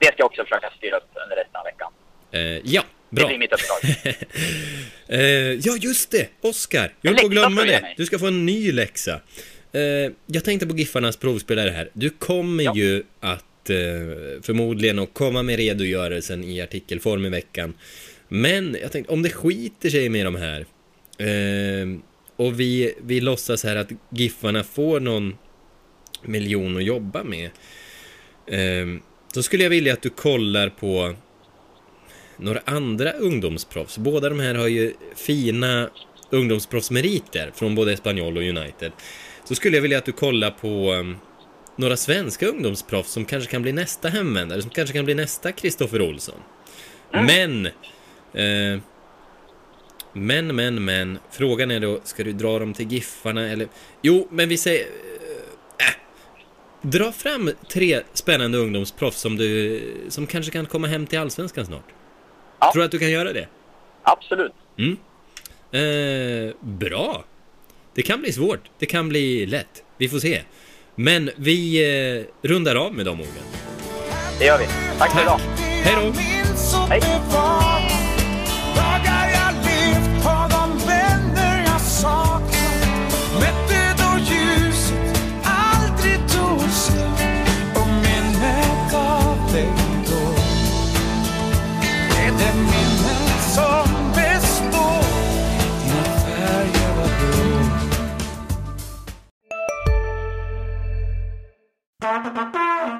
Det 0.00 0.06
ska 0.06 0.14
jag 0.18 0.26
också 0.26 0.42
försöka 0.42 0.70
styra 0.76 0.96
upp 0.96 1.10
under 1.24 1.36
resten 1.36 1.56
av 1.56 1.64
veckan. 1.64 1.92
Eh, 2.32 2.72
ja, 2.74 2.82
Det 3.10 3.16
bra. 3.16 3.26
blir 3.28 3.38
mitt 3.38 3.52
uppdrag. 3.52 4.14
Eh, 5.08 5.20
ja, 5.52 5.76
just 5.80 6.10
det! 6.10 6.28
Oskar! 6.40 6.92
Jag 7.00 7.10
höll 7.10 7.18
på 7.20 7.26
att 7.26 7.32
glömma 7.32 7.64
det. 7.64 7.94
Du 7.96 8.06
ska 8.06 8.18
få 8.18 8.26
en 8.26 8.46
ny 8.46 8.72
läxa. 8.72 9.20
Jag 10.26 10.44
tänkte 10.44 10.66
på 10.66 10.76
Giffarnas 10.76 11.16
provspelare 11.16 11.70
här. 11.70 11.90
Du 11.92 12.10
kommer 12.10 12.64
Ja. 12.64 12.72
ju 12.76 13.02
att 13.20 13.44
förmodligen 14.42 14.98
att 14.98 15.14
komma 15.14 15.42
med 15.42 15.56
redogörelsen 15.56 16.44
i 16.44 16.60
artikelform 16.60 17.24
i 17.24 17.28
veckan. 17.28 17.74
Men 18.28 18.76
jag 18.82 18.92
tänkte, 18.92 19.12
om 19.12 19.22
det 19.22 19.30
skiter 19.30 19.90
sig 19.90 20.08
med 20.08 20.26
de 20.26 20.34
här 20.36 20.66
eh, 21.18 21.98
och 22.36 22.60
vi, 22.60 22.94
vi 23.00 23.20
låtsas 23.20 23.64
här 23.64 23.76
att 23.76 23.88
Giffarna 24.10 24.64
får 24.64 25.00
någon 25.00 25.36
miljon 26.22 26.76
att 26.76 26.84
jobba 26.84 27.24
med. 27.24 27.50
Eh, 28.46 28.86
då 29.34 29.42
skulle 29.42 29.62
jag 29.62 29.70
vilja 29.70 29.92
att 29.92 30.02
du 30.02 30.10
kollar 30.10 30.68
på 30.68 31.14
några 32.36 32.60
andra 32.64 33.12
ungdomsproffs. 33.12 33.98
Båda 33.98 34.28
de 34.28 34.40
här 34.40 34.54
har 34.54 34.68
ju 34.68 34.94
fina 35.16 35.90
ungdomsproffsmeriter 36.30 37.52
från 37.54 37.74
både 37.74 37.92
Espanyol 37.92 38.36
och 38.36 38.42
United. 38.42 38.92
Så 39.44 39.54
skulle 39.54 39.76
jag 39.76 39.82
vilja 39.82 39.98
att 39.98 40.04
du 40.04 40.12
kollar 40.12 40.50
på 40.50 40.92
um, 40.92 41.16
några 41.76 41.96
svenska 41.96 42.46
ungdomsproffs 42.46 43.10
som 43.10 43.24
kanske 43.24 43.50
kan 43.50 43.62
bli 43.62 43.72
nästa 43.72 44.08
hemvändare, 44.08 44.62
som 44.62 44.70
kanske 44.70 44.96
kan 44.96 45.04
bli 45.04 45.14
nästa 45.14 45.52
Kristoffer 45.52 46.02
Olsson. 46.02 46.38
Men... 47.12 47.68
Eh, 48.34 48.80
men, 50.12 50.56
men, 50.56 50.84
men. 50.84 51.18
Frågan 51.30 51.70
är 51.70 51.80
då, 51.80 52.00
ska 52.04 52.24
du 52.24 52.32
dra 52.32 52.58
dem 52.58 52.74
till 52.74 52.92
Giffarna 52.92 53.48
eller... 53.48 53.68
Jo, 54.02 54.28
men 54.30 54.48
vi 54.48 54.56
säger... 54.56 54.86
Äh, 55.78 55.94
dra 56.82 57.12
fram 57.12 57.50
tre 57.68 58.00
spännande 58.12 58.58
ungdomsproffs 58.58 59.20
som 59.20 59.36
du... 59.36 59.80
Som 60.08 60.26
kanske 60.26 60.52
kan 60.52 60.66
komma 60.66 60.86
hem 60.86 61.06
till 61.06 61.18
Allsvenskan 61.18 61.66
snart. 61.66 61.86
Ja. 62.60 62.72
Tror 62.72 62.80
du 62.80 62.84
att 62.84 62.90
du 62.90 62.98
kan 62.98 63.10
göra 63.10 63.32
det? 63.32 63.48
Absolut. 64.02 64.52
Mm. 64.78 64.96
Eh, 65.72 66.54
bra. 66.60 67.24
Det 67.94 68.02
kan 68.02 68.20
bli 68.20 68.32
svårt. 68.32 68.70
Det 68.78 68.86
kan 68.86 69.08
bli 69.08 69.46
lätt. 69.46 69.84
Vi 69.98 70.08
får 70.08 70.18
se. 70.18 70.42
Men 70.94 71.30
vi 71.36 71.82
eh, 72.18 72.48
rundar 72.48 72.74
av 72.74 72.94
med 72.94 73.06
de 73.06 73.20
orden. 73.20 73.44
Det 74.38 74.44
gör 74.44 74.58
vi. 74.58 74.66
Tack 74.98 75.12
för 75.12 75.22
idag. 75.22 75.40
Hej 75.58 75.94
då! 75.94 76.12
Hej. 76.88 77.00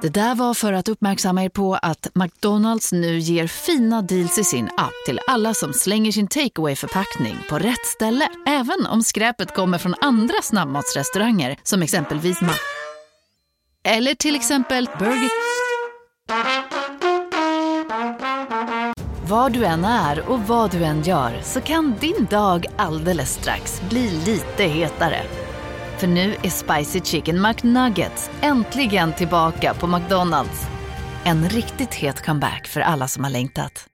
Det 0.03 0.09
där 0.09 0.35
var 0.35 0.55
för 0.55 0.73
att 0.73 0.89
uppmärksamma 0.89 1.45
er 1.45 1.49
på 1.49 1.75
att 1.75 2.09
McDonalds 2.15 2.93
nu 2.93 3.19
ger 3.19 3.47
fina 3.47 4.03
deals 4.03 4.39
i 4.39 4.45
sin 4.45 4.69
app 4.77 4.93
till 5.07 5.21
alla 5.27 5.55
som 5.55 5.73
slänger 5.73 6.13
sin 6.13 6.29
takeaway 6.29 6.77
förpackning 6.77 7.37
på 7.49 7.59
rätt 7.59 7.87
ställe. 7.87 8.29
Även 8.47 8.87
om 8.87 9.03
skräpet 9.03 9.55
kommer 9.55 9.79
från 9.79 9.95
andra 10.01 10.35
snabbmatsrestauranger 10.43 11.57
som 11.63 11.83
exempelvis 11.83 12.41
Ma... 12.41 12.53
Eller 13.85 14.15
till 14.15 14.37
exempel 14.37 14.89
Burger... 14.99 15.31
Var 19.29 19.51
du 19.51 19.65
än 19.65 19.85
är 19.85 20.29
och 20.29 20.41
vad 20.41 20.71
du 20.71 20.85
än 20.85 21.03
gör 21.03 21.41
så 21.43 21.61
kan 21.61 21.95
din 22.01 22.27
dag 22.31 22.67
alldeles 22.77 23.35
strax 23.35 23.83
bli 23.89 24.11
lite 24.11 24.65
hetare. 24.65 25.44
För 26.05 26.09
nu 26.09 26.37
är 26.43 26.51
Spicy 26.51 27.01
Chicken 27.01 27.43
McNuggets 27.43 28.31
äntligen 28.41 29.13
tillbaka 29.13 29.75
på 29.75 29.87
McDonalds. 29.87 30.67
En 31.25 31.49
riktigt 31.49 31.95
het 31.95 32.27
comeback 32.27 32.67
för 32.67 32.81
alla 32.81 33.09
som 33.09 33.25
har 33.25 33.31
längtat. 33.31 33.89